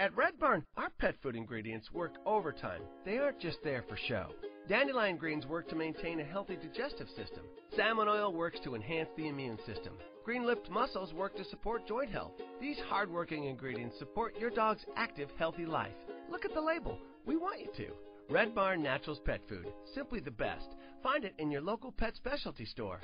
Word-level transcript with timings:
At 0.00 0.16
Red 0.16 0.38
Barn, 0.38 0.64
our 0.78 0.88
pet 0.98 1.14
food 1.22 1.36
ingredients 1.36 1.92
work 1.92 2.14
overtime. 2.24 2.80
They 3.04 3.18
aren't 3.18 3.38
just 3.38 3.58
there 3.62 3.84
for 3.86 3.98
show. 4.08 4.30
Dandelion 4.66 5.18
greens 5.18 5.44
work 5.44 5.68
to 5.68 5.76
maintain 5.76 6.20
a 6.20 6.24
healthy 6.24 6.56
digestive 6.56 7.08
system. 7.10 7.42
Salmon 7.76 8.08
oil 8.08 8.32
works 8.32 8.58
to 8.60 8.74
enhance 8.74 9.10
the 9.14 9.28
immune 9.28 9.58
system. 9.66 9.92
Green 10.24 10.46
lipped 10.46 10.70
mussels 10.70 11.12
work 11.12 11.36
to 11.36 11.44
support 11.44 11.86
joint 11.86 12.10
health. 12.10 12.32
These 12.62 12.78
hardworking 12.88 13.44
ingredients 13.44 13.98
support 13.98 14.38
your 14.38 14.48
dog's 14.48 14.86
active, 14.96 15.28
healthy 15.36 15.66
life. 15.66 15.92
Look 16.30 16.46
at 16.46 16.54
the 16.54 16.62
label. 16.62 16.98
We 17.26 17.36
want 17.36 17.60
you 17.60 17.68
to. 17.76 17.92
Red 18.30 18.54
Barn 18.54 18.82
Naturals 18.82 19.20
Pet 19.26 19.42
Food. 19.50 19.66
Simply 19.94 20.20
the 20.20 20.30
best. 20.30 20.76
Find 21.02 21.26
it 21.26 21.34
in 21.36 21.50
your 21.50 21.60
local 21.60 21.92
pet 21.92 22.16
specialty 22.16 22.64
store. 22.64 23.02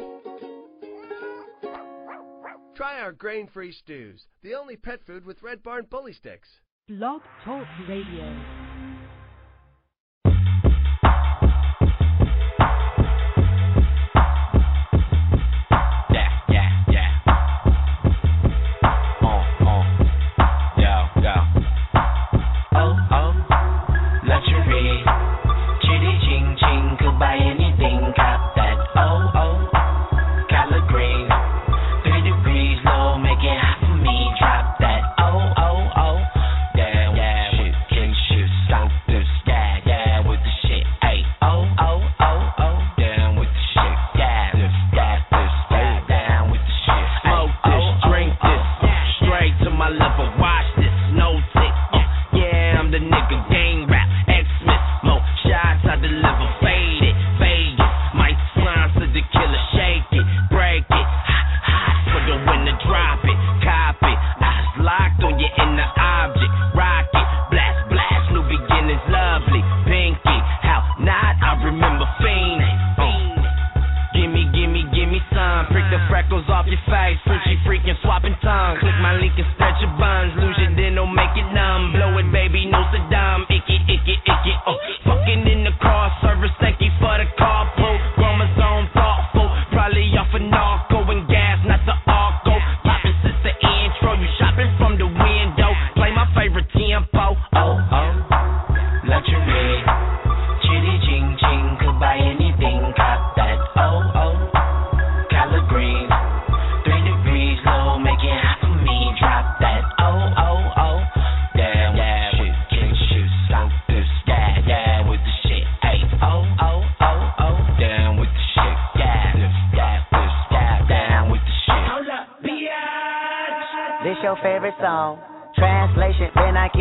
Try 2.74 3.00
our 3.00 3.12
grain 3.12 3.48
free 3.48 3.72
stews, 3.72 4.26
the 4.42 4.54
only 4.54 4.76
pet 4.76 5.04
food 5.06 5.26
with 5.26 5.42
Red 5.42 5.62
Barn 5.62 5.84
bully 5.90 6.14
sticks. 6.14 6.48
Blog 6.88 7.20
Talk 7.44 7.66
Radio. 7.88 8.65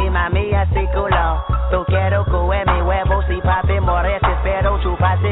mi 0.05 0.11
mami 0.11 0.53
quiero 1.85 2.23
mi 2.65 2.81
huevo 2.81 3.21
si 3.27 3.41
papi. 3.41 3.73
Espero 4.21 4.79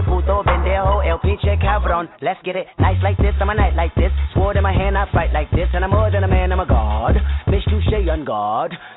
puto 0.04 0.44
pendejo, 0.44 1.02
el 1.04 1.20
pinche 1.20 1.58
cabrón. 1.60 2.10
Let's 2.22 2.42
get 2.44 2.56
it 2.56 2.68
nice 2.80 3.02
like 3.04 3.18
this, 3.18 3.36
I'm 3.40 3.50
a 3.50 3.54
night 3.54 3.76
like 3.76 3.94
this. 3.96 4.12
Sword 4.34 4.58
in 4.58 4.64
my 4.64 4.74
hand, 4.74 4.98
I 4.98 5.06
fight 5.12 5.32
like 5.32 5.52
this. 5.52 5.70
And 5.74 5.84
I'm 5.84 5.92
more 5.92 6.10
than 6.10 6.24
a 6.24 6.28
man, 6.28 6.52
I'm 6.52 6.60
a 6.60 6.66
god. 6.66 7.16
Bitch, 7.48 7.64
touche 7.70 8.10
on 8.10 8.26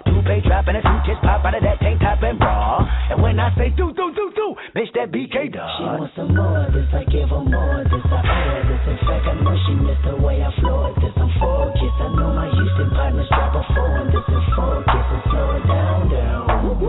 two 0.07 0.23
page 0.25 0.45
drop 0.45 0.67
and 0.69 0.79
a 0.79 0.83
suit 0.83 1.05
just 1.05 1.21
pop 1.21 1.45
out 1.45 1.55
of 1.55 1.63
that 1.63 1.79
tank 1.81 2.01
top 2.01 2.23
and 2.23 2.39
bra. 2.39 2.81
And 3.11 3.23
when 3.23 3.39
I 3.39 3.55
say 3.57 3.69
do, 3.71 3.93
do, 3.93 4.13
do, 4.15 4.33
do, 4.35 4.55
bitch, 4.75 4.93
that 4.95 5.13
BK 5.13 5.53
does. 5.53 5.71
She 5.77 5.85
wants 5.85 6.17
some 6.17 6.35
more 6.35 6.65
of 6.65 6.73
this, 6.73 6.89
I 6.93 7.05
give 7.05 7.29
her 7.29 7.45
more 7.45 7.83
of 7.83 7.91
this. 7.91 8.01
I 8.01 8.25
order 8.25 8.65
this. 8.65 8.83
In 8.89 8.99
fact, 9.05 9.27
I 9.29 9.35
know 9.45 9.57
she 9.69 9.75
missed 9.77 10.05
the 10.09 10.17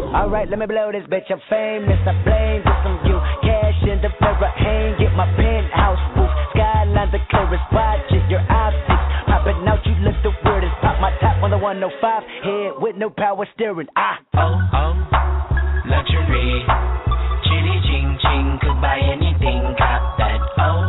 Alright, 0.08 0.50
let 0.50 0.60
me 0.60 0.66
blow 0.66 0.92
this 0.92 1.04
bitch. 1.12 1.28
I'm 1.28 1.42
famous. 1.52 2.00
I 2.08 2.16
blame 2.24 2.64
this 2.64 2.82
on 2.88 2.96
you. 3.04 3.18
Cash 3.44 3.82
in 3.84 4.00
the 4.00 4.08
Farahane. 4.24 4.96
Get 5.00 5.12
my 5.14 5.28
penthouse 5.36 6.00
roof. 6.16 6.32
Skyline 6.56 7.12
the 7.12 7.20
chorus 7.28 7.60
Watch 7.72 8.08
it. 8.12 8.24
Your 8.32 8.40
optics 8.48 9.04
popping 9.28 9.68
out. 9.68 9.84
You 9.84 9.96
look 10.08 10.16
the 10.24 10.32
weirdest. 10.48 10.80
Pop 10.80 11.02
my 11.04 11.12
top 11.20 11.44
on 11.44 11.52
the 11.52 11.58
105. 11.58 11.92
Head 12.00 12.72
with 12.80 12.96
no 12.96 13.10
power 13.10 13.46
steering. 13.56 13.88
Ah. 13.98 14.20
Oh, 14.40 14.56
oh. 14.74 14.96
Luxury. 15.92 16.64
Chitty 17.44 17.76
ching 17.92 18.18
ching. 18.24 18.60
Could 18.64 18.80
buy 18.80 19.04
anything. 19.04 19.76
Got 19.76 20.16
that. 20.24 20.40
Oh. 20.58 20.87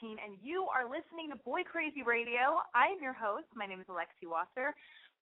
2013, 0.00 0.18
and 0.22 0.38
you 0.42 0.66
are 0.70 0.86
listening 0.86 1.30
to 1.30 1.38
Boy 1.44 1.62
Crazy 1.62 2.02
Radio. 2.02 2.62
I 2.74 2.90
am 2.90 2.98
your 3.02 3.14
host. 3.14 3.46
My 3.54 3.66
name 3.66 3.80
is 3.80 3.86
Alexi 3.86 4.26
Wasser. 4.26 4.74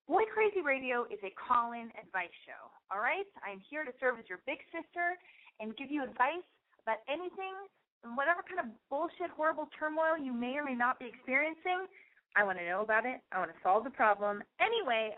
Boy 0.09 0.23
Crazy 0.33 0.61
Radio 0.65 1.05
is 1.09 1.21
a 1.23 1.33
call 1.37 1.73
in 1.73 1.93
advice 2.01 2.33
show. 2.45 2.71
All 2.91 3.01
right? 3.01 3.27
I 3.45 3.53
am 3.53 3.61
here 3.69 3.85
to 3.85 3.93
serve 4.01 4.19
as 4.19 4.27
your 4.29 4.41
big 4.47 4.59
sister 4.73 5.17
and 5.61 5.77
give 5.77 5.91
you 5.91 6.03
advice 6.03 6.47
about 6.83 7.05
anything 7.09 7.55
and 8.03 8.17
whatever 8.17 8.43
kind 8.43 8.61
of 8.65 8.69
bullshit, 8.91 9.31
horrible 9.37 9.69
turmoil 9.77 10.19
you 10.19 10.33
may 10.33 10.59
or 10.59 10.65
may 10.65 10.77
not 10.77 10.99
be 10.99 11.07
experiencing. 11.07 11.87
I 12.35 12.43
want 12.43 12.59
to 12.59 12.67
know 12.67 12.81
about 12.81 13.05
it. 13.05 13.21
I 13.31 13.39
want 13.39 13.53
to 13.53 13.61
solve 13.63 13.85
the 13.85 13.95
problem. 13.95 14.43
Anyway, 14.59 15.15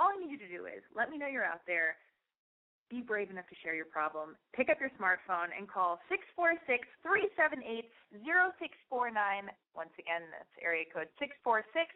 all 0.00 0.10
I 0.10 0.16
need 0.18 0.32
you 0.32 0.40
to 0.40 0.50
do 0.50 0.66
is 0.66 0.82
let 0.96 1.12
me 1.12 1.20
know 1.20 1.28
you're 1.28 1.46
out 1.46 1.64
there 1.68 2.00
be 2.90 3.02
brave 3.02 3.30
enough 3.30 3.48
to 3.50 3.58
share 3.62 3.74
your 3.74 3.90
problem. 3.90 4.36
Pick 4.54 4.70
up 4.70 4.78
your 4.78 4.90
smartphone 4.94 5.50
and 5.50 5.66
call 5.66 5.98
646 6.08 6.86
378 7.02 7.90
0649. 8.22 9.50
Once 9.74 9.94
again, 9.98 10.22
that's 10.30 10.54
area 10.62 10.86
code 10.86 11.10
646 11.18 11.90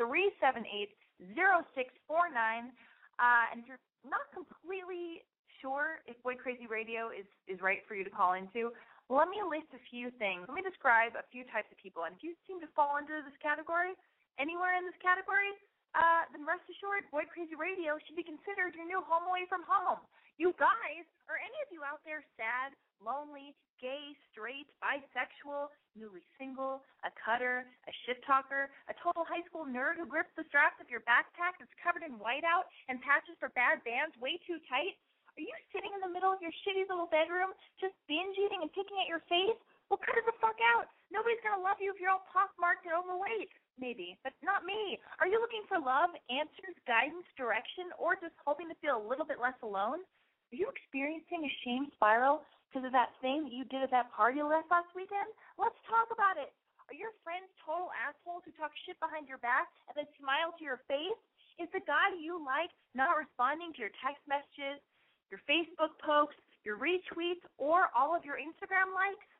378 0.00 0.92
0649. 1.36 2.72
Uh, 3.20 3.44
and 3.52 3.60
if 3.60 3.66
you're 3.68 3.84
not 4.08 4.24
completely 4.32 5.20
sure 5.60 6.00
if 6.08 6.16
Boy 6.24 6.40
Crazy 6.40 6.64
Radio 6.64 7.12
is, 7.12 7.28
is 7.44 7.60
right 7.60 7.84
for 7.84 7.92
you 7.92 8.04
to 8.04 8.12
call 8.12 8.32
into, 8.32 8.72
let 9.12 9.28
me 9.28 9.42
list 9.44 9.68
a 9.76 9.82
few 9.92 10.08
things. 10.16 10.48
Let 10.48 10.56
me 10.56 10.64
describe 10.64 11.18
a 11.18 11.26
few 11.28 11.44
types 11.52 11.68
of 11.68 11.76
people. 11.76 12.08
And 12.08 12.16
if 12.16 12.24
you 12.24 12.32
seem 12.48 12.62
to 12.64 12.70
fall 12.72 12.96
into 12.96 13.20
this 13.26 13.36
category, 13.44 13.92
anywhere 14.40 14.78
in 14.78 14.88
this 14.88 14.96
category, 15.02 15.52
uh, 15.98 16.30
then 16.30 16.46
rest 16.46 16.62
assured, 16.70 17.02
Boy 17.10 17.26
Crazy 17.26 17.58
Radio 17.58 17.98
should 18.06 18.14
be 18.14 18.22
considered 18.22 18.78
your 18.78 18.86
new 18.86 19.02
home 19.02 19.26
away 19.26 19.44
from 19.50 19.66
home. 19.66 19.98
You 20.40 20.56
guys, 20.56 21.04
are 21.28 21.36
any 21.36 21.60
of 21.60 21.68
you 21.68 21.84
out 21.84 22.00
there 22.08 22.24
sad, 22.40 22.72
lonely, 22.96 23.52
gay, 23.76 24.16
straight, 24.32 24.64
bisexual, 24.80 25.68
newly 25.92 26.24
single, 26.40 26.80
a 27.04 27.12
cutter, 27.12 27.68
a 27.84 27.92
shit 28.08 28.24
talker, 28.24 28.72
a 28.88 28.96
total 29.04 29.28
high 29.28 29.44
school 29.44 29.68
nerd 29.68 30.00
who 30.00 30.08
grips 30.08 30.32
the 30.40 30.48
straps 30.48 30.80
of 30.80 30.88
your 30.88 31.04
backpack 31.04 31.60
that's 31.60 31.76
covered 31.84 32.08
in 32.08 32.16
whiteout 32.16 32.64
and 32.88 33.04
patches 33.04 33.36
for 33.36 33.52
bad 33.52 33.84
bands 33.84 34.16
way 34.16 34.40
too 34.48 34.56
tight? 34.64 34.96
Are 35.36 35.44
you 35.44 35.52
sitting 35.76 35.92
in 35.92 36.00
the 36.00 36.08
middle 36.08 36.32
of 36.32 36.40
your 36.40 36.56
shitty 36.64 36.88
little 36.88 37.12
bedroom 37.12 37.52
just 37.76 37.92
binge 38.08 38.40
eating 38.40 38.64
and 38.64 38.72
picking 38.72 38.96
at 38.96 39.12
your 39.12 39.20
face? 39.28 39.60
Well, 39.92 40.00
cut 40.00 40.16
it 40.16 40.24
the 40.24 40.32
fuck 40.40 40.56
out. 40.72 40.88
Nobody's 41.12 41.44
gonna 41.44 41.60
love 41.60 41.84
you 41.84 41.92
if 41.92 42.00
you're 42.00 42.16
all 42.16 42.24
pockmarked 42.32 42.88
and 42.88 42.96
overweight. 42.96 43.52
Maybe, 43.76 44.16
but 44.24 44.32
not 44.40 44.64
me. 44.64 44.96
Are 45.20 45.28
you 45.28 45.36
looking 45.36 45.68
for 45.68 45.76
love, 45.76 46.16
answers, 46.32 46.80
guidance, 46.88 47.28
direction, 47.36 47.92
or 48.00 48.16
just 48.16 48.36
hoping 48.48 48.72
to 48.72 48.76
feel 48.80 48.96
a 48.96 49.04
little 49.04 49.28
bit 49.28 49.36
less 49.36 49.60
alone? 49.60 50.00
Are 50.50 50.58
you 50.58 50.66
experiencing 50.66 51.46
a 51.46 51.52
shame 51.62 51.86
spiral 51.94 52.42
because 52.66 52.82
of 52.82 52.90
that 52.90 53.14
thing 53.22 53.46
that 53.46 53.54
you 53.54 53.62
did 53.70 53.86
at 53.86 53.94
that 53.94 54.10
party 54.10 54.42
last 54.42 54.66
last 54.66 54.90
weekend? 54.98 55.30
Let's 55.54 55.78
talk 55.86 56.10
about 56.10 56.42
it. 56.42 56.50
Are 56.90 56.98
your 56.98 57.14
friends 57.22 57.46
total 57.62 57.94
assholes 57.94 58.42
who 58.42 58.50
talk 58.58 58.74
shit 58.82 58.98
behind 58.98 59.30
your 59.30 59.38
back 59.38 59.70
and 59.86 59.94
then 59.94 60.10
smile 60.18 60.50
to 60.58 60.62
your 60.66 60.82
face? 60.90 61.14
Is 61.62 61.70
the 61.70 61.86
guy 61.86 62.10
you 62.18 62.42
like 62.42 62.74
not 62.98 63.14
responding 63.14 63.70
to 63.78 63.86
your 63.86 63.94
text 64.02 64.18
messages, 64.26 64.82
your 65.30 65.38
Facebook 65.46 65.94
posts, 66.02 66.42
your 66.66 66.82
retweets, 66.82 67.46
or 67.54 67.94
all 67.94 68.18
of 68.18 68.26
your 68.26 68.42
Instagram 68.42 68.90
likes? 68.90 69.30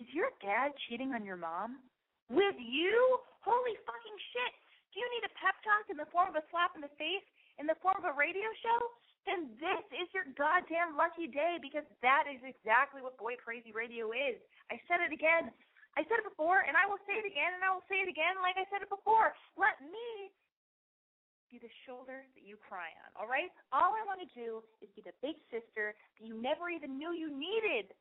Is 0.00 0.08
your 0.16 0.32
dad 0.40 0.72
cheating 0.88 1.12
on 1.12 1.20
your 1.20 1.36
mom? 1.36 1.84
With 2.32 2.56
you? 2.56 2.96
Holy 3.44 3.76
fucking 3.84 4.18
shit. 4.32 4.52
Do 4.96 5.04
you 5.04 5.08
need 5.20 5.28
a 5.28 5.32
pep 5.36 5.60
talk 5.60 5.84
in 5.92 6.00
the 6.00 6.08
form 6.08 6.32
of 6.32 6.40
a 6.40 6.44
slap 6.48 6.72
in 6.72 6.80
the 6.80 6.92
face? 6.96 7.28
In 7.60 7.68
the 7.68 7.76
form 7.84 8.00
of 8.00 8.08
a 8.08 8.16
radio 8.16 8.48
show? 8.64 8.80
Then 9.26 9.50
this 9.58 9.82
is 9.90 10.06
your 10.14 10.24
goddamn 10.38 10.94
lucky 10.94 11.26
day 11.26 11.58
because 11.58 11.84
that 12.00 12.30
is 12.30 12.38
exactly 12.46 13.02
what 13.02 13.18
Boy 13.18 13.34
Crazy 13.36 13.74
Radio 13.74 14.14
is. 14.14 14.38
I 14.70 14.78
said 14.86 15.02
it 15.02 15.10
again. 15.10 15.50
I 15.98 16.04
said 16.06 16.20
it 16.22 16.28
before, 16.28 16.62
and 16.62 16.76
I 16.76 16.84
will 16.86 17.00
say 17.08 17.18
it 17.18 17.26
again, 17.26 17.56
and 17.56 17.64
I 17.64 17.72
will 17.72 17.84
say 17.88 18.04
it 18.04 18.10
again 18.10 18.38
like 18.44 18.54
I 18.60 18.68
said 18.68 18.84
it 18.84 18.92
before. 18.92 19.32
Let 19.56 19.80
me 19.80 20.30
be 21.48 21.58
the 21.58 21.72
shoulder 21.86 22.26
that 22.36 22.44
you 22.44 22.60
cry 22.60 22.90
on, 23.06 23.08
all 23.16 23.30
right? 23.30 23.48
All 23.72 23.94
I 23.96 24.02
want 24.04 24.20
to 24.20 24.30
do 24.36 24.60
is 24.82 24.90
be 24.92 25.02
the 25.02 25.16
big 25.22 25.38
sister 25.48 25.94
that 25.94 26.24
you 26.24 26.36
never 26.36 26.68
even 26.68 26.98
knew 26.98 27.14
you 27.16 27.30
needed. 27.32 27.94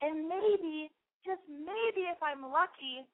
And 0.00 0.26
maybe, 0.30 0.88
just 1.26 1.42
maybe 1.50 2.08
if 2.08 2.18
I'm 2.22 2.40
lucky, 2.40 3.04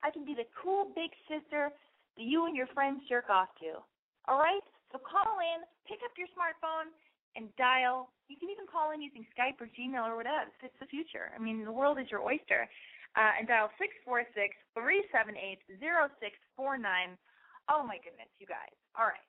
I 0.00 0.08
can 0.08 0.24
be 0.24 0.32
the 0.32 0.48
cool 0.56 0.92
big 0.94 1.10
sister 1.28 1.68
that 2.16 2.24
you 2.24 2.46
and 2.46 2.56
your 2.56 2.70
friends 2.72 3.02
jerk 3.08 3.28
off 3.28 3.52
to. 3.60 3.82
All 4.26 4.38
right? 4.38 4.64
So 4.94 5.02
call 5.02 5.42
in, 5.42 5.66
pick 5.90 5.98
up 6.06 6.14
your 6.14 6.30
smartphone, 6.38 6.94
and 7.34 7.50
dial. 7.58 8.14
You 8.30 8.38
can 8.38 8.46
even 8.46 8.62
call 8.70 8.94
in 8.94 9.02
using 9.02 9.26
Skype 9.34 9.58
or 9.58 9.66
Gmail 9.66 10.06
or 10.06 10.14
whatever. 10.14 10.46
It's 10.62 10.78
the 10.78 10.86
future. 10.86 11.34
I 11.34 11.42
mean, 11.42 11.66
the 11.66 11.74
world 11.74 11.98
is 11.98 12.06
your 12.14 12.22
oyster. 12.22 12.70
Uh, 13.18 13.34
and 13.34 13.50
dial 13.50 13.74
six 13.74 13.90
four 14.06 14.22
six 14.38 14.54
three 14.70 15.02
seven 15.10 15.34
eight 15.34 15.58
zero 15.82 16.06
six 16.22 16.38
four 16.54 16.78
nine. 16.78 17.18
Oh 17.66 17.82
my 17.82 17.98
goodness, 18.06 18.30
you 18.38 18.46
guys. 18.46 18.70
All 18.94 19.10
right. 19.10 19.26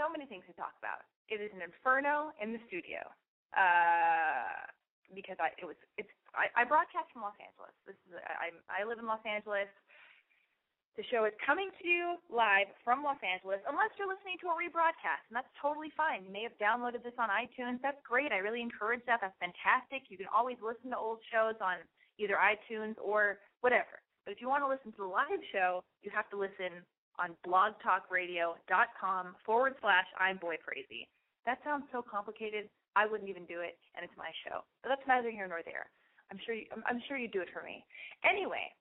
So 0.00 0.08
many 0.08 0.24
things 0.24 0.48
to 0.48 0.56
talk 0.56 0.72
about. 0.80 1.04
It 1.28 1.44
is 1.44 1.52
an 1.52 1.60
inferno 1.60 2.32
in 2.40 2.56
the 2.56 2.60
studio. 2.64 3.04
Uh, 3.52 4.72
because 5.12 5.36
I 5.36 5.52
it 5.60 5.68
was 5.68 5.76
it's 6.00 6.08
I, 6.32 6.48
I 6.56 6.64
broadcast 6.64 7.12
from 7.12 7.28
Los 7.28 7.36
Angeles. 7.36 7.76
This 7.84 7.96
is 8.08 8.16
I 8.16 8.56
I 8.72 8.88
live 8.88 8.96
in 8.96 9.04
Los 9.04 9.20
Angeles. 9.28 9.68
The 10.96 11.08
show 11.08 11.24
is 11.24 11.32
coming 11.40 11.72
to 11.80 11.84
you 11.88 12.20
live 12.28 12.68
from 12.84 13.00
Los 13.00 13.16
Angeles, 13.24 13.64
unless 13.64 13.88
you're 13.96 14.10
listening 14.10 14.36
to 14.44 14.52
a 14.52 14.56
rebroadcast, 14.56 15.24
and 15.32 15.32
that's 15.32 15.48
totally 15.56 15.88
fine. 15.96 16.20
You 16.20 16.28
may 16.28 16.44
have 16.44 16.52
downloaded 16.60 17.00
this 17.00 17.16
on 17.16 17.32
iTunes. 17.32 17.80
That's 17.80 17.96
great. 18.04 18.28
I 18.28 18.44
really 18.44 18.60
encourage 18.60 19.00
that. 19.08 19.24
That's 19.24 19.36
fantastic. 19.40 20.12
You 20.12 20.20
can 20.20 20.28
always 20.28 20.60
listen 20.60 20.92
to 20.92 21.00
old 21.00 21.24
shows 21.32 21.56
on 21.64 21.80
either 22.20 22.36
iTunes 22.36 23.00
or 23.00 23.40
whatever. 23.64 24.04
But 24.28 24.36
if 24.36 24.44
you 24.44 24.52
want 24.52 24.62
to 24.62 24.68
listen 24.68 24.92
to 24.92 25.08
the 25.08 25.08
live 25.08 25.40
show, 25.48 25.80
you 26.04 26.12
have 26.12 26.28
to 26.28 26.36
listen 26.36 26.84
on 27.16 27.32
blogtalkradio.com 27.40 29.24
forward 29.48 29.74
slash 29.80 30.08
I'm 30.20 30.36
Boy 30.36 30.60
Crazy. 30.60 31.08
That 31.48 31.58
sounds 31.64 31.88
so 31.88 32.04
complicated. 32.04 32.68
I 32.94 33.08
wouldn't 33.08 33.32
even 33.32 33.48
do 33.48 33.64
it, 33.64 33.80
and 33.96 34.04
it's 34.04 34.16
my 34.20 34.28
show. 34.44 34.60
But 34.84 34.92
that's 34.92 35.08
neither 35.08 35.32
here 35.32 35.48
nor 35.48 35.64
there. 35.64 35.88
I'm 36.30 36.38
sure 36.44 36.54
you, 36.54 36.64
I'm, 36.88 37.00
sure 37.08 37.16
you 37.16 37.28
do 37.28 37.40
it 37.40 37.52
for 37.52 37.64
me. 37.64 37.84
Anyway, 38.24 38.72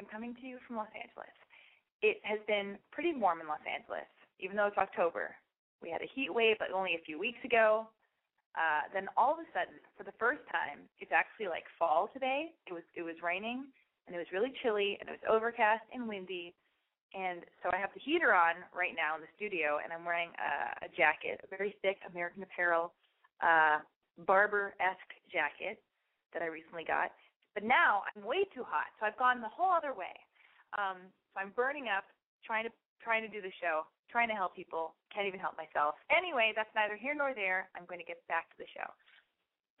I'm 0.00 0.08
coming 0.08 0.32
to 0.40 0.46
you 0.48 0.56
from 0.64 0.80
Los 0.80 0.88
Angeles. 0.96 1.36
It 2.00 2.24
has 2.24 2.40
been 2.48 2.80
pretty 2.88 3.12
warm 3.12 3.44
in 3.44 3.46
Los 3.52 3.60
Angeles, 3.68 4.08
even 4.40 4.56
though 4.56 4.72
it's 4.72 4.80
October. 4.80 5.36
We 5.84 5.92
had 5.92 6.00
a 6.00 6.08
heat 6.16 6.32
wave 6.32 6.56
like 6.56 6.72
only 6.72 6.96
a 6.96 7.04
few 7.04 7.20
weeks 7.20 7.44
ago. 7.44 7.84
Uh, 8.56 8.88
then 8.96 9.12
all 9.20 9.36
of 9.36 9.44
a 9.44 9.48
sudden, 9.52 9.76
for 10.00 10.08
the 10.08 10.16
first 10.16 10.40
time, 10.48 10.88
it's 11.04 11.12
actually 11.12 11.52
like 11.52 11.68
fall 11.76 12.08
today. 12.16 12.56
It 12.64 12.72
was 12.72 12.82
it 12.96 13.04
was 13.04 13.20
raining 13.20 13.68
and 14.08 14.16
it 14.16 14.18
was 14.18 14.32
really 14.32 14.56
chilly 14.64 14.96
and 14.98 15.12
it 15.12 15.20
was 15.20 15.26
overcast 15.28 15.84
and 15.92 16.08
windy. 16.08 16.56
And 17.12 17.44
so 17.60 17.68
I 17.68 17.76
have 17.76 17.92
the 17.92 18.00
heater 18.00 18.32
on 18.32 18.64
right 18.72 18.96
now 18.96 19.18
in 19.18 19.20
the 19.20 19.32
studio, 19.36 19.82
and 19.82 19.92
I'm 19.92 20.06
wearing 20.06 20.30
a, 20.40 20.86
a 20.86 20.88
jacket, 20.96 21.44
a 21.44 21.48
very 21.50 21.74
thick 21.82 21.98
American 22.08 22.42
Apparel 22.42 22.94
uh, 23.42 23.82
Barbour-esque 24.24 25.12
jacket 25.26 25.82
that 26.32 26.40
I 26.40 26.46
recently 26.46 26.86
got. 26.86 27.10
But 27.54 27.64
now 27.64 28.02
I'm 28.06 28.22
way 28.22 28.46
too 28.54 28.62
hot, 28.62 28.94
so 28.98 29.06
I've 29.06 29.18
gone 29.18 29.40
the 29.40 29.50
whole 29.50 29.72
other 29.72 29.92
way. 29.92 30.14
Um, 30.78 31.10
so 31.34 31.42
I'm 31.42 31.50
burning 31.54 31.90
up, 31.90 32.04
trying 32.46 32.64
to 32.64 32.72
trying 33.02 33.24
to 33.24 33.32
do 33.32 33.40
the 33.40 33.52
show, 33.58 33.88
trying 34.12 34.28
to 34.28 34.36
help 34.36 34.54
people, 34.54 34.94
can't 35.08 35.26
even 35.26 35.40
help 35.40 35.56
myself. 35.56 35.96
Anyway, 36.12 36.52
that's 36.54 36.68
neither 36.76 37.00
here 37.00 37.16
nor 37.16 37.32
there. 37.32 37.72
I'm 37.72 37.88
going 37.88 37.98
to 37.98 38.04
get 38.04 38.20
back 38.28 38.50
to 38.52 38.58
the 38.60 38.68
show. 38.76 38.84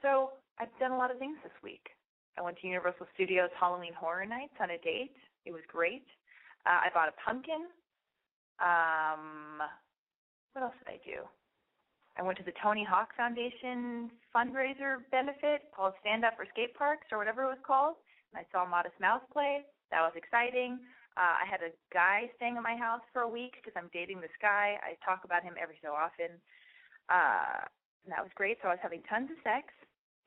So 0.00 0.32
I've 0.56 0.72
done 0.80 0.92
a 0.92 0.96
lot 0.96 1.12
of 1.12 1.18
things 1.20 1.36
this 1.44 1.52
week. 1.62 1.84
I 2.38 2.42
went 2.42 2.56
to 2.58 2.66
Universal 2.66 3.06
Studios 3.12 3.52
Halloween 3.60 3.92
Horror 3.92 4.24
Nights 4.24 4.56
on 4.60 4.70
a 4.70 4.78
date. 4.80 5.12
It 5.44 5.52
was 5.52 5.60
great. 5.68 6.06
Uh, 6.64 6.80
I 6.84 6.88
bought 6.94 7.12
a 7.12 7.16
pumpkin. 7.20 7.68
Um, 8.56 9.60
what 10.52 10.64
else 10.64 10.74
did 10.80 10.96
I 10.96 10.98
do? 11.04 11.28
I 12.20 12.22
went 12.22 12.36
to 12.36 12.44
the 12.44 12.52
Tony 12.60 12.84
Hawk 12.84 13.16
Foundation 13.16 14.12
fundraiser 14.28 15.00
benefit 15.08 15.72
called 15.72 15.96
Stand 16.04 16.20
Up 16.20 16.36
for 16.36 16.44
Skate 16.52 16.76
Parks 16.76 17.08
or 17.08 17.16
whatever 17.16 17.48
it 17.48 17.56
was 17.56 17.64
called. 17.64 17.96
And 18.28 18.36
I 18.36 18.44
saw 18.52 18.68
Modest 18.68 19.00
Mouse 19.00 19.24
play. 19.32 19.64
That 19.88 20.04
was 20.04 20.12
exciting. 20.12 20.76
Uh, 21.16 21.40
I 21.40 21.48
had 21.48 21.64
a 21.64 21.72
guy 21.88 22.28
staying 22.36 22.60
at 22.60 22.62
my 22.62 22.76
house 22.76 23.00
for 23.16 23.24
a 23.24 23.28
week 23.28 23.56
because 23.56 23.72
I'm 23.72 23.88
dating 23.96 24.20
this 24.20 24.36
guy. 24.36 24.76
I 24.84 25.00
talk 25.00 25.24
about 25.24 25.40
him 25.40 25.56
every 25.56 25.80
so 25.80 25.96
often. 25.96 26.36
Uh, 27.08 27.64
and 28.04 28.12
that 28.12 28.20
was 28.20 28.36
great. 28.36 28.60
So 28.60 28.68
I 28.68 28.76
was 28.76 28.84
having 28.84 29.00
tons 29.08 29.32
of 29.32 29.40
sex, 29.40 29.72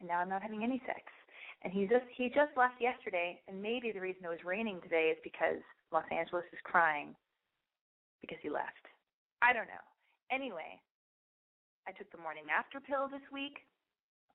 and 0.02 0.10
now 0.10 0.18
I'm 0.18 0.34
not 0.34 0.42
having 0.42 0.66
any 0.66 0.82
sex. 0.90 1.06
And 1.62 1.70
he 1.70 1.86
just 1.86 2.10
he 2.10 2.28
just 2.34 2.58
left 2.58 2.82
yesterday, 2.82 3.38
and 3.46 3.62
maybe 3.62 3.94
the 3.94 4.02
reason 4.02 4.26
it 4.26 4.34
was 4.34 4.42
raining 4.42 4.82
today 4.82 5.14
is 5.14 5.22
because 5.24 5.62
Los 5.94 6.10
Angeles 6.10 6.44
is 6.52 6.60
crying 6.66 7.14
because 8.20 8.42
he 8.42 8.50
left. 8.50 8.82
I 9.46 9.54
don't 9.54 9.70
know. 9.70 9.86
Anyway, 10.34 10.82
I 11.88 11.92
took 11.92 12.12
the 12.12 12.22
morning 12.22 12.46
after 12.52 12.80
pill 12.80 13.08
this 13.12 13.24
week. 13.32 13.64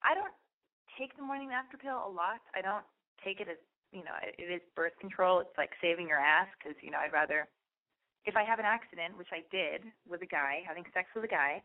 I 0.04 0.14
don't 0.14 0.34
take 0.98 1.16
the 1.16 1.22
morning 1.24 1.50
after 1.52 1.76
pill 1.76 2.04
a 2.04 2.10
lot. 2.10 2.40
I 2.54 2.60
don't 2.60 2.84
take 3.24 3.40
it 3.40 3.48
as 3.48 3.58
you 3.92 4.04
know 4.04 4.16
it 4.22 4.42
is 4.42 4.60
birth 4.76 4.92
control. 5.00 5.40
It's 5.40 5.56
like 5.56 5.70
saving 5.80 6.08
your 6.08 6.18
ass 6.20 6.48
because 6.58 6.76
you 6.82 6.90
know 6.90 6.98
I'd 6.98 7.12
rather 7.12 7.48
if 8.26 8.36
I 8.36 8.44
have 8.44 8.58
an 8.58 8.66
accident, 8.68 9.16
which 9.16 9.32
I 9.32 9.40
did 9.50 9.82
with 10.08 10.20
a 10.22 10.26
guy 10.28 10.60
having 10.66 10.84
sex 10.92 11.08
with 11.14 11.24
a 11.24 11.28
guy, 11.32 11.62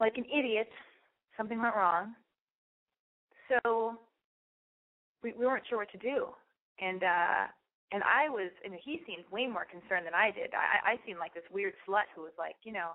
like 0.00 0.18
an 0.18 0.26
idiot, 0.28 0.68
something 1.36 1.60
went 1.60 1.76
wrong. 1.76 2.14
so 3.48 3.96
we 5.22 5.32
we 5.38 5.46
weren't 5.46 5.64
sure 5.68 5.78
what 5.78 5.90
to 5.92 5.98
do, 5.98 6.28
and 6.80 7.02
uh 7.02 7.46
and 7.90 8.02
I 8.04 8.28
was, 8.28 8.52
and 8.64 8.74
he 8.84 9.00
seemed 9.06 9.24
way 9.32 9.46
more 9.46 9.64
concerned 9.64 10.04
than 10.04 10.14
I 10.14 10.30
did. 10.30 10.52
I 10.52 10.92
I 10.92 11.06
seemed 11.06 11.18
like 11.18 11.32
this 11.34 11.48
weird 11.50 11.72
slut 11.88 12.06
who 12.14 12.22
was 12.22 12.36
like, 12.38 12.56
you 12.62 12.72
know, 12.72 12.92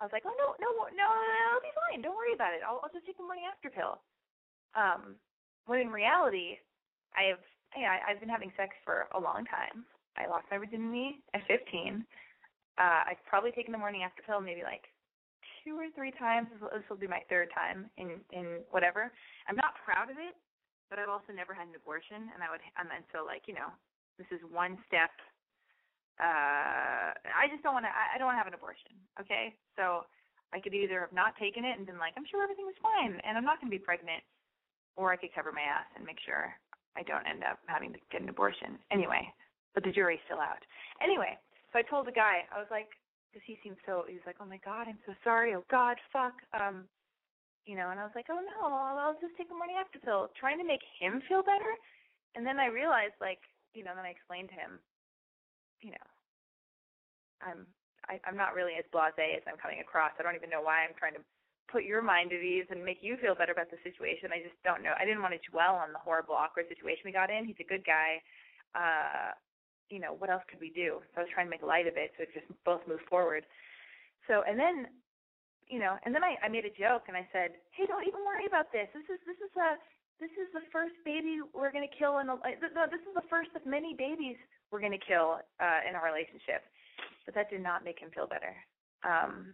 I 0.00 0.04
was 0.04 0.12
like, 0.12 0.28
oh 0.28 0.36
no 0.36 0.52
no 0.60 0.68
no, 0.76 0.88
no 0.92 1.06
I'll 1.52 1.64
be 1.64 1.72
fine. 1.88 2.02
Don't 2.04 2.16
worry 2.16 2.36
about 2.36 2.52
it. 2.52 2.60
I'll 2.66 2.80
I'll 2.84 2.92
just 2.92 3.06
take 3.06 3.16
the 3.16 3.24
morning 3.24 3.48
after 3.48 3.72
pill. 3.72 4.00
Um, 4.76 5.16
when 5.64 5.80
in 5.80 5.88
reality, 5.88 6.60
I 7.16 7.32
have 7.32 7.42
yeah, 7.76 8.00
I've 8.04 8.20
been 8.20 8.32
having 8.32 8.52
sex 8.56 8.72
for 8.84 9.08
a 9.12 9.20
long 9.20 9.44
time. 9.48 9.84
I 10.16 10.28
lost 10.28 10.48
my 10.48 10.56
virginity 10.56 11.20
at 11.36 11.44
15. 11.44 12.04
Uh, 12.80 13.02
I've 13.12 13.20
probably 13.28 13.52
taken 13.52 13.72
the 13.72 13.80
morning 13.80 14.00
after 14.00 14.24
pill 14.24 14.40
maybe 14.40 14.64
like 14.64 14.88
two 15.64 15.76
or 15.76 15.88
three 15.92 16.12
times. 16.16 16.48
This 16.52 16.84
will 16.88 17.00
be 17.00 17.08
my 17.08 17.24
third 17.28 17.48
time 17.52 17.88
in 17.96 18.20
in 18.32 18.62
whatever. 18.70 19.12
I'm 19.48 19.56
not 19.56 19.80
proud 19.84 20.12
of 20.12 20.16
it, 20.20 20.36
but 20.88 20.98
I've 21.00 21.10
also 21.10 21.32
never 21.34 21.52
had 21.52 21.68
an 21.68 21.76
abortion, 21.76 22.30
and 22.32 22.44
I 22.44 22.48
would 22.52 22.62
and 22.78 22.88
so 23.12 23.24
like 23.24 23.48
you 23.48 23.54
know 23.54 23.72
this 24.20 24.28
is 24.30 24.40
one 24.52 24.78
step. 24.86 25.10
Uh, 26.16 27.12
I 27.12 27.44
just 27.52 27.60
don't 27.60 27.76
want 27.76 27.84
to. 27.84 27.92
I, 27.92 28.16
don't 28.16 28.24
want 28.24 28.40
to 28.40 28.42
have 28.42 28.48
an 28.48 28.56
abortion. 28.56 28.96
Okay, 29.20 29.52
so 29.76 30.08
I 30.52 30.60
could 30.60 30.72
either 30.72 31.04
have 31.04 31.12
not 31.12 31.36
taken 31.36 31.64
it 31.64 31.76
and 31.76 31.84
been 31.84 32.00
like, 32.00 32.16
I'm 32.16 32.24
sure 32.24 32.40
everything 32.40 32.64
was 32.64 32.78
fine, 32.80 33.20
and 33.20 33.36
I'm 33.36 33.44
not 33.44 33.60
going 33.60 33.68
to 33.68 33.76
be 33.76 33.82
pregnant, 33.82 34.24
or 34.96 35.12
I 35.12 35.20
could 35.20 35.34
cover 35.36 35.52
my 35.52 35.64
ass 35.64 35.84
and 35.92 36.08
make 36.08 36.16
sure 36.24 36.56
I 36.96 37.04
don't 37.04 37.28
end 37.28 37.44
up 37.44 37.60
having 37.68 37.92
to 37.92 38.00
get 38.08 38.24
an 38.24 38.32
abortion. 38.32 38.80
Anyway, 38.88 39.28
but 39.76 39.84
the 39.84 39.92
jury's 39.92 40.24
still 40.24 40.40
out. 40.40 40.64
Anyway, 41.04 41.36
so 41.68 41.78
I 41.78 41.84
told 41.84 42.08
the 42.08 42.16
guy, 42.16 42.48
I 42.48 42.56
was 42.56 42.70
like, 42.72 42.88
because 43.28 43.44
he 43.44 43.60
seemed 43.60 43.76
so, 43.84 44.08
he 44.08 44.16
was 44.16 44.24
like, 44.24 44.40
oh 44.40 44.48
my 44.48 44.56
god, 44.64 44.88
I'm 44.88 45.00
so 45.04 45.12
sorry. 45.20 45.52
Oh 45.52 45.68
god, 45.68 46.00
fuck. 46.08 46.40
Um, 46.56 46.88
you 47.68 47.76
know, 47.76 47.92
and 47.92 48.00
I 48.00 48.08
was 48.08 48.16
like, 48.16 48.32
oh 48.32 48.40
no, 48.40 48.72
I'll, 48.72 48.96
I'll 48.96 49.20
just 49.20 49.36
take 49.36 49.52
a 49.52 49.58
morning 49.58 49.76
after 49.76 50.00
pill, 50.00 50.32
trying 50.38 50.56
to 50.56 50.64
make 50.64 50.80
him 50.96 51.20
feel 51.28 51.44
better. 51.44 51.76
And 52.32 52.46
then 52.46 52.56
I 52.56 52.72
realized, 52.72 53.20
like, 53.20 53.44
you 53.74 53.84
know, 53.84 53.92
then 53.92 54.08
I 54.08 54.16
explained 54.16 54.48
to 54.54 54.56
him, 54.56 54.80
you 55.80 55.92
know, 55.92 56.06
I'm 57.42 57.66
I, 58.06 58.22
I'm 58.22 58.38
not 58.38 58.54
really 58.54 58.78
as 58.78 58.86
blasé 58.94 59.34
as 59.34 59.42
I'm 59.50 59.58
coming 59.58 59.82
across. 59.82 60.14
I 60.18 60.22
don't 60.22 60.38
even 60.38 60.50
know 60.50 60.62
why 60.62 60.86
I'm 60.86 60.94
trying 60.94 61.18
to 61.18 61.24
put 61.66 61.82
your 61.82 62.02
mind 62.02 62.30
at 62.30 62.38
ease 62.38 62.70
and 62.70 62.84
make 62.86 63.02
you 63.02 63.18
feel 63.18 63.34
better 63.34 63.50
about 63.50 63.70
the 63.74 63.82
situation. 63.82 64.30
I 64.30 64.38
just 64.38 64.54
don't 64.62 64.86
know. 64.86 64.94
I 64.94 65.02
didn't 65.02 65.26
want 65.26 65.34
to 65.34 65.42
dwell 65.50 65.74
on 65.74 65.90
the 65.90 65.98
horrible, 65.98 66.38
awkward 66.38 66.70
situation 66.70 67.02
we 67.02 67.10
got 67.10 67.34
in. 67.34 67.42
He's 67.42 67.58
a 67.58 67.66
good 67.66 67.82
guy. 67.82 68.22
Uh, 68.78 69.34
you 69.90 69.98
know, 69.98 70.14
what 70.14 70.30
else 70.30 70.46
could 70.46 70.62
we 70.62 70.70
do? 70.70 71.02
So 71.14 71.22
I 71.22 71.26
was 71.26 71.32
trying 71.34 71.50
to 71.50 71.54
make 71.54 71.66
light 71.66 71.90
of 71.90 71.98
it 71.98 72.14
so 72.14 72.22
it 72.22 72.30
just 72.30 72.46
both 72.62 72.82
move 72.86 73.02
forward. 73.10 73.42
So 74.30 74.42
and 74.46 74.58
then 74.58 74.86
you 75.66 75.82
know, 75.82 75.98
and 76.06 76.14
then 76.14 76.22
I, 76.22 76.38
I 76.46 76.48
made 76.48 76.62
a 76.62 76.70
joke 76.70 77.10
and 77.10 77.18
I 77.18 77.26
said, 77.34 77.58
Hey, 77.74 77.90
don't 77.90 78.06
even 78.06 78.22
worry 78.22 78.46
about 78.46 78.70
this. 78.70 78.86
This 78.94 79.06
is 79.10 79.18
this 79.26 79.38
is 79.42 79.50
a 79.58 79.74
this 80.20 80.32
is 80.40 80.48
the 80.56 80.64
first 80.72 80.96
baby 81.04 81.44
we're 81.52 81.72
going 81.72 81.86
to 81.86 81.96
kill 81.96 82.18
in 82.24 82.28
a 82.28 82.36
no, 82.36 82.88
this 82.88 83.04
is 83.04 83.14
the 83.14 83.26
first 83.28 83.52
of 83.52 83.64
many 83.68 83.92
babies 83.92 84.36
we're 84.72 84.80
going 84.80 84.96
to 84.96 85.04
kill 85.04 85.40
uh 85.60 85.80
in 85.84 85.94
our 85.94 86.04
relationship. 86.08 86.64
But 87.24 87.34
that 87.34 87.50
did 87.50 87.62
not 87.62 87.84
make 87.84 88.00
him 88.00 88.10
feel 88.14 88.26
better. 88.26 88.56
Um 89.04 89.52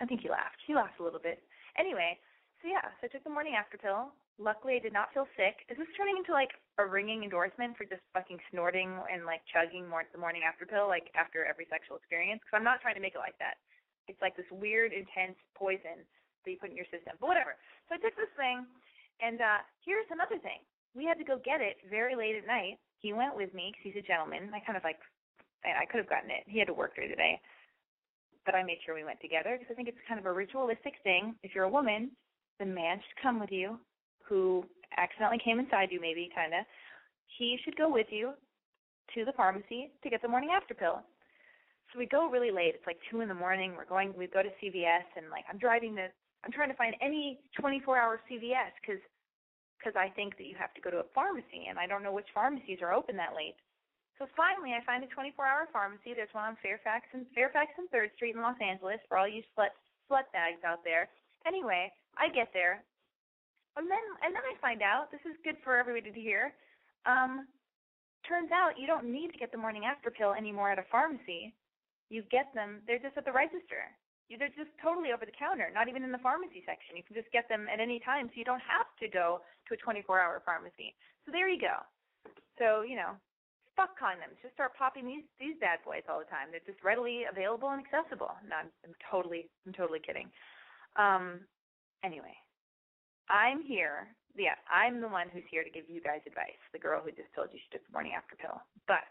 i 0.00 0.04
think 0.04 0.20
he 0.20 0.28
laughed. 0.28 0.60
He 0.66 0.74
laughed 0.74 1.00
a 1.00 1.04
little 1.04 1.22
bit. 1.22 1.40
Anyway 1.78 2.18
so 2.60 2.68
yeah 2.68 2.84
so 3.00 3.08
i 3.08 3.08
took 3.08 3.24
the 3.24 3.32
morning 3.32 3.56
after 3.56 3.80
pill. 3.80 4.12
Luckily 4.36 4.76
i 4.76 4.82
did 4.84 4.92
not 4.92 5.12
feel 5.16 5.28
sick. 5.40 5.64
Is 5.72 5.80
this 5.80 5.88
turning 5.96 6.20
into 6.20 6.36
like 6.36 6.52
a 6.76 6.84
ringing 6.84 7.24
endorsement 7.24 7.76
for 7.80 7.88
just 7.88 8.04
fucking 8.12 8.40
snorting 8.52 8.92
and 9.08 9.24
like 9.24 9.40
chugging 9.48 9.88
more 9.88 10.04
the 10.12 10.20
morning 10.20 10.44
after 10.44 10.68
pill 10.68 10.88
like 10.88 11.08
after 11.16 11.48
every 11.48 11.64
sexual 11.72 11.96
experience? 11.96 12.44
Because 12.44 12.60
i'm 12.60 12.66
not 12.66 12.84
trying 12.84 12.98
to 12.98 13.04
make 13.04 13.16
it 13.16 13.24
like 13.24 13.40
that. 13.40 13.56
It's 14.04 14.20
like 14.20 14.36
this 14.36 14.48
weird 14.52 14.92
intense 14.92 15.40
poison 15.56 16.04
that 16.44 16.50
you 16.52 16.60
put 16.60 16.68
in 16.68 16.76
your 16.76 16.88
system. 16.92 17.16
But 17.16 17.32
whatever. 17.32 17.56
So 17.88 17.96
i 17.96 17.98
took 18.04 18.12
this 18.20 18.28
thing 18.36 18.68
and 19.20 19.40
uh 19.40 19.60
here's 19.84 20.08
another 20.10 20.38
thing. 20.40 20.62
We 20.94 21.04
had 21.04 21.18
to 21.18 21.24
go 21.24 21.38
get 21.42 21.60
it 21.60 21.76
very 21.90 22.14
late 22.14 22.36
at 22.36 22.46
night. 22.46 22.78
He 22.98 23.12
went 23.12 23.36
with 23.36 23.52
me 23.52 23.72
because 23.72 23.84
he's 23.84 24.02
a 24.02 24.06
gentleman. 24.06 24.50
I 24.54 24.60
kind 24.64 24.78
of 24.78 24.84
like, 24.84 24.96
I 25.66 25.84
could 25.84 25.98
have 25.98 26.08
gotten 26.08 26.30
it. 26.30 26.46
He 26.46 26.58
had 26.58 26.68
to 26.68 26.74
work 26.74 26.94
during 26.94 27.10
the 27.10 27.16
day, 27.16 27.40
but 28.46 28.54
I 28.54 28.62
made 28.62 28.78
sure 28.84 28.94
we 28.94 29.04
went 29.04 29.20
together 29.20 29.58
because 29.58 29.68
I 29.70 29.74
think 29.74 29.88
it's 29.88 30.08
kind 30.08 30.20
of 30.20 30.26
a 30.26 30.32
ritualistic 30.32 30.94
thing. 31.02 31.34
If 31.42 31.54
you're 31.54 31.68
a 31.68 31.70
woman, 31.70 32.12
the 32.58 32.66
man 32.66 32.98
should 33.02 33.22
come 33.22 33.40
with 33.40 33.50
you, 33.50 33.78
who 34.22 34.64
accidentally 34.96 35.40
came 35.44 35.58
inside 35.58 35.88
you, 35.90 36.00
maybe 36.00 36.30
kind 36.34 36.54
of. 36.54 36.64
He 37.38 37.58
should 37.64 37.76
go 37.76 37.90
with 37.90 38.06
you 38.10 38.32
to 39.14 39.24
the 39.24 39.32
pharmacy 39.32 39.90
to 40.02 40.10
get 40.10 40.22
the 40.22 40.28
morning 40.28 40.50
after 40.54 40.72
pill. 40.72 41.02
So 41.92 41.98
we 41.98 42.06
go 42.06 42.30
really 42.30 42.50
late. 42.50 42.74
It's 42.74 42.86
like 42.86 42.98
two 43.10 43.20
in 43.20 43.28
the 43.28 43.34
morning. 43.34 43.74
We're 43.76 43.84
going. 43.84 44.14
We 44.16 44.26
go 44.26 44.42
to 44.42 44.48
CVS, 44.62 45.06
and 45.16 45.30
like 45.30 45.44
I'm 45.50 45.58
driving 45.58 45.94
the 45.94 46.08
I'm 46.44 46.52
trying 46.52 46.68
to 46.68 46.76
find 46.76 46.92
any 47.00 47.40
24-hour 47.56 48.20
CVS 48.28 48.76
because 48.84 49.00
because 49.80 49.96
I 50.00 50.08
think 50.16 50.40
that 50.40 50.48
you 50.48 50.56
have 50.56 50.72
to 50.72 50.80
go 50.80 50.88
to 50.88 51.04
a 51.04 51.12
pharmacy, 51.12 51.68
and 51.68 51.76
I 51.76 51.84
don't 51.84 52.00
know 52.00 52.12
which 52.12 52.30
pharmacies 52.32 52.80
are 52.80 52.96
open 52.96 53.20
that 53.20 53.36
late. 53.36 53.56
So 54.16 54.24
finally, 54.32 54.72
I 54.72 54.80
find 54.86 55.04
a 55.04 55.10
24-hour 55.12 55.68
pharmacy. 55.76 56.16
There's 56.16 56.32
one 56.32 56.56
on 56.56 56.62
Fairfax 56.64 57.04
and 57.12 57.28
Fairfax 57.34 57.74
and 57.76 57.90
Third 57.92 58.08
Street 58.16 58.32
in 58.32 58.40
Los 58.40 58.56
Angeles 58.64 59.02
for 59.08 59.18
all 59.18 59.28
you 59.28 59.44
slut 59.52 59.74
slut 60.08 60.28
bags 60.32 60.64
out 60.64 60.80
there. 60.84 61.08
Anyway, 61.44 61.92
I 62.16 62.32
get 62.32 62.48
there, 62.52 62.84
and 63.76 63.90
then 63.90 64.04
and 64.22 64.32
then 64.32 64.44
I 64.44 64.56
find 64.60 64.80
out 64.80 65.10
this 65.10 65.24
is 65.28 65.36
good 65.44 65.56
for 65.64 65.76
everybody 65.76 66.12
to 66.12 66.20
hear. 66.20 66.54
Um, 67.04 67.48
turns 68.24 68.52
out 68.52 68.80
you 68.80 68.86
don't 68.86 69.10
need 69.10 69.32
to 69.32 69.40
get 69.40 69.52
the 69.52 69.60
morning 69.60 69.84
after 69.84 70.08
pill 70.08 70.32
anymore 70.32 70.72
at 70.72 70.78
a 70.78 70.88
pharmacy. 70.88 71.52
You 72.08 72.22
get 72.30 72.48
them; 72.54 72.80
they're 72.86 73.02
just 73.02 73.16
at 73.16 73.24
the 73.24 73.36
register. 73.36 73.92
They're 74.28 74.52
just 74.56 74.72
totally 74.80 75.12
over 75.12 75.28
the 75.28 75.36
counter, 75.36 75.68
not 75.72 75.88
even 75.88 76.02
in 76.02 76.10
the 76.10 76.22
pharmacy 76.24 76.64
section. 76.64 76.96
You 76.96 77.04
can 77.04 77.14
just 77.14 77.30
get 77.30 77.48
them 77.48 77.68
at 77.68 77.78
any 77.78 78.00
time, 78.00 78.26
so 78.32 78.36
you 78.40 78.44
don't 78.44 78.64
have 78.64 78.88
to 78.98 79.06
go 79.06 79.44
to 79.68 79.70
a 79.76 79.78
24-hour 79.78 80.42
pharmacy. 80.44 80.96
So 81.24 81.32
there 81.32 81.48
you 81.48 81.60
go. 81.60 81.84
So 82.58 82.82
you 82.82 82.96
know, 82.96 83.14
fuck 83.76 83.98
condoms. 83.98 84.38
Just 84.42 84.54
start 84.54 84.74
popping 84.74 85.06
these 85.06 85.26
these 85.38 85.58
bad 85.60 85.82
boys 85.84 86.06
all 86.08 86.18
the 86.18 86.30
time. 86.30 86.50
They're 86.50 86.64
just 86.64 86.82
readily 86.82 87.26
available 87.30 87.70
and 87.70 87.82
accessible. 87.82 88.32
No, 88.46 88.64
I'm, 88.64 88.70
I'm 88.86 88.94
totally 89.10 89.50
I'm 89.66 89.74
totally 89.74 90.00
kidding. 90.00 90.30
Um, 90.96 91.44
anyway, 92.02 92.34
I'm 93.28 93.62
here. 93.62 94.14
Yeah, 94.34 94.58
I'm 94.66 94.98
the 94.98 95.10
one 95.10 95.30
who's 95.30 95.46
here 95.50 95.62
to 95.62 95.70
give 95.70 95.86
you 95.86 96.02
guys 96.02 96.22
advice. 96.26 96.58
The 96.74 96.82
girl 96.82 96.98
who 97.02 97.14
just 97.14 97.30
told 97.34 97.54
you 97.54 97.58
she 97.62 97.70
took 97.70 97.86
the 97.86 97.94
morning 97.94 98.18
after 98.18 98.34
pill. 98.34 98.58
But 98.90 99.06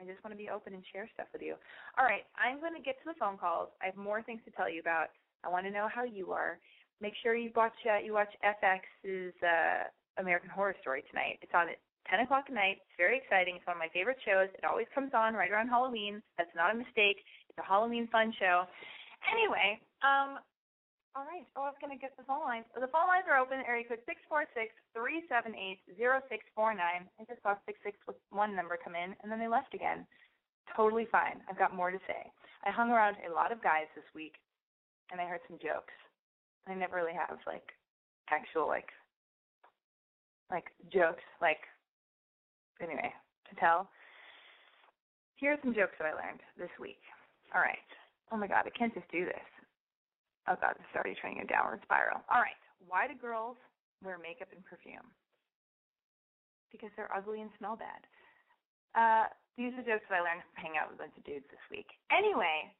I 0.00 0.08
just 0.08 0.24
want 0.24 0.32
to 0.32 0.40
be 0.40 0.48
open 0.48 0.72
and 0.72 0.82
share 0.92 1.04
stuff 1.12 1.28
with 1.32 1.44
you. 1.44 1.60
All 2.00 2.08
right, 2.08 2.24
I'm 2.40 2.58
going 2.58 2.72
to 2.72 2.80
get 2.80 2.96
to 3.04 3.06
the 3.12 3.18
phone 3.20 3.36
calls. 3.36 3.68
I 3.84 3.92
have 3.92 4.00
more 4.00 4.24
things 4.24 4.40
to 4.48 4.50
tell 4.56 4.70
you 4.72 4.80
about. 4.80 5.12
I 5.44 5.52
want 5.52 5.68
to 5.68 5.72
know 5.72 5.88
how 5.92 6.04
you 6.04 6.32
are. 6.32 6.56
Make 7.00 7.12
sure 7.22 7.36
you 7.36 7.52
watch 7.56 7.76
uh, 7.84 8.00
you 8.00 8.12
watch 8.12 8.32
FX's 8.40 9.36
uh, 9.44 9.88
American 10.16 10.48
Horror 10.48 10.76
Story 10.80 11.04
tonight. 11.12 11.40
It's 11.40 11.52
on 11.52 11.68
at 11.68 11.80
10 12.08 12.20
o'clock 12.24 12.48
at 12.48 12.54
night. 12.54 12.80
It's 12.80 12.96
very 12.96 13.16
exciting. 13.20 13.56
It's 13.56 13.66
one 13.66 13.76
of 13.76 13.84
my 13.84 13.92
favorite 13.92 14.20
shows. 14.24 14.48
It 14.56 14.64
always 14.64 14.88
comes 14.94 15.12
on 15.12 15.34
right 15.34 15.50
around 15.52 15.68
Halloween. 15.68 16.20
That's 16.36 16.52
not 16.56 16.72
a 16.72 16.76
mistake. 16.76 17.20
It's 17.48 17.60
a 17.60 17.64
Halloween 17.64 18.08
fun 18.08 18.32
show. 18.40 18.64
Anyway, 19.28 19.80
um, 20.00 20.40
all 21.18 21.26
right. 21.26 21.46
Oh, 21.58 21.66
I 21.66 21.74
was 21.74 21.80
going 21.82 21.90
to 21.90 21.98
get 21.98 22.14
the 22.14 22.22
phone 22.22 22.46
lines. 22.46 22.70
The 22.70 22.86
phone 22.94 23.10
lines 23.10 23.26
are 23.26 23.38
open. 23.38 23.66
Area 23.66 23.82
code 23.82 24.02
six 24.06 24.22
four 24.30 24.46
six 24.54 24.70
three 24.94 25.26
seven 25.26 25.58
eight 25.58 25.82
zero 25.98 26.22
six 26.30 26.46
four 26.54 26.70
nine. 26.70 27.10
I 27.18 27.26
just 27.26 27.42
saw 27.42 27.58
six 27.66 27.82
six 27.82 27.98
one 28.30 28.54
number 28.54 28.78
come 28.78 28.94
in, 28.94 29.18
and 29.22 29.26
then 29.26 29.42
they 29.42 29.50
left 29.50 29.74
again. 29.74 30.06
Totally 30.76 31.10
fine. 31.10 31.42
I've 31.50 31.58
got 31.58 31.74
more 31.74 31.90
to 31.90 31.98
say. 32.06 32.30
I 32.62 32.70
hung 32.70 32.90
around 32.94 33.16
a 33.26 33.32
lot 33.34 33.50
of 33.50 33.62
guys 33.62 33.90
this 33.98 34.06
week, 34.14 34.38
and 35.10 35.20
I 35.20 35.26
heard 35.26 35.42
some 35.50 35.58
jokes. 35.58 35.94
I 36.70 36.74
never 36.74 36.96
really 36.96 37.16
have 37.16 37.38
like 37.42 37.74
actual 38.30 38.68
like 38.70 38.94
like 40.50 40.70
jokes 40.92 41.26
like 41.42 41.66
anyway 42.78 43.10
to 43.50 43.54
tell. 43.58 43.90
Here's 45.36 45.58
some 45.62 45.74
jokes 45.74 45.98
that 45.98 46.06
I 46.06 46.14
learned 46.14 46.40
this 46.58 46.70
week. 46.78 47.02
All 47.54 47.60
right. 47.62 47.82
Oh 48.30 48.36
my 48.36 48.46
God, 48.46 48.62
I 48.66 48.78
can't 48.78 48.94
just 48.94 49.10
do 49.10 49.24
this. 49.24 49.48
Oh 50.48 50.56
God, 50.56 50.76
this 50.78 50.86
is 50.88 50.96
already 50.96 51.16
turning 51.20 51.40
a 51.40 51.48
downward 51.48 51.80
spiral. 51.84 52.24
All 52.32 52.40
right. 52.40 52.56
Why 52.86 53.06
do 53.06 53.14
girls 53.14 53.56
wear 54.00 54.16
makeup 54.16 54.48
and 54.54 54.64
perfume? 54.64 55.04
Because 56.72 56.90
they're 56.96 57.12
ugly 57.12 57.42
and 57.42 57.50
smell 57.58 57.76
bad. 57.76 58.02
Uh, 58.96 59.26
these 59.58 59.74
are 59.76 59.84
jokes 59.84 60.06
that 60.08 60.18
I 60.18 60.24
learned 60.24 60.42
from 60.50 60.56
hanging 60.56 60.78
out 60.80 60.88
with 60.88 60.98
a 60.98 61.02
bunch 61.04 61.16
of 61.18 61.24
dudes 61.26 61.46
this 61.50 61.62
week. 61.70 61.86
Anyway, 62.08 62.72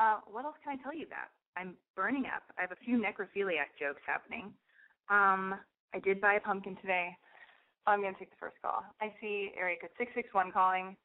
uh, 0.00 0.24
what 0.26 0.46
else 0.46 0.56
can 0.64 0.78
I 0.78 0.82
tell 0.82 0.94
you 0.94 1.06
about? 1.06 1.30
I'm 1.58 1.74
burning 1.98 2.26
up. 2.30 2.46
I 2.56 2.62
have 2.62 2.72
a 2.72 2.84
few 2.84 2.96
necrophiliac 2.96 3.74
jokes 3.78 4.02
happening. 4.06 4.54
Um, 5.10 5.58
I 5.94 5.98
did 5.98 6.20
buy 6.20 6.34
a 6.34 6.40
pumpkin 6.40 6.76
today. 6.80 7.16
Oh, 7.86 7.92
I'm 7.92 8.00
going 8.00 8.14
to 8.14 8.18
take 8.18 8.30
the 8.30 8.40
first 8.40 8.56
call. 8.62 8.84
I 9.00 9.12
see 9.20 9.50
area 9.58 9.76
code 9.80 9.90
661 9.98 10.52
calling. 10.52 10.96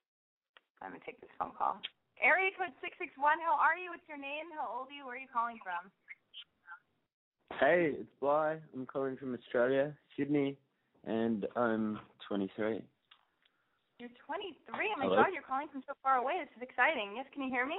I'm 0.82 0.92
going 0.92 1.00
to 1.00 1.06
take 1.06 1.22
this 1.22 1.32
phone 1.40 1.56
call. 1.58 1.80
Area 2.24 2.56
code 2.56 2.72
661, 2.80 3.20
how 3.44 3.60
are 3.60 3.76
you? 3.76 3.92
What's 3.92 4.08
your 4.08 4.18
name? 4.18 4.48
How 4.56 4.64
old 4.72 4.88
are 4.88 4.96
you? 4.96 5.04
Where 5.04 5.20
are 5.20 5.20
you 5.20 5.28
calling 5.28 5.60
from? 5.60 5.92
Hey, 7.60 8.00
it's 8.00 8.16
Bly. 8.24 8.64
I'm 8.74 8.86
calling 8.86 9.18
from 9.18 9.36
Australia, 9.36 9.92
Sydney, 10.16 10.56
and 11.04 11.46
I'm 11.58 12.00
23. 12.28 12.80
You're 14.00 14.10
23? 14.24 14.56
Oh 14.72 15.00
my 15.00 15.04
Hello? 15.04 15.16
god, 15.20 15.36
you're 15.36 15.44
calling 15.44 15.68
from 15.68 15.84
so 15.86 15.94
far 16.02 16.16
away. 16.16 16.40
This 16.40 16.48
is 16.56 16.64
exciting. 16.64 17.12
Yes, 17.20 17.26
can 17.34 17.44
you 17.44 17.52
hear 17.52 17.68
me? 17.68 17.76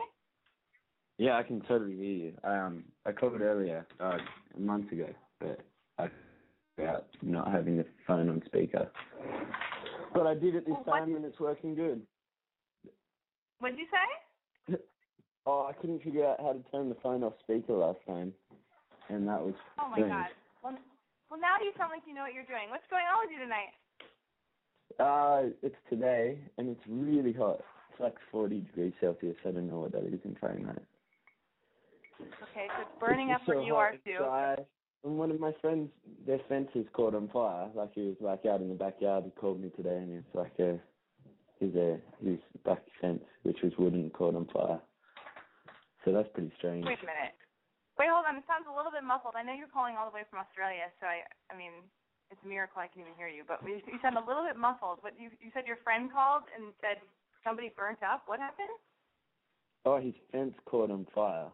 Yeah, 1.17 1.39
I 1.39 1.43
can 1.43 1.63
totally 1.63 1.97
hear 1.97 2.05
you. 2.05 2.33
Um, 2.45 2.85
I 3.07 3.13
called 3.13 3.41
earlier, 3.41 3.87
uh, 3.99 4.19
a 4.57 4.61
month 4.61 4.93
ago, 4.93 5.09
but 5.41 5.61
I 5.99 6.09
about 6.77 7.07
not 7.23 7.51
having 7.51 7.79
the 7.79 7.87
phone 8.07 8.29
on 8.29 8.43
speaker. 8.45 8.91
But 10.13 10.27
I 10.27 10.35
did 10.35 10.55
it 10.55 10.67
this 10.67 10.75
Well, 10.85 11.01
time 11.01 11.15
and 11.17 11.25
it's 11.25 11.41
working 11.41 11.75
good. 11.75 12.03
What 13.61 13.71
did 13.71 13.79
you 13.79 13.87
say? 13.87 14.34
Oh, 15.47 15.67
I 15.69 15.75
couldn't 15.75 16.03
figure 16.03 16.25
out 16.25 16.41
how 16.41 16.55
to 16.55 16.65
turn 16.73 16.89
the 16.89 16.97
phone 17.03 17.23
off 17.23 17.35
speaker 17.43 17.75
last 17.75 17.99
time, 18.07 18.33
and 19.11 19.29
that 19.29 19.45
was 19.45 19.53
Oh 19.79 19.91
my 19.91 19.99
strange. 19.99 20.11
god. 20.11 20.31
Well, 20.63 20.79
well, 21.31 21.39
now 21.39 21.61
you 21.63 21.71
sound 21.77 21.91
like 21.93 22.01
you 22.07 22.15
know 22.15 22.23
what 22.23 22.33
you're 22.33 22.49
doing. 22.49 22.71
What's 22.71 22.89
going 22.89 23.05
on 23.05 23.27
with 23.27 23.33
you 23.37 23.45
tonight? 23.45 23.73
Uh, 24.99 25.51
it's 25.63 25.77
today, 25.91 26.39
and 26.57 26.71
it's 26.71 26.81
really 26.89 27.33
hot. 27.35 27.61
It's 27.91 28.01
like 28.01 28.15
40 28.33 28.61
degrees 28.61 28.93
Celsius. 29.01 29.37
I 29.45 29.51
don't 29.51 29.69
know 29.69 29.81
what 29.81 29.93
that 29.93 30.05
is 30.07 30.21
in 30.25 30.35
Fahrenheit. 30.41 30.83
Okay, 32.21 32.67
so 32.73 32.81
it's 32.81 33.01
burning 33.01 33.29
It's 33.31 33.43
up 33.43 33.47
where 33.47 33.59
so 33.59 33.67
you 33.67 33.75
hot 33.75 33.81
are 33.81 34.57
too. 34.57 34.65
And 35.05 35.19
one 35.19 35.31
of 35.31 35.39
my 35.39 35.53
friends, 35.61 35.91
their 36.27 36.41
fence 36.49 36.69
is 36.75 36.87
caught 36.95 37.15
on 37.15 37.29
fire. 37.29 37.69
Like 37.75 37.93
he 37.95 38.01
was 38.03 38.17
like 38.21 38.47
out 38.47 38.63
in 38.63 38.71
the 38.71 38.75
backyard. 38.75 39.25
He 39.25 39.31
called 39.39 39.61
me 39.61 39.69
today, 39.77 39.97
and 39.97 40.11
it's 40.11 40.35
like 40.35 40.59
a 40.59 40.79
his 41.61 41.75
uh, 41.75 41.97
his 42.23 42.39
back 42.65 42.83
fence, 43.01 43.23
which 43.43 43.59
was 43.63 43.73
wooden, 43.79 44.11
caught 44.11 44.35
on 44.35 44.47
fire. 44.53 44.81
So 46.05 46.13
that's 46.13 46.29
pretty 46.35 46.53
strange. 46.59 46.85
Wait 46.85 47.01
a 47.01 47.07
minute. 47.07 47.35
Wait, 47.99 48.11
hold 48.11 48.27
on. 48.29 48.37
It 48.37 48.45
sounds 48.45 48.67
a 48.69 48.75
little 48.75 48.93
bit 48.93 49.07
muffled. 49.07 49.39
I 49.39 49.43
know 49.43 49.55
you're 49.55 49.71
calling 49.71 49.97
all 49.97 50.11
the 50.11 50.15
way 50.15 50.27
from 50.29 50.43
Australia, 50.43 50.91
so 51.01 51.07
I, 51.07 51.25
I 51.49 51.55
mean, 51.57 51.73
it's 52.29 52.43
a 52.45 52.49
miracle 52.49 52.83
I 52.83 52.91
can 52.91 53.07
even 53.07 53.15
hear 53.17 53.31
you. 53.31 53.47
But 53.47 53.63
you, 53.63 53.81
you 53.87 53.97
sound 54.03 54.19
a 54.19 54.27
little 54.27 54.45
bit 54.45 54.59
muffled. 54.59 55.01
But 55.01 55.15
you, 55.17 55.31
you 55.41 55.55
said 55.55 55.65
your 55.65 55.79
friend 55.81 56.11
called 56.11 56.45
and 56.53 56.75
said 56.83 57.01
somebody 57.47 57.73
burnt 57.73 58.03
up. 58.03 58.27
What 58.27 58.43
happened? 58.43 58.75
Oh, 59.87 60.01
his 60.03 60.15
fence 60.33 60.55
caught 60.67 60.91
on 60.91 61.07
fire. 61.15 61.49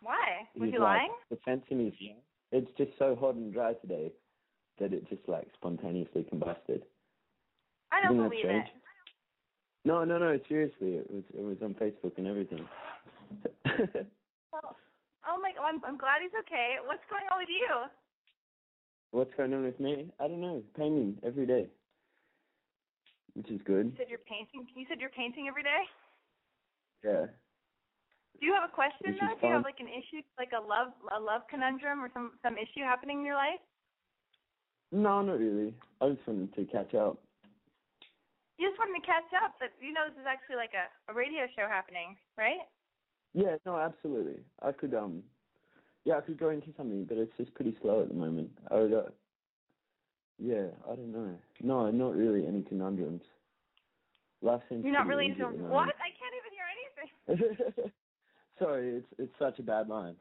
Why? 0.00 0.46
Was 0.54 0.68
He's 0.68 0.76
he 0.76 0.78
like, 0.78 1.08
lying? 1.08 1.14
The 1.30 1.40
fence 1.44 1.64
in 1.70 1.84
his 1.84 1.94
it's 2.52 2.70
just 2.78 2.92
so 2.98 3.16
hot 3.18 3.34
and 3.34 3.52
dry 3.52 3.72
today 3.74 4.12
that 4.78 4.92
it 4.92 5.08
just 5.08 5.26
like 5.26 5.48
spontaneously 5.54 6.24
combusted. 6.32 6.82
I 7.94 8.02
don't 8.02 8.18
Isn't 8.18 8.28
believe 8.28 8.44
strange? 8.44 8.66
it. 8.66 8.74
No, 9.84 10.02
no, 10.02 10.18
no. 10.18 10.38
Seriously, 10.48 10.98
it 10.98 11.08
was 11.10 11.22
it 11.30 11.42
was 11.42 11.56
on 11.62 11.74
Facebook 11.74 12.18
and 12.18 12.26
everything. 12.26 12.66
Well, 14.52 14.74
oh 15.28 15.38
my. 15.38 15.52
I'm, 15.62 15.78
I'm 15.84 15.98
glad 15.98 16.22
he's 16.22 16.34
okay. 16.46 16.76
What's 16.86 17.04
going 17.10 17.24
on 17.30 17.38
with 17.38 17.48
you? 17.48 17.68
What's 19.12 19.34
going 19.36 19.54
on 19.54 19.62
with 19.62 19.78
me? 19.78 20.10
I 20.18 20.26
don't 20.26 20.40
know. 20.40 20.62
Painting 20.76 21.18
every 21.22 21.46
day, 21.46 21.68
which 23.34 23.50
is 23.50 23.60
good. 23.64 23.86
You 23.86 23.92
said 23.96 24.06
you're 24.10 24.26
painting. 24.26 24.66
You 24.74 24.86
said 24.88 24.98
you're 25.00 25.10
painting 25.10 25.46
every 25.48 25.62
day. 25.62 25.82
Yeah. 27.04 27.26
Do 28.40 28.46
you 28.46 28.54
have 28.54 28.68
a 28.68 28.72
question 28.72 29.14
though? 29.20 29.34
Do 29.40 29.46
you 29.46 29.52
have 29.52 29.62
like 29.62 29.78
an 29.78 29.88
issue, 29.88 30.22
like 30.38 30.50
a 30.50 30.60
love, 30.60 30.90
a 31.14 31.20
love 31.20 31.42
conundrum, 31.48 32.02
or 32.02 32.10
some 32.12 32.32
some 32.42 32.54
issue 32.54 32.82
happening 32.82 33.20
in 33.20 33.26
your 33.26 33.36
life? 33.36 33.62
No, 34.90 35.22
not 35.22 35.38
really. 35.38 35.74
I 36.00 36.10
just 36.10 36.26
wanted 36.26 36.54
to 36.54 36.64
catch 36.66 36.94
up. 36.94 37.18
You 38.58 38.70
just 38.70 38.78
wanted 38.78 39.00
to 39.00 39.06
catch 39.06 39.30
up, 39.42 39.58
but 39.58 39.74
you 39.82 39.92
know 39.92 40.06
this 40.06 40.18
is 40.20 40.28
actually 40.30 40.56
like 40.56 40.74
a, 40.78 40.86
a 41.10 41.14
radio 41.14 41.50
show 41.58 41.66
happening, 41.66 42.14
right? 42.38 42.62
Yeah, 43.34 43.58
no, 43.66 43.76
absolutely. 43.76 44.38
I 44.62 44.70
could 44.70 44.94
um, 44.94 45.24
yeah, 46.04 46.18
I 46.18 46.20
could 46.20 46.38
go 46.38 46.50
into 46.50 46.68
something, 46.76 47.04
but 47.08 47.16
it's 47.16 47.32
just 47.36 47.52
pretty 47.54 47.74
slow 47.80 48.02
at 48.02 48.08
the 48.08 48.14
moment. 48.14 48.50
I 48.70 48.74
would, 48.76 48.92
uh, 48.92 49.10
yeah, 50.38 50.68
I 50.84 50.94
don't 50.94 51.12
know. 51.12 51.32
No, 51.62 51.90
not 51.90 52.14
really 52.14 52.46
any 52.46 52.62
conundrums. 52.62 53.22
Life 54.42 54.60
seems 54.68 54.84
You're 54.84 54.92
not 54.92 55.08
really 55.08 55.32
into 55.32 55.48
what? 55.72 55.96
I 55.96 56.12
can't 56.12 56.34
even 56.36 56.52
hear 56.52 56.68
anything. 56.68 57.90
Sorry, 58.60 59.00
it's 59.00 59.10
it's 59.18 59.34
such 59.40 59.58
a 59.58 59.64
bad 59.64 59.88
line. 59.88 60.14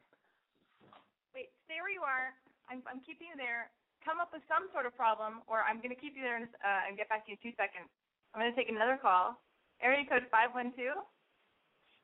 Wait, 1.35 1.51
stay 1.67 1.83
where 1.83 1.91
you 1.91 2.01
are. 2.07 2.31
I'm 2.71 2.79
I'm 2.87 3.03
keeping 3.03 3.27
you 3.27 3.35
there. 3.35 3.67
Come 4.07 4.23
up 4.23 4.31
with 4.31 4.43
some 4.47 4.71
sort 4.71 4.87
of 4.87 4.95
problem, 4.95 5.43
or 5.51 5.67
I'm 5.67 5.83
gonna 5.83 5.99
keep 5.99 6.15
you 6.15 6.23
there 6.23 6.39
and, 6.39 6.47
uh, 6.63 6.87
and 6.87 6.95
get 6.95 7.11
back 7.11 7.27
to 7.27 7.35
you 7.35 7.37
in 7.37 7.43
two 7.43 7.55
seconds. 7.59 7.91
I'm 8.33 8.41
gonna 8.41 8.55
take 8.55 8.69
another 8.69 8.97
call. 9.01 9.39
Area 9.81 10.03
code 10.09 10.23
five 10.31 10.49
one 10.53 10.73
two. 10.75 10.91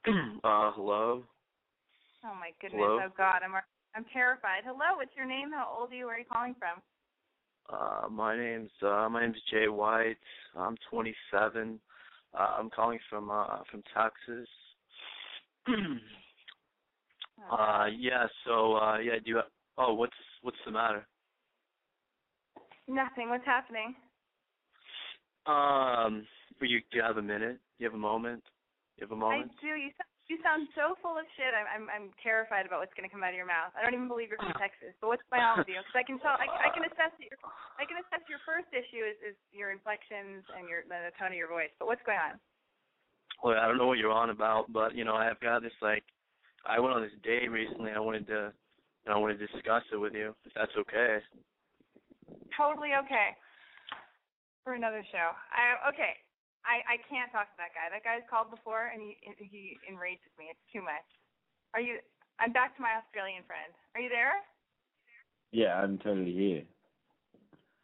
uh, 0.44 0.72
hello. 0.76 1.24
Oh 2.24 2.36
my 2.40 2.52
goodness. 2.62 2.80
Hello? 2.82 3.00
Oh 3.04 3.10
God, 3.18 3.42
I'm 3.44 3.54
I'm 3.96 4.06
terrified. 4.14 4.64
Hello, 4.66 4.98
what's 4.98 5.16
your 5.16 5.26
name? 5.26 5.52
How 5.52 5.76
old 5.80 5.92
are 5.92 5.96
you? 5.96 6.06
Where 6.06 6.16
are 6.16 6.20
you 6.20 6.26
calling 6.32 6.56
from? 6.60 6.82
Uh, 7.72 8.10
my 8.10 8.38
name's 8.38 8.70
uh, 8.82 9.08
my 9.10 9.22
name's 9.22 9.42
Jay 9.50 9.68
White. 9.68 10.18
I'm 10.56 10.76
27. 10.92 11.80
Uh, 12.38 12.38
I'm 12.38 12.70
calling 12.70 13.00
from 13.10 13.32
uh 13.32 13.64
from 13.72 13.82
Texas. 13.96 14.48
uh, 17.52 17.86
yeah. 17.98 18.28
So 18.46 18.76
uh, 18.76 19.00
yeah. 19.00 19.16
Do 19.24 19.30
you? 19.32 19.42
Oh, 19.78 19.94
what's 19.96 20.14
what's 20.44 20.58
the 20.66 20.72
matter? 20.72 21.08
Nothing. 22.88 23.30
What's 23.30 23.46
happening? 23.46 23.96
Um, 25.50 26.30
do 26.62 26.70
you 26.70 26.86
do 26.94 27.02
you 27.02 27.04
have 27.04 27.18
a 27.18 27.26
minute? 27.26 27.58
Do 27.58 27.78
you 27.82 27.90
have 27.90 27.98
a 27.98 28.02
moment? 28.02 28.46
Do 28.46 29.02
You 29.02 29.04
have 29.10 29.16
a 29.16 29.20
moment? 29.20 29.50
I 29.50 29.66
do. 29.66 29.74
You 29.74 29.90
sound, 29.98 30.12
you 30.30 30.38
sound 30.46 30.64
so 30.78 30.94
full 31.02 31.18
of 31.18 31.26
shit. 31.34 31.50
I'm 31.58 31.66
I'm 31.66 31.86
I'm 31.90 32.08
terrified 32.22 32.70
about 32.70 32.86
what's 32.86 32.94
gonna 32.94 33.10
come 33.10 33.26
out 33.26 33.34
of 33.34 33.40
your 33.40 33.50
mouth. 33.50 33.74
I 33.74 33.82
don't 33.82 33.98
even 33.98 34.06
believe 34.06 34.30
you're 34.30 34.38
from 34.38 34.54
Texas. 34.62 34.94
But 35.02 35.10
what's 35.10 35.26
going 35.34 35.42
on 35.42 35.66
with 35.66 35.72
you? 35.72 35.82
Because 35.82 35.98
I 35.98 36.06
can 36.06 36.22
tell. 36.22 36.38
I, 36.38 36.46
I 36.46 36.70
can 36.70 36.86
assess 36.86 37.10
that 37.18 37.26
your 37.26 37.42
I 37.82 37.90
can 37.90 37.98
assess 37.98 38.22
your 38.30 38.44
first 38.46 38.70
issue 38.70 39.02
is 39.02 39.18
is 39.34 39.38
your 39.50 39.74
inflections 39.74 40.46
and 40.54 40.70
your 40.70 40.86
the 40.86 41.10
tone 41.18 41.34
of 41.34 41.40
your 41.40 41.50
voice. 41.50 41.74
But 41.82 41.90
what's 41.90 42.06
going 42.06 42.22
on? 42.22 42.38
Well, 43.42 43.58
I 43.58 43.66
don't 43.66 43.82
know 43.82 43.88
what 43.88 43.98
you're 43.98 44.14
on 44.14 44.30
about, 44.30 44.72
but 44.72 44.94
you 44.94 45.02
know, 45.02 45.16
I've 45.16 45.40
got 45.40 45.64
this 45.64 45.74
like, 45.82 46.04
I 46.68 46.80
went 46.80 46.94
on 46.94 47.02
this 47.02 47.16
date 47.24 47.50
recently. 47.50 47.92
I 47.92 48.00
wanted 48.00 48.28
to, 48.28 48.52
I 49.08 49.18
wanted 49.18 49.40
to 49.40 49.48
discuss 49.48 49.84
it 49.94 49.98
with 49.98 50.14
you, 50.14 50.36
if 50.46 50.54
that's 50.54 50.76
okay. 50.78 51.24
Totally 52.58 52.92
okay. 53.06 53.32
For 54.70 54.78
another 54.78 55.02
show. 55.10 55.34
I 55.50 55.82
okay. 55.90 56.14
I 56.62 56.86
I 56.86 56.96
can't 57.10 57.34
talk 57.34 57.50
to 57.50 57.58
that 57.58 57.74
guy. 57.74 57.90
That 57.90 58.06
guy's 58.06 58.22
called 58.30 58.54
before 58.54 58.94
and 58.94 59.02
he 59.02 59.18
he 59.42 59.82
enrages 59.90 60.30
me. 60.38 60.54
It's 60.54 60.62
too 60.70 60.86
much. 60.86 61.10
Are 61.74 61.82
you? 61.82 61.98
I'm 62.38 62.54
back 62.54 62.78
to 62.78 62.82
my 62.86 62.94
Australian 63.02 63.42
friend. 63.50 63.74
Are 63.98 64.02
you 64.06 64.14
there? 64.14 64.38
Yeah, 65.50 65.74
I'm 65.82 65.98
totally 65.98 66.38
here. 66.38 66.70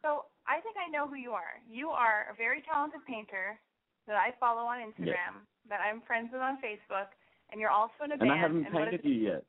So 0.06 0.30
I 0.46 0.62
think 0.62 0.78
I 0.78 0.86
know 0.94 1.10
who 1.10 1.18
you 1.18 1.34
are. 1.34 1.58
You 1.66 1.90
are 1.90 2.30
a 2.30 2.38
very 2.38 2.62
talented 2.70 3.02
painter 3.10 3.58
that 4.06 4.22
I 4.22 4.38
follow 4.38 4.70
on 4.70 4.78
Instagram, 4.86 5.42
that 5.66 5.82
I'm 5.82 6.06
friends 6.06 6.30
with 6.30 6.46
on 6.46 6.62
Facebook, 6.62 7.10
and 7.50 7.58
you're 7.58 7.74
also 7.74 8.06
in 8.06 8.14
a 8.14 8.22
And 8.22 8.30
band. 8.30 8.38
I 8.38 8.38
haven't 8.38 8.70
and 8.70 8.78
painted 8.78 9.02
is- 9.02 9.10
you 9.10 9.34
yet. 9.34 9.42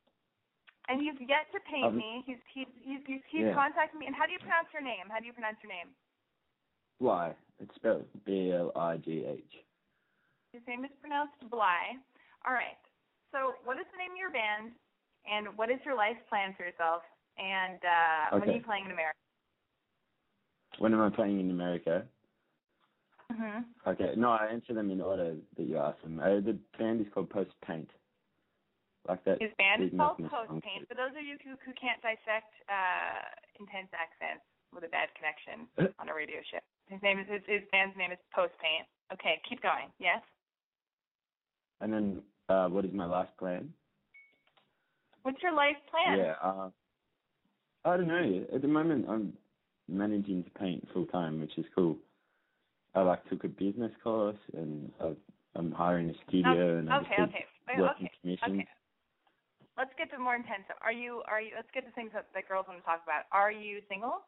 And 0.89 1.05
you've 1.05 1.21
yet 1.21 1.53
to 1.53 1.61
paint 1.69 1.93
me. 1.93 2.25
He's 2.25 2.41
he's 2.49 2.73
he's 2.81 3.05
he's, 3.05 3.21
he's 3.29 3.53
Yeah. 3.53 3.61
contacted 3.61 4.01
me. 4.01 4.09
And 4.09 4.17
how 4.17 4.25
do 4.25 4.33
you 4.33 4.41
pronounce 4.41 4.73
your 4.73 4.81
name? 4.81 5.13
How 5.13 5.21
do 5.21 5.29
you 5.29 5.37
pronounce 5.37 5.61
your 5.61 5.69
name? 5.77 5.93
Bly. 7.01 7.35
It's 7.61 7.75
spelled 7.75 8.05
B 8.25 8.53
L 8.53 8.73
I 8.77 8.97
G 8.99 9.25
H. 9.27 9.41
His 10.53 10.63
name 10.69 10.85
is 10.85 10.91
pronounced 11.01 11.37
Bly. 11.51 11.97
All 12.47 12.53
right. 12.53 12.81
So 13.33 13.55
what 13.65 13.79
is 13.79 13.87
the 13.93 13.99
name 13.99 14.13
of 14.13 14.21
your 14.21 14.31
band? 14.31 14.73
And 15.27 15.57
what 15.59 15.71
is 15.71 15.79
your 15.85 15.97
life 15.97 16.17
plan 16.29 16.55
for 16.57 16.65
yourself? 16.65 17.03
And 17.37 17.81
uh, 17.83 18.39
when 18.39 18.49
are 18.49 18.57
you 18.57 18.63
playing 18.63 18.87
in 18.87 18.93
America? 18.93 19.19
When 20.79 20.95
am 20.95 21.01
I 21.03 21.11
playing 21.11 21.41
in 21.41 21.51
America? 21.51 22.05
hmm 23.33 23.67
Okay, 23.87 24.15
no, 24.17 24.31
I 24.31 24.47
answer 24.53 24.75
them 24.75 24.91
in 24.91 25.01
order 25.01 25.35
that 25.57 25.67
you 25.67 25.79
asked 25.79 26.03
them. 26.03 26.21
Uh, 26.21 26.41
the 26.41 26.59
band 26.79 27.01
is 27.01 27.07
called 27.13 27.31
Post 27.31 27.51
Paint. 27.67 27.91
Like 29.09 29.23
that. 29.25 29.41
His 29.41 29.55
band 29.59 29.83
is 29.83 29.91
called 29.95 30.19
Post. 30.19 30.51
Paint. 30.63 30.89
For 30.89 30.95
those 30.95 31.15
of 31.15 31.23
you 31.23 31.39
who, 31.43 31.55
who 31.63 31.73
can't 31.79 32.03
dissect 32.03 32.51
uh, 32.67 33.23
intense 33.59 33.91
accents 33.95 34.43
with 34.75 34.83
a 34.83 34.91
bad 34.91 35.11
connection 35.15 35.71
on 36.03 36.09
a 36.11 36.15
radio 36.15 36.43
show, 36.51 36.63
his 36.89 37.03
name 37.03 37.19
is 37.19 37.27
his, 37.29 37.43
his 37.47 37.63
band's 37.73 37.97
name 37.97 38.13
is 38.13 38.19
Post 38.35 38.53
Paint. 38.63 38.87
Okay, 39.13 39.41
keep 39.49 39.63
going. 39.63 39.89
Yes. 39.99 40.21
And 41.81 41.93
then, 41.93 42.23
uh, 42.49 42.69
what 42.69 42.85
is 42.85 42.93
my 42.93 43.07
last 43.07 43.37
plan? 43.39 43.73
What's 45.23 45.43
your 45.43 45.55
life 45.55 45.77
plan? 45.91 46.19
Yeah, 46.19 46.35
uh, 46.43 46.71
I 47.85 47.97
don't 47.97 48.09
know. 48.09 48.45
At 48.55 48.63
the 48.63 48.69
moment, 48.69 49.07
I'm 49.09 49.33
managing 49.89 50.45
to 50.45 50.51
paint 50.51 50.87
full 50.93 51.07
time, 51.07 51.41
which 51.41 51.57
is 51.59 51.65
cool. 51.75 51.97
I 52.95 53.03
like 53.03 53.29
took 53.29 53.45
a 53.45 53.49
business 53.49 53.93
course, 54.03 54.39
and 54.57 54.91
I've, 55.03 55.17
I'm 55.55 55.71
hiring 55.73 56.11
a 56.11 56.15
studio, 56.29 56.79
and 56.79 56.91
I'm 56.91 57.05
Okay. 57.05 57.23
Okay. 57.23 57.45
Working 57.79 58.07
okay. 58.07 58.13
commissions. 58.23 58.61
Okay. 58.61 58.69
Let's 59.77 59.91
get 59.99 60.11
to 60.13 60.19
more 60.19 60.35
intense. 60.35 60.65
Are 60.81 60.93
you? 60.93 61.23
Are 61.29 61.41
you? 61.41 61.51
Let's 61.55 61.69
get 61.75 61.85
to 61.85 61.93
things 61.93 62.11
that, 62.15 62.27
that 62.33 62.49
girls 62.49 62.65
want 62.69 62.81
to 62.81 62.87
talk 62.87 63.03
about. 63.05 63.29
Are 63.33 63.53
you 63.53 63.81
single? 63.91 64.25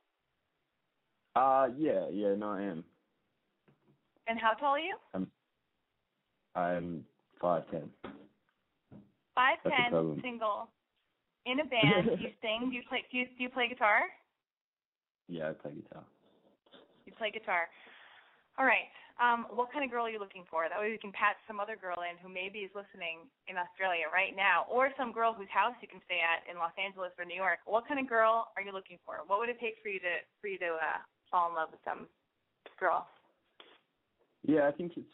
Uh, 1.36 1.68
yeah, 1.76 2.06
yeah, 2.10 2.34
no, 2.34 2.50
I 2.50 2.62
am. 2.62 2.84
And 4.26 4.38
how 4.38 4.52
tall 4.52 4.74
are 4.74 4.78
you? 4.78 4.96
I'm 6.54 7.04
five 7.40 7.62
ten. 7.70 7.88
Five 9.34 9.58
That's 9.62 9.76
ten, 9.90 10.18
single, 10.22 10.68
in 11.46 11.60
a 11.60 11.64
band. 11.64 12.18
do 12.18 12.22
you 12.22 12.34
sing? 12.42 12.70
Do 12.70 12.76
you 12.76 12.82
play? 12.88 13.04
Do 13.10 13.18
you, 13.18 13.26
do 13.26 13.42
you 13.42 13.48
play 13.48 13.68
guitar? 13.68 14.02
Yeah, 15.28 15.50
I 15.50 15.52
play 15.52 15.72
guitar. 15.72 16.02
You 17.06 17.12
play 17.16 17.30
guitar. 17.30 17.68
All 18.58 18.66
right. 18.66 18.90
Um, 19.18 19.50
what 19.50 19.70
kind 19.74 19.82
of 19.82 19.90
girl 19.90 20.06
are 20.06 20.14
you 20.14 20.22
looking 20.22 20.46
for? 20.46 20.66
That 20.70 20.78
way 20.78 20.94
we 20.94 20.98
can 20.98 21.10
patch 21.10 21.38
some 21.50 21.58
other 21.58 21.74
girl 21.74 21.98
in 22.06 22.14
who 22.22 22.30
maybe 22.30 22.62
is 22.62 22.70
listening 22.70 23.26
in 23.50 23.58
Australia 23.58 24.06
right 24.14 24.30
now, 24.34 24.62
or 24.70 24.94
some 24.94 25.10
girl 25.10 25.34
whose 25.34 25.50
house 25.50 25.74
you 25.82 25.90
can 25.90 25.98
stay 26.06 26.22
at 26.22 26.46
in 26.46 26.54
Los 26.54 26.74
Angeles 26.78 27.10
or 27.18 27.26
New 27.26 27.38
York. 27.38 27.58
What 27.66 27.86
kind 27.90 27.98
of 27.98 28.06
girl 28.06 28.46
are 28.54 28.62
you 28.62 28.70
looking 28.70 28.98
for? 29.02 29.26
What 29.26 29.42
would 29.42 29.50
it 29.50 29.58
take 29.58 29.78
for 29.82 29.90
you 29.90 29.98
to 30.02 30.22
for 30.38 30.46
you 30.46 30.58
to 30.62 30.78
uh, 30.78 31.02
fall 31.30 31.50
in 31.50 31.56
love 31.56 31.68
with 31.70 31.80
some 31.84 32.06
girl? 32.78 33.06
Yeah, 34.46 34.68
I 34.68 34.72
think 34.72 34.92
it's 34.96 35.06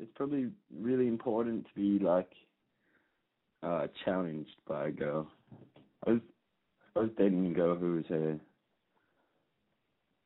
it's 0.00 0.12
probably 0.14 0.48
really 0.74 1.08
important 1.08 1.66
to 1.66 1.74
be 1.74 2.04
like 2.04 2.30
uh 3.62 3.86
challenged 4.04 4.56
by 4.66 4.88
a 4.88 4.90
girl. 4.90 5.28
I 6.06 6.12
was 6.12 6.20
I 6.96 7.00
was 7.00 7.10
dating 7.18 7.46
a 7.46 7.54
girl 7.54 7.76
who 7.76 7.96
was 7.96 8.10
a 8.10 8.38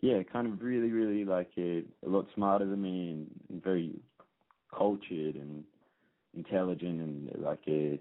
yeah, 0.02 0.20
kind 0.24 0.48
of 0.48 0.60
really, 0.60 0.90
really 0.90 1.24
like 1.24 1.50
a, 1.56 1.84
a 2.04 2.08
lot 2.08 2.26
smarter 2.34 2.66
than 2.66 2.82
me 2.82 3.12
and, 3.12 3.30
and 3.48 3.62
very 3.62 3.92
cultured 4.76 5.36
and 5.36 5.62
intelligent 6.36 7.00
and 7.00 7.30
like 7.40 7.62
a 7.68 8.00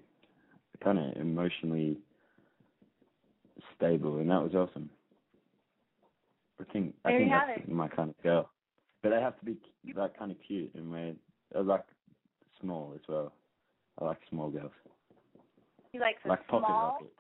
kind 0.84 0.98
of 0.98 1.16
emotionally 1.16 2.00
stable, 3.76 4.18
and 4.18 4.32
that 4.32 4.42
was 4.42 4.56
awesome. 4.56 4.90
I 6.62 6.72
think 6.74 6.96
I 7.06 7.10
There 7.12 7.20
you 7.20 7.26
think 7.30 7.32
that's 7.32 7.60
it. 7.60 7.70
my 7.72 7.88
kind 7.88 8.10
of 8.10 8.22
girl, 8.24 8.50
but 9.02 9.10
they 9.10 9.20
have 9.22 9.38
to 9.40 9.46
be 9.46 9.58
like 9.96 10.18
kind 10.18 10.32
of 10.32 10.38
cute 10.46 10.72
and 10.76 10.92
we're 10.92 11.16
I 11.56 11.60
like 11.62 11.86
small 12.60 12.94
as 12.96 13.02
well. 13.10 13.34
I 14.00 14.06
like 14.06 14.20
small 14.30 14.50
girls, 14.50 14.72
You 15.94 16.00
like 16.00 16.18
I 16.26 16.30
like 16.30 16.48
pocket 16.48 16.68
small. 16.68 16.94
rockets. 16.96 17.18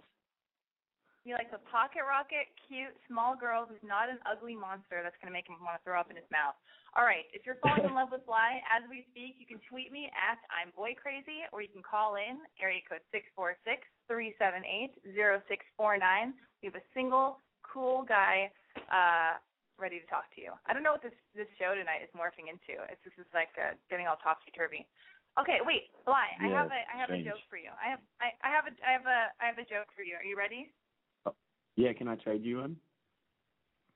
You 1.21 1.37
like 1.37 1.53
the 1.53 1.61
pocket 1.69 2.01
rocket, 2.01 2.49
cute, 2.65 2.97
small 3.05 3.37
girl 3.37 3.69
who's 3.69 3.83
not 3.85 4.09
an 4.09 4.17
ugly 4.25 4.57
monster 4.57 5.05
that's 5.05 5.13
going 5.21 5.29
to 5.29 5.35
make 5.37 5.45
him 5.45 5.61
want 5.61 5.77
to 5.77 5.83
throw 5.85 6.01
up 6.01 6.09
in 6.09 6.17
his 6.17 6.25
mouth. 6.33 6.57
All 6.97 7.05
right, 7.05 7.29
if 7.29 7.45
you're 7.45 7.61
falling 7.61 7.85
in 7.85 7.93
love 7.99 8.09
with 8.09 8.25
Bly 8.25 8.57
as 8.73 8.81
we 8.89 9.05
speak, 9.13 9.37
you 9.37 9.45
can 9.45 9.61
tweet 9.69 9.93
me 9.93 10.09
at 10.17 10.41
I'm 10.49 10.73
Boy 10.73 10.97
Crazy, 10.97 11.45
or 11.53 11.61
you 11.61 11.69
can 11.69 11.85
call 11.85 12.17
in 12.17 12.41
area 12.57 12.81
code 12.89 13.05
six 13.13 13.29
four 13.37 13.53
six 13.61 13.85
three 14.09 14.33
seven 14.41 14.65
eight 14.65 14.97
zero 15.13 15.37
six 15.45 15.61
four 15.77 15.93
nine. 15.93 16.33
We 16.65 16.73
have 16.73 16.79
a 16.81 16.87
single 16.97 17.37
cool 17.61 18.01
guy 18.01 18.49
uh, 18.91 19.37
ready 19.79 19.99
to 19.99 20.07
talk 20.07 20.29
to 20.35 20.41
you. 20.41 20.51
I 20.67 20.73
don't 20.73 20.83
know 20.85 20.93
what 20.93 21.03
this 21.03 21.15
this 21.35 21.49
show 21.57 21.73
tonight 21.73 22.05
is 22.05 22.11
morphing 22.13 22.47
into. 22.51 22.79
It's 22.91 23.01
this 23.03 23.15
is 23.17 23.27
like 23.33 23.51
uh, 23.57 23.73
getting 23.89 24.05
all 24.07 24.17
topsy 24.21 24.51
turvy. 24.53 24.85
Okay, 25.39 25.63
wait, 25.63 25.87
Bly, 26.03 26.27
I 26.43 26.51
have 26.51 26.67
a 26.67 26.81
I 26.91 26.95
have 26.99 27.07
strange. 27.07 27.23
a 27.25 27.31
joke 27.31 27.43
for 27.47 27.55
you. 27.55 27.71
I 27.79 27.87
have 27.89 28.01
I, 28.19 28.35
I 28.43 28.49
have 28.51 28.65
a 28.67 28.73
I 28.83 28.91
have 28.91 29.07
a 29.07 29.19
I 29.39 29.45
have 29.47 29.59
a 29.59 29.67
joke 29.67 29.87
for 29.95 30.03
you. 30.03 30.19
Are 30.19 30.27
you 30.27 30.35
ready? 30.35 30.69
Oh, 31.25 31.35
Yeah, 31.79 31.93
can 31.95 32.07
I 32.11 32.15
trade 32.19 32.43
you 32.43 32.59
one? 32.59 32.75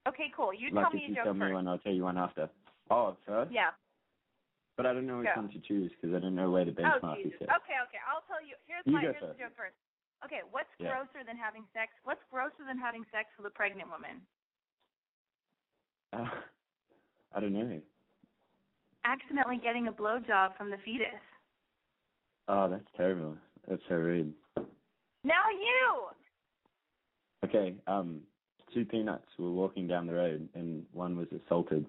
Okay, 0.08 0.30
cool. 0.38 0.54
You 0.54 0.70
like 0.72 0.86
tell 0.88 0.94
me 0.94 1.04
a 1.06 1.10
you 1.10 1.16
joke 1.18 1.26
tell 1.28 1.34
me 1.36 1.50
first. 1.50 1.54
one, 1.60 1.68
I'll 1.68 1.82
tell 1.82 1.92
you 1.94 2.06
one 2.08 2.18
after. 2.18 2.48
Oh, 2.90 3.18
first? 3.26 3.52
Yeah. 3.52 3.74
But 4.78 4.86
I 4.86 4.94
don't 4.94 5.08
know 5.08 5.20
which 5.24 5.32
Go. 5.34 5.42
one 5.42 5.50
to 5.56 5.60
choose 5.64 5.90
because 5.96 6.14
I 6.16 6.20
don't 6.20 6.36
know 6.36 6.52
where 6.52 6.64
the 6.68 6.76
Oh 6.76 7.00
benchmark 7.00 7.24
is 7.24 7.32
Jesus. 7.32 7.48
set. 7.48 7.52
Okay, 7.64 7.80
okay. 7.90 8.02
I'll 8.06 8.24
tell 8.28 8.44
you. 8.44 8.56
Here's 8.68 8.84
You 8.86 8.94
my 8.96 9.02
here's 9.08 9.18
the 9.20 9.36
joke 9.40 9.56
first. 9.56 9.76
Okay, 10.24 10.44
what's 10.52 10.72
Yeah. 10.80 10.96
grosser 10.96 11.24
than 11.26 11.36
having 11.36 11.64
sex? 11.74 11.92
What's 12.04 12.24
grosser 12.32 12.64
than 12.68 12.78
having 12.78 13.04
sex 13.12 13.28
with 13.40 13.48
a 13.48 13.56
pregnant 13.56 13.90
woman? 13.90 14.24
Uh, 16.14 16.26
I 17.34 17.40
don't 17.40 17.54
know. 17.54 17.82
Accidentally 19.04 19.60
getting 19.62 19.88
a 19.88 19.92
blowjob 19.92 20.58
from 20.58 20.70
the 20.72 20.78
fetus. 20.84 21.08
Oh, 22.48 22.70
that's 22.70 22.88
terrible. 22.96 23.38
That's 23.68 23.82
so 23.90 23.96
rude. 23.96 24.34
Now 25.24 25.50
you. 25.52 27.50
Okay, 27.50 27.76
um, 27.88 28.22
two 28.74 28.86
peanuts 28.86 29.28
were 29.38 29.52
walking 29.52 29.88
down 29.88 30.08
the 30.08 30.14
road 30.14 30.48
and 30.54 30.84
one 30.94 31.18
was 31.18 31.28
assaulted. 31.32 31.86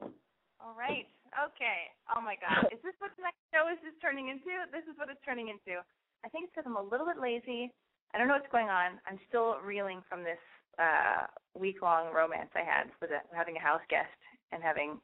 All 0.00 0.74
right. 0.76 1.06
Okay. 1.36 1.92
Oh 2.14 2.20
my 2.20 2.36
God. 2.40 2.72
Is 2.72 2.80
this 2.82 2.96
what 2.98 3.12
the 3.16 3.22
next 3.22 3.40
show 3.52 3.68
is 3.68 3.78
just 3.84 4.00
turning 4.00 4.28
into? 4.28 4.50
This 4.72 4.84
is 4.88 4.96
what 4.96 5.08
it's 5.08 5.20
turning 5.24 5.48
into. 5.48 5.80
I 6.24 6.28
think 6.28 6.48
it's 6.48 6.52
because 6.56 6.66
I'm 6.66 6.80
a 6.80 6.82
little 6.82 7.06
bit 7.06 7.20
lazy. 7.20 7.72
I 8.14 8.18
don't 8.18 8.28
know 8.28 8.34
what's 8.34 8.50
going 8.50 8.68
on. 8.68 8.98
I'm 9.04 9.20
still 9.28 9.60
reeling 9.60 10.00
from 10.08 10.24
this 10.24 10.40
uh 10.78 11.26
week 11.56 11.80
long 11.80 12.12
romance 12.12 12.52
I 12.54 12.64
had 12.64 12.92
with 13.00 13.10
a, 13.10 13.24
having 13.32 13.56
a 13.56 13.62
house 13.64 13.84
guest 13.88 14.12
and 14.52 14.62
having 14.62 15.00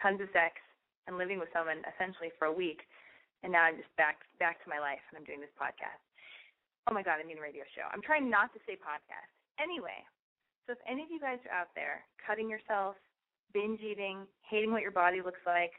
tons 0.00 0.20
of 0.22 0.30
sex 0.32 0.62
and 1.06 1.18
living 1.18 1.38
with 1.38 1.50
someone 1.52 1.82
essentially 1.86 2.30
for 2.38 2.46
a 2.46 2.54
week. 2.54 2.86
And 3.42 3.52
now 3.52 3.66
I'm 3.66 3.76
just 3.76 3.90
back 3.96 4.22
back 4.38 4.62
to 4.62 4.70
my 4.70 4.78
life 4.78 5.02
and 5.10 5.18
I'm 5.18 5.26
doing 5.26 5.42
this 5.42 5.54
podcast. 5.58 6.02
Oh 6.86 6.94
my 6.94 7.02
God, 7.02 7.18
I 7.18 7.26
mean 7.26 7.42
radio 7.42 7.66
show. 7.74 7.86
I'm 7.90 8.02
trying 8.02 8.30
not 8.30 8.54
to 8.54 8.60
say 8.66 8.78
podcast. 8.78 9.30
Anyway, 9.58 10.06
so 10.66 10.74
if 10.74 10.80
any 10.86 11.02
of 11.02 11.10
you 11.10 11.18
guys 11.18 11.42
are 11.46 11.66
out 11.66 11.74
there 11.74 12.06
cutting 12.22 12.50
yourself, 12.50 12.94
binge 13.52 13.80
eating, 13.82 14.26
hating 14.46 14.70
what 14.70 14.82
your 14.82 14.94
body 14.94 15.22
looks 15.22 15.42
like, 15.46 15.74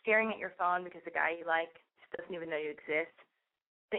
staring 0.00 0.30
at 0.30 0.38
your 0.38 0.52
phone 0.58 0.84
because 0.84 1.00
the 1.04 1.14
guy 1.14 1.32
you 1.38 1.46
like 1.46 1.72
just 2.00 2.12
doesn't 2.16 2.34
even 2.34 2.50
know 2.50 2.60
you 2.60 2.70
exist. 2.72 3.14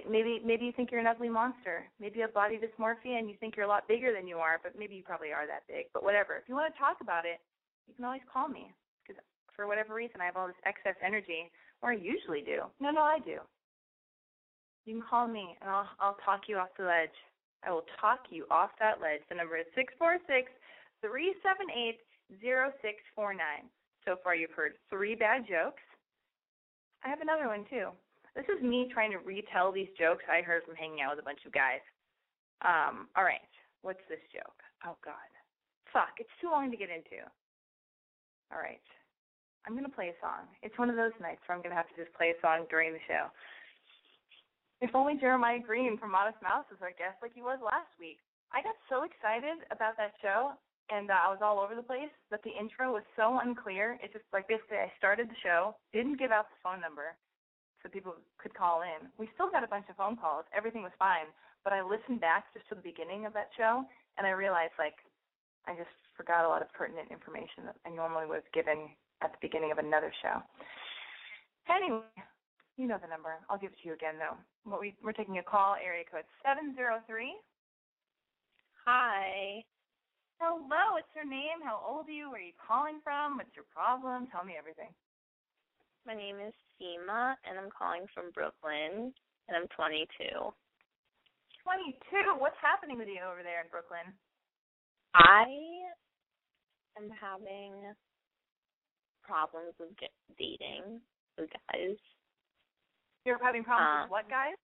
Maybe 0.10 0.42
maybe 0.44 0.66
you 0.66 0.72
think 0.72 0.92
you're 0.92 1.00
an 1.00 1.08
ugly 1.08 1.30
monster. 1.30 1.86
Maybe 2.00 2.18
you 2.18 2.22
have 2.24 2.34
body 2.34 2.60
dysmorphia 2.60 3.20
and 3.20 3.30
you 3.30 3.36
think 3.40 3.56
you're 3.56 3.66
a 3.66 3.70
lot 3.70 3.88
bigger 3.88 4.14
than 4.14 4.28
you 4.28 4.38
are, 4.38 4.60
but 4.62 4.74
maybe 4.78 4.96
you 4.96 5.04
probably 5.04 5.32
are 5.32 5.46
that 5.48 5.64
big. 5.68 5.86
But 5.94 6.04
whatever. 6.04 6.36
If 6.36 6.50
you 6.50 6.56
want 6.56 6.74
to 6.74 6.80
talk 6.80 6.98
about 7.02 7.26
it, 7.26 7.40
you 7.88 7.94
can 7.94 8.06
always 8.06 8.26
call 8.32 8.48
me 8.48 8.74
because 9.02 9.22
for 9.56 9.68
whatever 9.68 9.94
reason 9.94 10.22
I 10.22 10.26
have 10.26 10.38
all 10.38 10.48
this 10.48 10.64
excess 10.66 10.96
energy, 11.06 11.52
or 11.82 11.92
I 11.92 11.96
usually 11.96 12.42
do. 12.42 12.66
No, 12.80 12.92
no, 12.92 13.02
I 13.02 13.20
do. 13.20 13.38
You 14.86 15.00
can 15.00 15.04
call 15.08 15.28
me 15.28 15.56
and 15.62 15.70
I'll 15.70 15.90
I'll 16.00 16.18
talk 16.26 16.48
you 16.48 16.58
off 16.58 16.70
the 16.78 16.86
ledge. 16.86 17.16
I 17.66 17.72
will 17.72 17.86
talk 18.02 18.20
you 18.30 18.46
off 18.52 18.72
that 18.80 19.00
ledge. 19.00 19.22
The 19.30 19.36
number 19.36 19.58
is 19.58 19.66
six 19.76 19.94
four 19.98 20.18
six 20.28 20.52
three 21.02 21.36
seven 21.44 21.68
eight 21.70 22.00
zero 22.42 22.72
six 22.82 22.98
four 23.16 23.34
nine. 23.34 23.70
So 24.06 24.18
far, 24.24 24.36
you've 24.36 24.52
heard 24.52 24.74
three 24.90 25.16
bad 25.16 25.48
jokes. 25.48 25.84
I 27.06 27.10
have 27.10 27.22
another 27.22 27.48
one 27.48 27.66
too. 27.70 27.90
This 28.36 28.50
is 28.50 28.66
me 28.66 28.90
trying 28.90 29.14
to 29.14 29.22
retell 29.22 29.72
these 29.72 29.94
jokes 29.94 30.26
I 30.26 30.42
heard 30.42 30.66
from 30.66 30.74
hanging 30.76 31.06
out 31.06 31.14
with 31.14 31.22
a 31.22 31.28
bunch 31.28 31.46
of 31.46 31.54
guys. 31.54 31.86
Um, 32.66 33.06
all 33.14 33.24
right, 33.24 33.46
what's 33.86 34.02
this 34.10 34.24
joke? 34.34 34.58
Oh 34.82 34.98
God, 35.06 35.30
fuck! 35.94 36.18
It's 36.18 36.34
too 36.42 36.50
long 36.50 36.74
to 36.74 36.78
get 36.78 36.90
into. 36.90 37.22
All 38.50 38.58
right, 38.58 38.82
I'm 39.66 39.78
gonna 39.78 39.94
play 39.94 40.10
a 40.10 40.18
song. 40.18 40.50
It's 40.66 40.78
one 40.82 40.90
of 40.90 40.98
those 40.98 41.14
nights 41.22 41.46
where 41.46 41.54
I'm 41.54 41.62
gonna 41.62 41.78
have 41.78 41.90
to 41.94 42.00
just 42.00 42.14
play 42.18 42.34
a 42.34 42.42
song 42.42 42.66
during 42.74 42.94
the 42.94 43.06
show. 43.06 43.30
If 44.82 44.98
only 44.98 45.16
Jeremiah 45.16 45.62
Green 45.62 46.02
from 46.02 46.12
Modest 46.12 46.42
Mouse 46.42 46.66
was 46.74 46.82
our 46.82 46.96
guest 46.98 47.22
like 47.22 47.38
he 47.38 47.46
was 47.46 47.62
last 47.62 47.94
week. 48.02 48.18
I 48.50 48.66
got 48.66 48.76
so 48.90 49.06
excited 49.06 49.62
about 49.70 49.96
that 49.98 50.18
show 50.22 50.58
and 50.92 51.10
uh, 51.10 51.16
I 51.16 51.32
was 51.32 51.40
all 51.42 51.64
over 51.64 51.74
the 51.74 51.86
place 51.86 52.12
that 52.30 52.44
the 52.44 52.52
intro 52.52 52.92
was 52.92 53.08
so 53.16 53.40
unclear. 53.40 53.98
It's 54.04 54.12
just 54.12 54.28
like 54.34 54.48
basically 54.52 54.84
I 54.84 54.92
started 54.98 55.30
the 55.30 55.40
show, 55.42 55.80
didn't 55.94 56.20
give 56.20 56.36
out 56.36 56.52
the 56.52 56.60
phone 56.62 56.82
number 56.82 57.16
so 57.84 57.92
people 57.92 58.16
could 58.40 58.56
call 58.56 58.82
in. 58.82 59.12
We 59.20 59.30
still 59.36 59.52
got 59.52 59.64
a 59.64 59.68
bunch 59.68 59.92
of 59.92 60.00
phone 60.00 60.16
calls. 60.16 60.48
Everything 60.56 60.82
was 60.82 60.96
fine, 60.98 61.28
but 61.64 61.74
I 61.76 61.84
listened 61.84 62.24
back 62.24 62.48
just 62.56 62.68
to 62.70 62.76
the 62.76 62.82
beginning 62.82 63.28
of 63.28 63.34
that 63.36 63.52
show 63.60 63.84
and 64.18 64.28
I 64.28 64.32
realized 64.32 64.74
like 64.78 64.98
I 65.66 65.74
just 65.74 65.94
forgot 66.18 66.46
a 66.46 66.50
lot 66.52 66.62
of 66.62 66.72
pertinent 66.74 67.10
information 67.10 67.66
that 67.66 67.80
I 67.86 67.90
normally 67.90 68.28
would 68.28 68.44
have 68.44 68.54
given 68.54 68.92
at 69.24 69.32
the 69.32 69.42
beginning 69.42 69.72
of 69.72 69.80
another 69.80 70.12
show. 70.22 70.44
Anyway, 71.72 72.04
you 72.76 72.88
know 72.88 73.00
the 73.00 73.08
number. 73.08 73.40
I'll 73.50 73.58
give 73.58 73.72
it 73.72 73.80
to 73.82 73.88
you 73.88 73.96
again 73.96 74.20
though. 74.20 74.36
What 74.68 74.82
we 74.82 74.96
we're 75.04 75.16
taking 75.16 75.40
a 75.40 75.44
call, 75.44 75.76
area 75.80 76.04
code 76.04 76.28
seven 76.44 76.76
zero 76.76 77.00
three. 77.08 77.34
Hi. 78.86 79.64
Hello, 80.44 80.60
what's 80.92 81.08
your 81.16 81.24
name? 81.24 81.64
How 81.64 81.80
old 81.80 82.10
are 82.10 82.12
you? 82.12 82.28
Where 82.28 82.42
are 82.42 82.44
you 82.44 82.58
calling 82.60 83.00
from? 83.00 83.38
What's 83.40 83.56
your 83.56 83.64
problem? 83.72 84.28
Tell 84.28 84.44
me 84.44 84.60
everything. 84.60 84.92
My 86.06 86.14
name 86.16 86.38
is 86.46 86.54
Seema, 86.76 87.36
and 87.48 87.58
I'm 87.58 87.72
calling 87.72 88.06
from 88.14 88.32
Brooklyn, 88.36 89.14
and 89.48 89.54
I'm 89.56 89.68
22. 89.76 90.08
22. 91.64 92.40
What's 92.40 92.60
happening 92.60 92.98
with 92.98 93.08
you 93.08 93.24
over 93.24 93.40
there 93.44 93.64
in 93.64 93.72
Brooklyn? 93.72 94.12
I 95.16 95.48
am 97.00 97.08
having 97.16 97.96
problems 99.24 99.74
with 99.80 99.96
get- 99.98 100.12
dating 100.38 101.00
with 101.38 101.50
guys. 101.72 101.98
You're 103.24 103.40
having 103.42 103.64
problems 103.64 103.88
Uh, 103.88 104.04
with 104.04 104.12
what, 104.12 104.30
guys? 104.30 104.58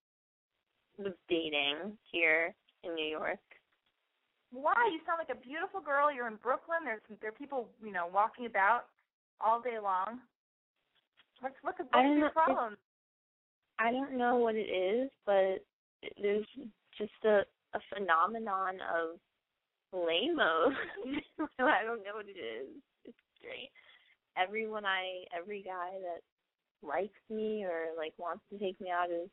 With 0.98 1.16
dating 1.28 1.98
here 2.12 2.54
in 2.84 2.96
New 2.96 3.08
York. 3.08 3.40
Why? 4.52 4.76
You 4.92 5.00
sound 5.06 5.20
like 5.20 5.30
a 5.30 5.40
beautiful 5.40 5.80
girl. 5.80 6.12
You're 6.12 6.28
in 6.28 6.36
Brooklyn. 6.38 6.84
There's 6.84 7.02
there 7.22 7.30
are 7.30 7.34
people, 7.34 7.72
you 7.82 7.92
know, 7.92 8.08
walking 8.08 8.46
about 8.46 8.90
all 9.40 9.62
day 9.62 9.80
long. 9.80 10.20
What's 11.42 11.56
what's, 11.62 11.80
what's 11.80 11.90
I 11.94 12.04
don't 12.04 12.18
your 12.18 12.28
know. 12.28 12.32
problem? 12.32 12.78
I 13.80 13.92
don't 13.92 14.18
know 14.18 14.36
what 14.36 14.56
it 14.56 14.68
is, 14.70 15.10
but 15.26 15.64
there's 16.22 16.46
just 16.98 17.12
a 17.26 17.44
a 17.74 17.80
phenomenon 17.94 18.76
of 18.94 19.20
lame-o. 19.94 20.72
I 21.60 21.84
don't 21.84 22.04
know 22.04 22.16
what 22.16 22.26
it 22.28 22.40
is. 22.40 22.68
It's 23.06 23.18
great. 23.42 23.70
Everyone 24.38 24.86
I, 24.86 25.26
every 25.38 25.62
guy 25.62 25.92
that 26.02 26.22
likes 26.88 27.20
me 27.30 27.64
or 27.64 27.88
like 27.98 28.14
wants 28.18 28.44
to 28.52 28.60
take 28.60 28.80
me 28.82 28.90
out 28.90 29.10
is 29.12 29.30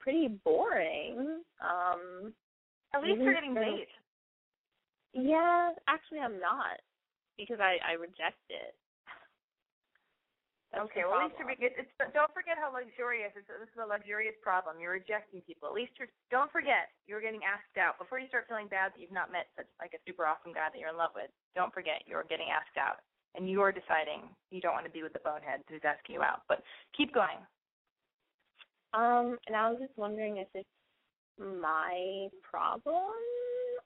pretty 0.00 0.28
boring. 0.44 1.42
Um, 1.60 2.32
At 2.94 3.02
least 3.02 3.22
you're 3.22 3.34
getting 3.34 3.54
dates. 3.54 3.90
yeah, 5.14 5.70
actually 5.88 6.18
I'm 6.18 6.40
not 6.40 6.80
because 7.38 7.58
I 7.60 7.78
I 7.88 7.92
reject 7.94 8.42
it. 8.50 8.74
That's 10.72 10.88
okay, 10.88 11.04
well, 11.04 11.20
at 11.20 11.28
least 11.28 11.36
you're, 11.36 11.52
it's, 11.52 11.84
it's, 11.84 11.92
don't 12.16 12.32
forget 12.32 12.56
how 12.56 12.72
luxurious. 12.72 13.36
It's, 13.36 13.44
this 13.44 13.68
is 13.68 13.76
a 13.76 13.84
luxurious 13.84 14.32
problem. 14.40 14.80
You're 14.80 14.96
rejecting 14.96 15.44
people. 15.44 15.68
At 15.68 15.76
least 15.76 15.92
you're. 16.00 16.08
Don't 16.32 16.48
forget 16.48 16.88
you're 17.04 17.20
getting 17.20 17.44
asked 17.44 17.76
out 17.76 18.00
before 18.00 18.16
you 18.16 18.24
start 18.32 18.48
feeling 18.48 18.72
bad 18.72 18.96
that 18.96 19.00
you've 19.00 19.12
not 19.12 19.28
met 19.28 19.52
such 19.52 19.68
like 19.76 19.92
a 19.92 20.00
super 20.08 20.24
awesome 20.24 20.56
guy 20.56 20.72
that 20.72 20.80
you're 20.80 20.88
in 20.88 20.96
love 20.96 21.12
with. 21.12 21.28
Don't 21.52 21.76
forget 21.76 22.08
you're 22.08 22.24
getting 22.24 22.48
asked 22.48 22.80
out, 22.80 23.04
and 23.36 23.52
you're 23.52 23.68
deciding 23.68 24.32
you 24.48 24.64
don't 24.64 24.72
want 24.72 24.88
to 24.88 24.94
be 24.96 25.04
with 25.04 25.12
the 25.12 25.20
bonehead 25.20 25.60
who's 25.68 25.84
asking 25.84 26.16
you 26.16 26.24
out. 26.24 26.48
But 26.48 26.64
keep 26.96 27.12
going. 27.12 27.36
Um, 28.96 29.36
and 29.44 29.52
I 29.52 29.68
was 29.68 29.76
just 29.76 29.96
wondering 30.00 30.40
if 30.40 30.48
it's 30.56 30.68
my 31.36 32.28
problem 32.40 33.12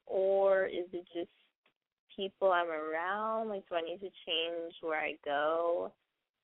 or 0.06 0.66
is 0.66 0.86
it 0.92 1.06
just 1.14 1.30
people 2.14 2.52
I'm 2.52 2.70
around? 2.70 3.48
Like, 3.48 3.68
do 3.68 3.76
I 3.76 3.82
need 3.82 4.00
to 4.00 4.10
change 4.26 4.74
where 4.80 4.98
I 4.98 5.14
go? 5.24 5.92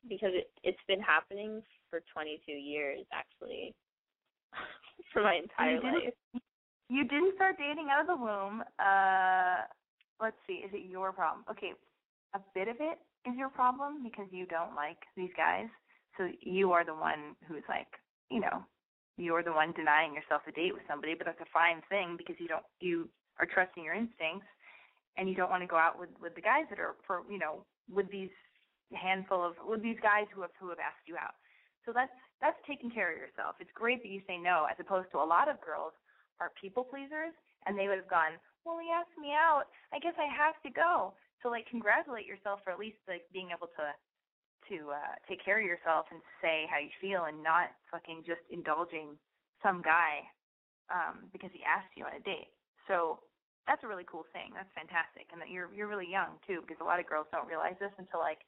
Because 0.08 0.30
it 0.34 0.50
it's 0.62 0.82
been 0.88 1.00
happening 1.00 1.62
for 1.90 2.02
22 2.12 2.52
years 2.52 3.04
actually, 3.12 3.74
for 5.12 5.22
my 5.22 5.36
entire 5.36 5.76
You 5.76 5.82
life. 5.82 6.42
You 6.88 7.04
didn't 7.04 7.34
start 7.36 7.56
dating 7.58 7.88
out 7.90 8.02
of 8.02 8.06
the 8.06 8.16
womb. 8.16 8.62
Uh, 8.78 9.64
let's 10.20 10.36
see. 10.46 10.60
Is 10.64 10.70
it 10.74 10.90
your 10.90 11.12
problem? 11.12 11.44
Okay, 11.50 11.72
a 12.34 12.40
bit 12.54 12.68
of 12.68 12.76
it 12.80 12.98
is 13.28 13.36
your 13.36 13.48
problem 13.48 14.02
because 14.02 14.26
you 14.30 14.46
don't 14.46 14.74
like 14.74 14.98
these 15.16 15.32
guys. 15.36 15.68
So 16.18 16.28
you 16.40 16.72
are 16.72 16.84
the 16.84 16.94
one 16.94 17.34
who's 17.48 17.64
like, 17.68 17.88
you 18.30 18.40
know, 18.40 18.64
you're 19.16 19.42
the 19.42 19.52
one 19.52 19.72
denying 19.72 20.14
yourself 20.14 20.42
a 20.48 20.52
date 20.52 20.74
with 20.74 20.82
somebody, 20.88 21.14
but 21.16 21.26
that's 21.26 21.40
a 21.40 21.52
fine 21.52 21.82
thing 21.88 22.16
because 22.16 22.36
you 22.38 22.48
don't 22.48 22.64
you 22.80 23.08
are 23.38 23.46
trusting 23.46 23.84
your 23.84 23.94
instincts 23.94 24.46
and 25.16 25.28
you 25.28 25.34
don't 25.34 25.50
want 25.50 25.62
to 25.62 25.66
go 25.66 25.76
out 25.76 25.98
with 25.98 26.10
with 26.20 26.34
the 26.34 26.40
guys 26.40 26.64
that 26.70 26.78
are 26.78 26.96
for 27.06 27.22
you 27.30 27.38
know 27.38 27.64
with 27.92 28.10
these 28.10 28.32
handful 28.94 29.44
of 29.44 29.54
with 29.64 29.82
these 29.82 29.98
guys 30.02 30.26
who 30.34 30.42
have 30.42 30.54
who 30.60 30.68
have 30.68 30.80
asked 30.82 31.06
you 31.06 31.16
out. 31.16 31.34
So 31.84 31.92
that's 31.92 32.12
that's 32.40 32.58
taking 32.66 32.90
care 32.90 33.10
of 33.10 33.18
yourself. 33.18 33.56
It's 33.60 33.72
great 33.74 34.02
that 34.02 34.10
you 34.10 34.20
say 34.26 34.38
no, 34.38 34.66
as 34.70 34.76
opposed 34.78 35.10
to 35.12 35.18
a 35.18 35.26
lot 35.26 35.48
of 35.48 35.60
girls 35.60 35.92
are 36.40 36.50
people 36.60 36.82
pleasers 36.82 37.34
and 37.66 37.78
they 37.78 37.86
would 37.86 37.98
have 38.02 38.10
gone, 38.10 38.34
well, 38.66 38.82
he 38.82 38.90
asked 38.90 39.14
me 39.14 39.30
out. 39.30 39.70
I 39.94 39.98
guess 40.02 40.18
I 40.18 40.26
have 40.26 40.58
to 40.66 40.70
go. 40.70 41.14
So 41.42 41.50
like 41.50 41.66
congratulate 41.70 42.26
yourself 42.26 42.60
for 42.62 42.70
at 42.70 42.78
least 42.78 42.98
like 43.06 43.26
being 43.32 43.50
able 43.50 43.70
to 43.78 43.86
to 44.70 44.94
uh 44.94 45.14
take 45.26 45.42
care 45.42 45.58
of 45.58 45.66
yourself 45.66 46.06
and 46.14 46.22
say 46.38 46.70
how 46.70 46.78
you 46.78 46.90
feel 47.02 47.26
and 47.26 47.42
not 47.42 47.74
fucking 47.90 48.22
just 48.22 48.42
indulging 48.50 49.18
some 49.58 49.82
guy 49.82 50.22
um 50.86 51.26
because 51.34 51.50
he 51.50 51.66
asked 51.66 51.90
you 51.98 52.06
on 52.06 52.14
a 52.14 52.22
date. 52.22 52.54
So 52.86 53.18
that's 53.66 53.82
a 53.82 53.90
really 53.90 54.06
cool 54.06 54.26
thing. 54.30 54.54
That's 54.54 54.70
fantastic. 54.74 55.30
And 55.34 55.42
that 55.42 55.50
you're 55.50 55.70
you're 55.74 55.90
really 55.90 56.06
young 56.06 56.38
too 56.46 56.62
because 56.62 56.78
a 56.78 56.86
lot 56.86 57.02
of 57.02 57.10
girls 57.10 57.26
don't 57.34 57.50
realize 57.50 57.74
this 57.82 57.94
until 57.98 58.22
like 58.22 58.46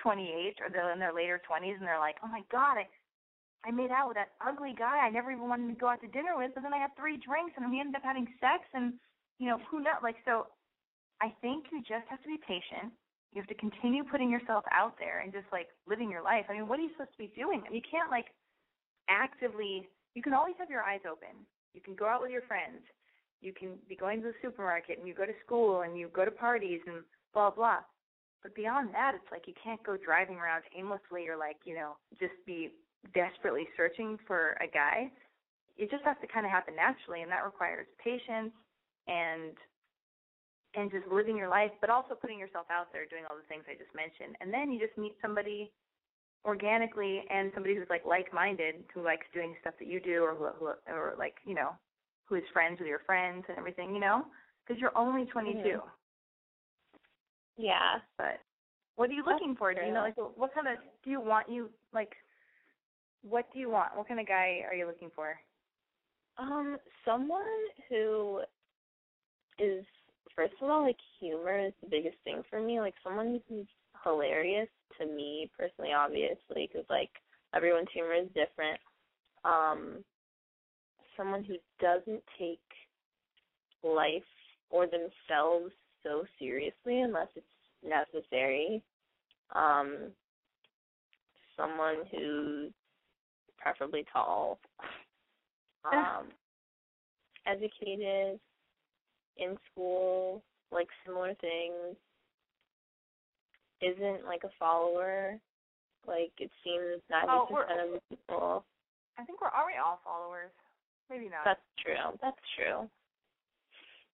28 0.00 0.56
or 0.60 0.70
they're 0.70 0.92
in 0.92 0.98
their 0.98 1.12
later 1.12 1.40
20s 1.44 1.76
and 1.76 1.86
they're 1.86 1.98
like, 1.98 2.16
"Oh 2.24 2.28
my 2.28 2.42
god, 2.50 2.78
I 2.78 2.88
I 3.64 3.70
made 3.70 3.90
out 3.90 4.08
with 4.08 4.16
that 4.16 4.34
ugly 4.40 4.74
guy 4.76 4.98
I 4.98 5.10
never 5.10 5.30
even 5.30 5.48
wanted 5.48 5.68
to 5.68 5.78
go 5.78 5.88
out 5.88 6.00
to 6.00 6.08
dinner 6.08 6.36
with, 6.36 6.52
but 6.54 6.62
then 6.62 6.74
I 6.74 6.78
had 6.78 6.96
three 6.96 7.16
drinks 7.18 7.52
and 7.56 7.70
we 7.70 7.80
ended 7.80 7.96
up 7.96 8.02
having 8.02 8.26
sex 8.40 8.64
and 8.74 8.94
you 9.38 9.48
know, 9.48 9.58
who 9.70 9.80
knows 9.80 10.02
like 10.02 10.16
so 10.24 10.48
I 11.20 11.34
think 11.40 11.66
you 11.70 11.80
just 11.80 12.08
have 12.08 12.22
to 12.22 12.28
be 12.28 12.38
patient. 12.46 12.92
You 13.32 13.40
have 13.40 13.48
to 13.48 13.54
continue 13.54 14.04
putting 14.04 14.30
yourself 14.30 14.64
out 14.72 14.98
there 14.98 15.20
and 15.20 15.32
just 15.32 15.46
like 15.52 15.68
living 15.86 16.10
your 16.10 16.22
life. 16.22 16.46
I 16.48 16.54
mean, 16.54 16.68
what 16.68 16.78
are 16.78 16.82
you 16.82 16.90
supposed 16.92 17.12
to 17.12 17.18
be 17.18 17.32
doing? 17.34 17.62
You 17.70 17.80
can't 17.80 18.10
like 18.10 18.26
actively 19.08 19.88
you 20.14 20.22
can 20.22 20.34
always 20.34 20.54
have 20.58 20.70
your 20.70 20.82
eyes 20.82 21.00
open. 21.10 21.46
You 21.74 21.80
can 21.80 21.94
go 21.94 22.06
out 22.06 22.20
with 22.20 22.30
your 22.30 22.42
friends. 22.42 22.82
You 23.40 23.52
can 23.52 23.78
be 23.88 23.96
going 23.96 24.20
to 24.20 24.28
the 24.28 24.34
supermarket 24.42 24.98
and 24.98 25.08
you 25.08 25.14
go 25.14 25.24
to 25.24 25.32
school 25.44 25.82
and 25.82 25.96
you 25.96 26.08
go 26.12 26.24
to 26.24 26.30
parties 26.30 26.80
and 26.86 27.02
blah 27.32 27.50
blah. 27.50 27.78
But 28.42 28.54
beyond 28.54 28.92
that, 28.94 29.14
it's 29.14 29.30
like 29.30 29.46
you 29.46 29.54
can't 29.62 29.82
go 29.84 29.96
driving 29.96 30.36
around 30.36 30.64
aimlessly 30.76 31.28
or 31.28 31.36
like, 31.36 31.56
you 31.64 31.74
know, 31.74 31.96
just 32.18 32.34
be 32.46 32.70
desperately 33.14 33.66
searching 33.76 34.18
for 34.26 34.58
a 34.60 34.66
guy. 34.66 35.10
It 35.76 35.90
just 35.90 36.04
has 36.04 36.16
to 36.20 36.26
kind 36.26 36.44
of 36.44 36.52
happen 36.52 36.74
naturally 36.76 37.22
and 37.22 37.30
that 37.30 37.44
requires 37.44 37.86
patience 38.02 38.52
and 39.06 39.54
and 40.74 40.90
just 40.90 41.06
living 41.06 41.36
your 41.36 41.50
life, 41.50 41.70
but 41.82 41.90
also 41.90 42.14
putting 42.14 42.38
yourself 42.38 42.64
out 42.70 42.90
there, 42.92 43.04
doing 43.04 43.24
all 43.28 43.36
the 43.36 43.44
things 43.46 43.62
I 43.68 43.74
just 43.76 43.94
mentioned. 43.94 44.36
And 44.40 44.52
then 44.52 44.72
you 44.72 44.80
just 44.80 44.96
meet 44.96 45.12
somebody 45.20 45.70
organically 46.46 47.22
and 47.30 47.52
somebody 47.52 47.74
who's 47.76 47.88
like 47.90 48.04
like-minded, 48.06 48.84
who 48.94 49.02
likes 49.04 49.26
doing 49.34 49.54
stuff 49.60 49.74
that 49.78 49.86
you 49.86 50.00
do, 50.00 50.24
or 50.24 50.34
who, 50.34 50.48
who 50.58 50.66
or 50.88 51.14
like 51.18 51.34
you 51.44 51.54
know, 51.54 51.76
who 52.24 52.36
is 52.36 52.42
friends 52.52 52.78
with 52.80 52.88
your 52.88 53.00
friends 53.06 53.44
and 53.48 53.58
everything, 53.58 53.94
you 53.94 54.00
know, 54.00 54.24
because 54.66 54.80
you're 54.80 54.96
only 54.96 55.26
22. 55.26 55.58
Mhm. 55.60 55.80
Yeah. 57.56 57.98
But 58.16 58.40
what 58.96 59.10
are 59.10 59.12
you 59.12 59.22
That's 59.24 59.40
looking 59.40 59.56
for? 59.56 59.74
Do 59.74 59.80
you 59.80 59.92
know 59.92 60.00
like 60.00 60.16
what 60.16 60.54
kind 60.54 60.68
of 60.68 60.76
do 61.04 61.10
you 61.10 61.20
want 61.20 61.48
you 61.50 61.70
like? 61.92 62.12
What 63.22 63.46
do 63.52 63.58
you 63.58 63.70
want? 63.70 63.96
What 63.96 64.08
kind 64.08 64.20
of 64.20 64.26
guy 64.26 64.60
are 64.68 64.74
you 64.74 64.86
looking 64.86 65.10
for? 65.14 65.36
Um, 66.38 66.78
someone 67.04 67.42
who 67.88 68.40
is 69.58 69.84
first 70.34 70.54
of 70.62 70.70
all 70.70 70.82
like 70.82 70.96
humor 71.20 71.58
is 71.58 71.72
the 71.82 71.88
biggest 71.88 72.16
thing 72.24 72.42
for 72.48 72.60
me. 72.60 72.80
Like 72.80 72.94
someone 73.04 73.40
who's 73.48 73.66
hilarious 74.04 74.68
to 74.98 75.06
me 75.06 75.50
personally, 75.58 75.92
obviously, 75.92 76.68
because 76.68 76.86
like 76.90 77.10
everyone's 77.54 77.88
humor 77.92 78.14
is 78.14 78.28
different. 78.28 78.80
Um, 79.44 80.04
someone 81.16 81.44
who 81.44 81.56
doesn't 81.80 82.22
take 82.38 82.60
life 83.82 84.22
or 84.70 84.86
themselves 84.86 85.72
so 86.02 86.24
seriously 86.38 87.00
unless 87.00 87.28
it's 87.34 87.46
necessary. 87.82 88.82
Um, 89.54 90.10
someone 91.56 91.96
who's 92.10 92.72
preferably 93.58 94.04
tall. 94.12 94.58
Um, 95.84 96.28
educated, 97.44 98.38
in 99.36 99.56
school, 99.72 100.42
like 100.70 100.86
similar 101.04 101.34
things. 101.40 101.96
Isn't 103.80 104.24
like 104.24 104.44
a 104.44 104.50
follower. 104.60 105.38
Like 106.06 106.30
it 106.38 106.50
seems 106.62 107.02
ninety 107.10 107.28
Oh, 107.30 107.46
percent 107.50 107.80
of 107.80 107.90
the 107.94 108.16
people. 108.16 108.64
I 109.18 109.24
think 109.24 109.40
we're 109.40 109.50
already 109.50 109.78
all 109.84 110.00
followers. 110.04 110.50
Maybe 111.10 111.24
not. 111.24 111.42
That's 111.44 111.60
true. 111.82 112.16
That's 112.22 112.38
true. 112.56 112.88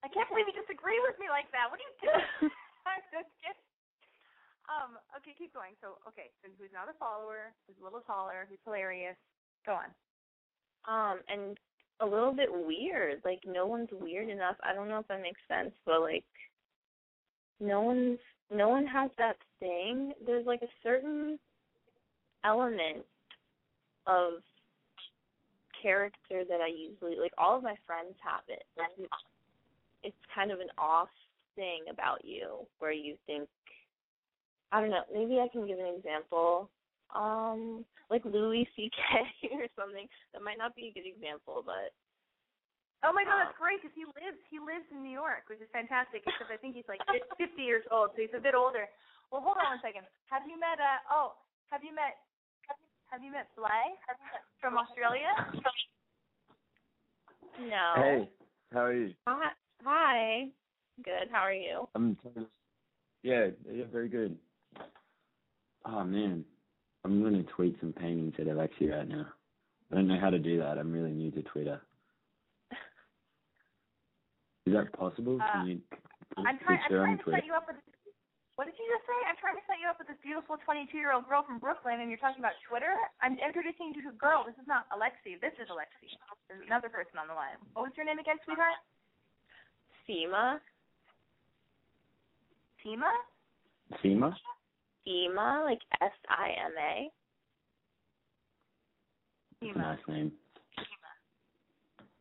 I 0.02 0.08
can't 0.08 0.28
believe 0.30 0.46
you 0.46 0.54
disagree 0.54 0.98
with 1.02 1.18
me 1.18 1.26
like 1.26 1.50
that. 1.50 1.68
What 1.68 1.82
are 1.82 1.86
you 1.86 1.96
doing? 1.98 2.52
I'm 2.88 3.02
just 3.10 3.30
kidding. 3.42 3.66
Um, 4.68 5.00
okay, 5.16 5.32
keep 5.34 5.56
going. 5.56 5.74
So, 5.80 5.98
okay, 6.06 6.30
so 6.44 6.52
who's 6.60 6.70
not 6.70 6.92
a 6.92 6.94
follower, 7.00 7.56
who's 7.66 7.80
a 7.80 7.84
little 7.84 8.04
taller, 8.04 8.46
who's 8.46 8.60
hilarious. 8.62 9.16
Go 9.64 9.80
on. 9.80 9.90
Um, 10.86 11.18
and 11.26 11.58
a 12.00 12.06
little 12.06 12.32
bit 12.32 12.48
weird. 12.50 13.20
Like 13.24 13.40
no 13.46 13.66
one's 13.66 13.88
weird 13.92 14.28
enough. 14.28 14.56
I 14.62 14.74
don't 14.74 14.88
know 14.88 14.98
if 14.98 15.08
that 15.08 15.22
makes 15.22 15.40
sense, 15.48 15.72
but 15.84 16.00
like 16.00 16.24
no 17.60 17.82
one's 17.82 18.18
no 18.54 18.68
one 18.68 18.86
has 18.86 19.10
that 19.18 19.36
thing. 19.60 20.12
There's 20.24 20.46
like 20.46 20.62
a 20.62 20.72
certain 20.82 21.38
element 22.44 23.04
of 24.06 24.42
character 25.82 26.44
that 26.48 26.60
I 26.60 26.68
usually 26.68 27.18
like 27.20 27.32
all 27.36 27.56
of 27.56 27.62
my 27.62 27.74
friends 27.86 28.14
have 28.22 28.42
it. 28.48 28.64
Like 28.76 29.08
it's 30.02 30.16
kind 30.34 30.50
of 30.50 30.60
an 30.60 30.70
off 30.78 31.08
thing 31.56 31.82
about 31.90 32.24
you 32.24 32.66
where 32.78 32.92
you 32.92 33.16
think 33.26 33.48
I 34.70 34.80
don't 34.80 34.90
know, 34.90 35.04
maybe 35.12 35.40
I 35.40 35.48
can 35.48 35.66
give 35.66 35.78
an 35.78 35.94
example. 35.96 36.70
Um 37.14 37.84
like 38.10 38.24
Louis 38.24 38.68
C 38.76 38.90
K 38.90 39.48
or 39.58 39.66
something. 39.76 40.06
That 40.32 40.42
might 40.42 40.58
not 40.58 40.76
be 40.76 40.88
a 40.88 40.94
good 40.94 41.08
example, 41.08 41.62
but 41.64 41.92
Oh 43.06 43.14
my 43.14 43.22
God, 43.22 43.46
that's 43.46 43.54
great 43.54 43.78
because 43.78 43.94
he 43.94 44.02
lives 44.18 44.42
he 44.50 44.58
lives 44.58 44.82
in 44.90 45.06
New 45.06 45.14
York, 45.14 45.46
which 45.46 45.62
is 45.62 45.70
fantastic. 45.70 46.26
Except 46.26 46.50
I 46.50 46.58
think 46.58 46.74
he's 46.74 46.88
like 46.90 46.98
50 47.38 47.54
years 47.62 47.86
old, 47.94 48.10
so 48.14 48.18
he's 48.18 48.34
a 48.34 48.42
bit 48.42 48.58
older. 48.58 48.90
Well, 49.30 49.38
hold 49.38 49.54
on 49.54 49.78
one 49.78 49.82
second. 49.86 50.02
Have 50.34 50.42
you 50.50 50.58
met? 50.58 50.82
Uh, 50.82 50.98
oh, 51.14 51.38
have 51.70 51.86
you 51.86 51.94
met? 51.94 52.18
Have 53.14 53.22
you 53.22 53.30
met 53.30 53.46
Sly 53.54 53.94
from 54.58 54.74
Australia? 54.74 55.30
no. 57.70 57.86
Hey, 57.96 58.30
how 58.74 58.90
are 58.90 58.92
you? 58.92 59.14
Hi. 59.30 59.54
Hi. 59.84 60.48
Good. 61.04 61.28
How 61.30 61.40
are 61.40 61.52
you? 61.52 61.88
I'm 61.94 62.16
yeah, 63.22 63.48
yeah, 63.70 63.84
very 63.90 64.08
good. 64.08 64.36
Oh 65.84 66.04
man, 66.04 66.44
I'm 67.04 67.22
gonna 67.22 67.42
tweet 67.44 67.76
some 67.80 67.92
paintings 67.92 68.34
at 68.38 68.46
Alexi 68.46 68.90
right 68.90 69.08
now. 69.08 69.26
I 69.90 69.94
don't 69.96 70.08
know 70.08 70.20
how 70.20 70.30
to 70.30 70.38
do 70.38 70.58
that. 70.58 70.78
I'm 70.78 70.92
really 70.92 71.12
new 71.12 71.30
to 71.32 71.42
Twitter. 71.42 71.80
Is 74.66 74.74
that 74.74 74.92
possible? 74.92 75.40
Uh, 75.40 75.52
Can 75.52 75.66
you 75.66 75.80
I'm 76.36 76.58
trying. 76.60 76.80
I'm 76.84 76.92
trying 76.92 77.16
to 77.18 77.22
Twitter? 77.24 77.38
set 77.40 77.46
you 77.46 77.54
up 77.54 77.66
with. 77.66 77.76
What 78.60 78.66
did 78.66 78.74
you 78.74 78.90
just 78.90 79.06
say? 79.06 79.14
I'm 79.22 79.38
trying 79.38 79.54
to 79.54 79.64
set 79.70 79.78
you 79.78 79.86
up 79.86 80.02
with 80.02 80.10
this 80.10 80.18
beautiful 80.18 80.58
22 80.66 80.90
year 80.98 81.14
old 81.14 81.30
girl 81.30 81.46
from 81.46 81.62
Brooklyn, 81.62 82.02
and 82.02 82.10
you're 82.10 82.18
talking 82.18 82.42
about 82.42 82.58
Twitter. 82.66 82.90
I'm 83.22 83.38
introducing 83.38 83.94
you 83.94 84.02
to 84.02 84.10
a 84.10 84.18
girl. 84.18 84.42
This 84.42 84.58
is 84.58 84.66
not 84.66 84.90
Alexi. 84.90 85.38
This 85.38 85.54
is 85.62 85.70
Alexi. 85.70 86.10
There's 86.50 86.66
another 86.66 86.90
person 86.90 87.22
on 87.22 87.30
the 87.30 87.38
line. 87.38 87.54
What 87.78 87.86
was 87.86 87.94
your 87.94 88.02
name 88.04 88.18
again, 88.18 88.42
sweetheart? 88.42 88.76
Seema. 90.08 90.60
Tima? 92.82 93.12
Seema? 94.02 94.32
Ema, 95.06 95.64
like 95.64 95.80
S 96.00 96.16
I 96.28 96.48
M 96.56 96.74
A. 96.76 96.94
That's 99.60 99.74
a 99.74 99.78
nice 99.78 100.04
name. 100.08 100.32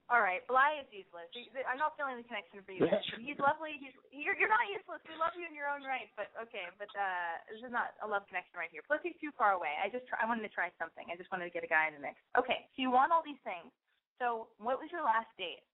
All 0.07 0.23
right, 0.23 0.39
Bly 0.47 0.79
is 0.79 0.87
useless. 0.95 1.27
I'm 1.67 1.75
not 1.75 1.99
feeling 1.99 2.15
the 2.15 2.23
connection 2.23 2.63
for 2.63 2.71
you. 2.71 2.87
He's 3.27 3.35
lovely. 3.43 3.75
He's 3.75 3.91
you're 4.15 4.39
you're 4.39 4.47
not 4.47 4.63
useless. 4.71 5.03
We 5.03 5.19
love 5.19 5.35
you 5.35 5.43
in 5.43 5.51
your 5.51 5.67
own 5.67 5.83
right, 5.83 6.07
but 6.15 6.31
okay. 6.47 6.71
But 6.79 6.87
uh 6.95 7.43
this 7.51 7.59
is 7.59 7.71
not 7.75 7.91
a 7.99 8.07
love 8.07 8.23
connection 8.31 8.55
right 8.55 8.71
here. 8.71 8.87
Plus, 8.87 9.03
he's 9.03 9.19
too 9.19 9.35
far 9.35 9.59
away. 9.59 9.75
I 9.83 9.91
just 9.91 10.07
try, 10.07 10.23
I 10.23 10.25
wanted 10.25 10.47
to 10.47 10.53
try 10.55 10.71
something. 10.79 11.03
I 11.11 11.19
just 11.19 11.27
wanted 11.27 11.51
to 11.51 11.53
get 11.53 11.67
a 11.67 11.71
guy 11.71 11.91
in 11.91 11.99
the 11.99 12.03
mix. 12.03 12.15
Okay, 12.39 12.71
so 12.71 12.77
you 12.79 12.87
want 12.87 13.11
all 13.11 13.19
these 13.19 13.39
things. 13.43 13.67
So 14.15 14.47
what 14.63 14.79
was 14.79 14.87
your 14.95 15.03
last 15.03 15.27
date? 15.35 15.67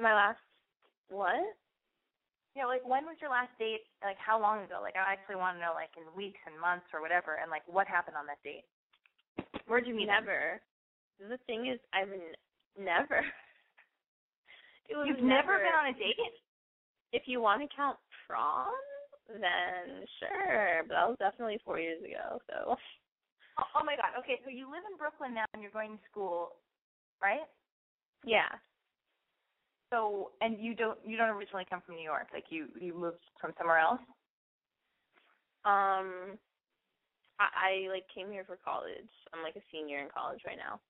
My 0.00 0.14
last 0.14 0.42
what? 1.08 1.42
Yeah, 2.54 2.66
like 2.66 2.86
when 2.86 3.04
was 3.04 3.18
your 3.20 3.30
last 3.30 3.50
date? 3.58 3.86
Like 4.02 4.18
how 4.18 4.40
long 4.40 4.62
ago? 4.62 4.78
Like 4.82 4.94
I 4.94 5.12
actually 5.12 5.36
want 5.36 5.56
to 5.58 5.60
know, 5.60 5.72
like 5.74 5.90
in 5.98 6.06
weeks 6.16 6.38
and 6.46 6.58
months 6.58 6.86
or 6.94 7.02
whatever, 7.02 7.38
and 7.42 7.50
like 7.50 7.62
what 7.66 7.86
happened 7.86 8.16
on 8.16 8.26
that 8.26 8.42
date. 8.42 8.64
Where'd 9.66 9.86
you 9.86 9.94
meet? 9.94 10.08
him? 10.08 10.14
Never. 10.22 10.60
The 11.18 11.38
thing 11.46 11.66
is, 11.66 11.78
I've 11.94 12.10
n- 12.10 12.38
never. 12.78 13.22
You've 14.88 15.22
never 15.24 15.58
been 15.58 15.74
on 15.74 15.90
a 15.90 15.96
date? 15.96 16.20
If 17.12 17.22
you 17.26 17.40
want 17.40 17.62
to 17.62 17.76
count 17.76 17.96
prom, 18.26 18.74
then 19.28 20.04
sure. 20.20 20.82
But 20.86 20.94
that 20.94 21.08
was 21.08 21.16
definitely 21.18 21.58
four 21.64 21.78
years 21.80 22.02
ago. 22.02 22.38
So 22.50 22.76
Oh, 23.58 23.80
oh 23.80 23.84
my 23.84 23.94
god. 23.96 24.18
Okay, 24.18 24.40
so 24.44 24.50
you 24.50 24.66
live 24.66 24.82
in 24.90 24.98
Brooklyn 24.98 25.34
now 25.34 25.46
and 25.54 25.62
you're 25.62 25.70
going 25.70 25.94
to 25.96 26.04
school, 26.10 26.58
right? 27.22 27.46
yeah, 28.26 28.48
So 29.94 30.30
and 30.42 30.58
you 30.58 30.74
don't 30.74 30.98
you 31.06 31.16
don't 31.16 31.30
originally 31.30 31.66
come 31.70 31.80
from 31.86 31.94
New 31.94 32.02
York, 32.02 32.26
like 32.34 32.50
you 32.50 32.66
you 32.80 32.98
moved 32.98 33.22
from 33.40 33.54
somewhere 33.56 33.78
else. 33.78 34.00
um, 35.64 36.34
I, 37.38 37.46
I 37.86 37.92
like 37.94 38.02
came 38.10 38.26
here 38.30 38.42
for 38.44 38.58
college. 38.58 39.10
I'm 39.32 39.42
like 39.46 39.54
a 39.54 39.62
senior 39.70 39.98
in 40.02 40.08
college 40.10 40.40
right 40.44 40.58
now. 40.58 40.80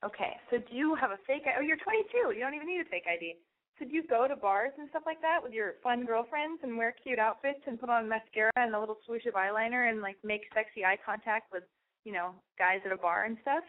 Okay, 0.00 0.32
so 0.48 0.56
do 0.58 0.72
you 0.74 0.94
have 0.96 1.10
a 1.12 1.20
fake? 1.26 1.44
I- 1.44 1.56
Oh, 1.58 1.60
you're 1.60 1.76
22. 1.76 2.32
You 2.32 2.40
don't 2.40 2.54
even 2.54 2.68
need 2.68 2.80
a 2.80 2.88
fake 2.88 3.04
ID. 3.04 3.36
So 3.78 3.84
do 3.84 3.92
you 3.92 4.02
go 4.06 4.28
to 4.28 4.36
bars 4.36 4.72
and 4.78 4.88
stuff 4.90 5.02
like 5.04 5.20
that 5.20 5.42
with 5.42 5.52
your 5.52 5.74
fun 5.82 6.04
girlfriends 6.06 6.60
and 6.62 6.76
wear 6.78 6.94
cute 7.02 7.18
outfits 7.18 7.60
and 7.66 7.78
put 7.80 7.90
on 7.90 8.08
mascara 8.08 8.52
and 8.56 8.74
a 8.74 8.80
little 8.80 8.96
swoosh 9.04 9.26
of 9.26 9.34
eyeliner 9.34 9.88
and 9.90 10.00
like 10.00 10.16
make 10.24 10.42
sexy 10.54 10.84
eye 10.84 10.96
contact 11.04 11.52
with 11.52 11.64
you 12.04 12.12
know 12.12 12.32
guys 12.58 12.80
at 12.86 12.92
a 12.92 12.96
bar 12.96 13.24
and 13.24 13.36
stuff? 13.42 13.64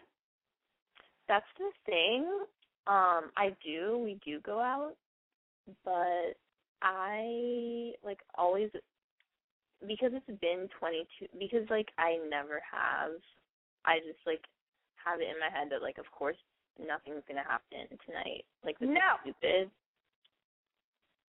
That's 1.28 1.52
the 1.58 1.70
thing. 1.84 2.24
Um, 2.86 3.30
I 3.36 3.54
do. 3.64 3.98
We 3.98 4.18
do 4.24 4.40
go 4.40 4.60
out, 4.60 4.94
but 5.84 6.38
I 6.82 7.92
like 8.04 8.20
always 8.38 8.70
because 9.86 10.12
it's 10.14 10.40
been 10.40 10.68
22. 10.78 11.26
Because 11.38 11.68
like 11.70 11.88
I 11.98 12.18
never 12.30 12.62
have. 12.70 13.12
I 13.84 13.98
just 14.06 14.20
like 14.26 14.42
have 15.02 15.20
it 15.20 15.28
in 15.30 15.38
my 15.38 15.50
head 15.50 15.68
that 15.70 15.82
like 15.82 15.98
of 15.98 16.06
course 16.10 16.38
nothing's 16.78 17.22
gonna 17.26 17.46
happen 17.46 17.86
tonight. 18.06 18.44
Like 18.64 18.78
this 18.78 18.88
No. 18.88 19.18
is 19.26 19.34
stupid. 19.34 19.70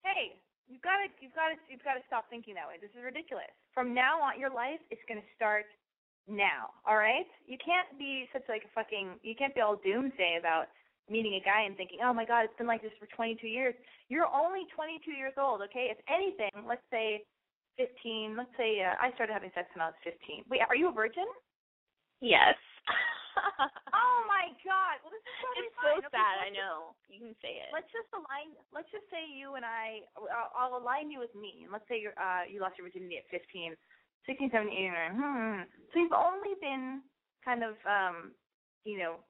Hey, 0.06 0.38
you've 0.70 0.82
got 0.86 1.02
to 1.04 1.08
you've 1.20 1.34
got 1.36 1.50
to 1.50 1.58
you've 1.67 1.84
got 1.84 1.96
to 1.96 2.04
stop 2.08 2.30
thinking 2.30 2.54
that 2.56 2.67
way. 2.67 2.78
This 2.80 2.93
is 2.93 3.04
ridiculous. 3.04 3.50
From 3.74 3.93
now 3.93 4.22
on, 4.22 4.39
your 4.39 4.54
life 4.54 4.80
is 4.91 5.00
going 5.08 5.20
to 5.20 5.30
start 5.36 5.65
now. 6.28 6.72
All 6.86 6.98
right? 6.98 7.28
You 7.48 7.58
can't 7.58 7.88
be 7.98 8.28
such 8.32 8.43
like 8.48 8.63
a 8.63 8.72
fucking. 8.76 9.20
You 9.24 9.36
can't 9.36 9.56
be 9.56 9.62
all 9.62 9.76
doomsday 9.80 10.38
about 10.39 10.67
meeting 11.10 11.39
a 11.39 11.43
guy 11.43 11.63
and 11.63 11.76
thinking, 11.76 12.00
oh 12.04 12.13
my 12.13 12.26
god, 12.26 12.43
it's 12.46 12.58
been 12.58 12.67
like 12.67 12.82
this 12.82 12.96
for 13.00 13.08
22 13.15 13.48
years. 13.48 13.76
You're 14.10 14.28
only 14.28 14.67
22 14.76 15.12
years 15.12 15.34
old. 15.39 15.62
Okay? 15.67 15.88
If 15.91 15.98
anything, 16.08 16.52
let's 16.67 16.84
say 16.91 17.24
15. 17.78 18.36
Let's 18.36 18.52
say 18.58 18.82
uh, 18.82 18.98
I 18.98 19.13
started 19.13 19.34
having 19.34 19.54
sex 19.54 19.70
when 19.74 19.86
I 19.86 19.93
was 19.93 20.00
15. 20.04 20.50
Wait, 20.50 20.62
are 20.67 20.76
you 20.76 20.89
a 20.89 20.96
virgin? 20.96 21.26
Yes. 22.22 22.58
Oh 23.93 24.20
my 24.26 24.50
god. 24.65 24.98
Well, 25.06 25.13
this 25.13 25.22
is 25.22 25.38
totally 25.46 25.70
it's 25.70 25.78
so. 25.78 25.93
Okay, 26.10 26.17
sad. 26.17 26.38
I 26.41 26.50
just- 26.50 26.58
know. 26.58 26.98
You 27.06 27.20
can 27.22 27.38
say 27.38 27.62
it. 27.62 27.70
Let's 27.70 27.89
just 27.93 28.10
align. 28.10 28.50
Let's 28.74 28.89
just 28.89 29.06
say 29.13 29.30
you 29.30 29.54
and 29.54 29.62
I. 29.62 30.02
I'll, 30.17 30.50
I'll 30.58 30.76
align 30.82 31.13
you 31.13 31.22
with 31.22 31.34
me. 31.38 31.62
And 31.62 31.70
let's 31.70 31.86
say 31.86 32.02
you're, 32.02 32.17
uh, 32.17 32.50
you 32.50 32.58
lost 32.62 32.82
your 32.82 32.89
virginity 32.89 33.22
at 33.22 33.30
15, 33.30 33.78
16, 34.26 34.50
17, 34.50 34.74
18, 34.74 34.89
19. 34.89 35.22
Hmm. 35.22 35.70
So 35.93 36.02
you've 36.02 36.17
only 36.17 36.58
been 36.58 37.06
kind 37.46 37.62
of, 37.62 37.78
um, 37.86 38.34
you 38.89 38.98
know, 38.98 39.22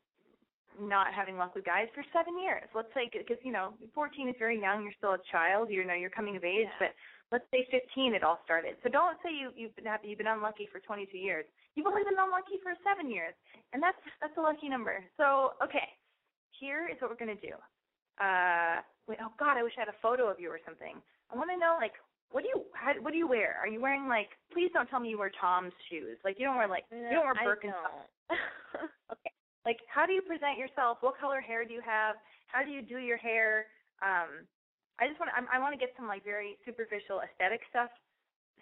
not 0.80 1.14
having 1.14 1.38
luck 1.38 1.56
with 1.56 1.66
guys 1.66 1.88
for 1.94 2.04
seven 2.14 2.40
years. 2.40 2.66
Let's 2.74 2.92
say 2.94 3.10
because 3.12 3.38
you 3.44 3.52
know, 3.52 3.74
14 3.94 4.30
is 4.30 4.36
very 4.40 4.60
young. 4.60 4.84
You're 4.84 4.98
still 4.98 5.14
a 5.18 5.24
child. 5.32 5.70
You 5.70 5.86
know, 5.86 5.94
you're 5.94 6.14
coming 6.14 6.36
of 6.38 6.44
age. 6.44 6.70
Yeah. 6.80 6.88
But 6.88 6.92
let's 7.32 7.48
say 7.52 7.68
15, 7.72 8.14
it 8.14 8.24
all 8.24 8.40
started. 8.44 8.76
So 8.84 8.90
don't 8.90 9.18
say 9.24 9.32
you 9.34 9.52
you've 9.56 9.76
been 9.76 9.86
happy. 9.86 10.08
You've 10.10 10.22
been 10.22 10.32
unlucky 10.32 10.68
for 10.72 10.80
22 10.80 11.18
years. 11.18 11.46
You've 11.76 11.88
only 11.88 12.04
been 12.04 12.18
unlucky 12.18 12.58
for 12.64 12.74
seven 12.82 13.12
years, 13.12 13.34
and 13.74 13.82
that's 13.82 14.00
that's 14.22 14.36
a 14.38 14.42
lucky 14.42 14.70
number. 14.70 15.04
So 15.18 15.58
okay, 15.64 15.88
here 16.60 16.88
is 16.88 16.98
what 17.02 17.10
we're 17.12 17.22
gonna 17.22 17.40
do. 17.40 17.56
Uh, 18.18 18.82
wait, 19.08 19.20
oh 19.22 19.34
God, 19.38 19.58
I 19.58 19.64
wish 19.64 19.74
I 19.78 19.86
had 19.86 19.94
a 19.94 20.02
photo 20.02 20.26
of 20.30 20.40
you 20.40 20.50
or 20.50 20.60
something. 20.66 20.98
I 21.30 21.38
want 21.38 21.52
to 21.54 21.58
know 21.58 21.78
like 21.78 21.94
what 22.32 22.44
do 22.44 22.50
you 22.50 22.64
how, 22.74 22.94
what 23.02 23.12
do 23.12 23.18
you 23.18 23.28
wear? 23.28 23.56
Are 23.62 23.68
you 23.68 23.82
wearing 23.82 24.08
like? 24.08 24.30
Please 24.52 24.72
don't 24.74 24.88
tell 24.88 25.00
me 25.00 25.10
you 25.10 25.18
wear 25.20 25.32
Tom's 25.40 25.74
shoes. 25.90 26.18
Like 26.24 26.40
you 26.40 26.46
don't 26.46 26.58
wear 26.58 26.68
like 26.68 26.84
you 26.92 27.12
don't 27.12 27.26
wear 27.26 27.36
Birkenstocks. 27.36 28.10
Okay. 29.12 29.32
Like 29.68 29.84
how 29.92 30.06
do 30.08 30.14
you 30.16 30.24
present 30.24 30.56
yourself? 30.58 31.00
What 31.04 31.20
color 31.20 31.42
hair 31.44 31.66
do 31.68 31.74
you 31.76 31.84
have? 31.84 32.16
How 32.48 32.64
do 32.64 32.72
you 32.72 32.82
do 32.82 33.04
your 33.04 33.18
hair? 33.20 33.68
Um, 34.00 34.48
I 34.96 35.12
just 35.12 35.20
want 35.20 35.28
to, 35.28 35.36
I 35.52 35.60
want 35.60 35.76
to 35.76 35.80
get 35.80 35.92
some 36.00 36.08
like 36.08 36.24
very 36.24 36.56
superficial 36.64 37.20
aesthetic 37.20 37.60
stuff 37.70 37.92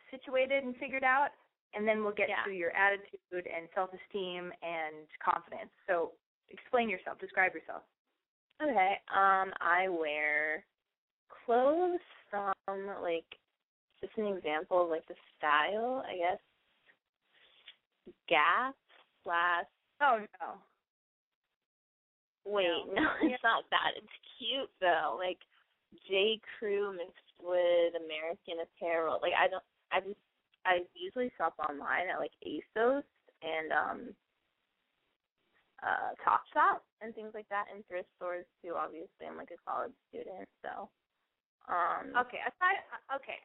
situated 0.09 0.63
and 0.65 0.75
figured 0.77 1.03
out, 1.03 1.29
and 1.77 1.87
then 1.87 2.01
we'll 2.01 2.17
get 2.17 2.27
Yeah. 2.27 2.41
to 2.49 2.51
your 2.51 2.73
attitude 2.75 3.45
and 3.45 3.69
self-esteem 3.75 4.51
and 4.65 5.05
confidence. 5.21 5.69
So 5.85 6.17
explain 6.49 6.89
yourself. 6.89 7.19
Describe 7.19 7.53
yourself. 7.53 7.83
Okay. 8.57 8.97
Um, 9.13 9.53
I 9.61 9.87
wear 9.89 10.65
clothes 11.45 12.01
from 12.31 12.53
like 13.03 13.29
just 14.01 14.17
an 14.17 14.25
example 14.25 14.83
of 14.83 14.89
like 14.89 15.05
the 15.05 15.15
style, 15.37 16.03
I 16.09 16.17
guess. 16.17 16.41
Gap 18.27 18.73
slash 19.23 19.65
Oh 20.01 20.25
no. 20.41 20.57
Wait, 22.45 22.85
No. 22.93 23.01
no, 23.01 23.09
it's 23.23 23.43
not 23.43 23.65
that. 23.71 23.97
It's 23.97 24.17
cute 24.37 24.69
though. 24.79 25.17
Like 25.17 25.39
J 26.07 26.39
Crew 26.57 26.93
mixed 26.93 27.29
with 27.41 27.93
American 27.97 28.63
Apparel. 28.63 29.19
Like 29.21 29.33
I 29.37 29.47
don't 29.47 29.63
I 29.91 29.99
just 30.01 30.19
I 30.65 30.81
usually 30.95 31.31
shop 31.37 31.53
online 31.59 32.09
at 32.09 32.19
like 32.19 32.33
ASOS 32.45 33.03
and 33.43 33.71
um 33.71 33.99
uh 35.83 36.15
Topshop 36.23 36.81
and 37.01 37.13
things 37.13 37.31
like 37.33 37.47
that 37.49 37.65
and 37.73 37.85
thrift 37.87 38.09
stores 38.17 38.45
too, 38.63 38.73
obviously. 38.75 39.27
I'm 39.27 39.37
like 39.37 39.51
a 39.53 39.59
college 39.69 39.93
student, 40.09 40.47
so 40.63 40.89
um 41.69 42.13
Okay. 42.25 42.39
Aside, 42.45 42.81
uh, 42.93 43.15
okay. 43.17 43.39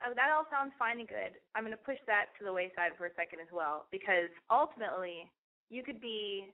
Uh, 0.00 0.14
That 0.16 0.32
all 0.32 0.48
sounds 0.50 0.72
fine 0.78 1.00
and 1.00 1.08
good. 1.08 1.36
I'm 1.54 1.64
going 1.64 1.76
to 1.76 1.84
push 1.84 2.00
that 2.08 2.32
to 2.38 2.44
the 2.48 2.52
wayside 2.52 2.96
for 2.96 3.04
a 3.06 3.14
second 3.14 3.40
as 3.44 3.52
well, 3.52 3.84
because 3.92 4.32
ultimately, 4.48 5.28
you 5.68 5.82
could 5.84 6.00
be 6.00 6.48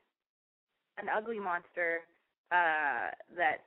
an 0.99 1.09
ugly 1.09 1.39
monster 1.39 2.01
uh, 2.51 3.11
that 3.37 3.65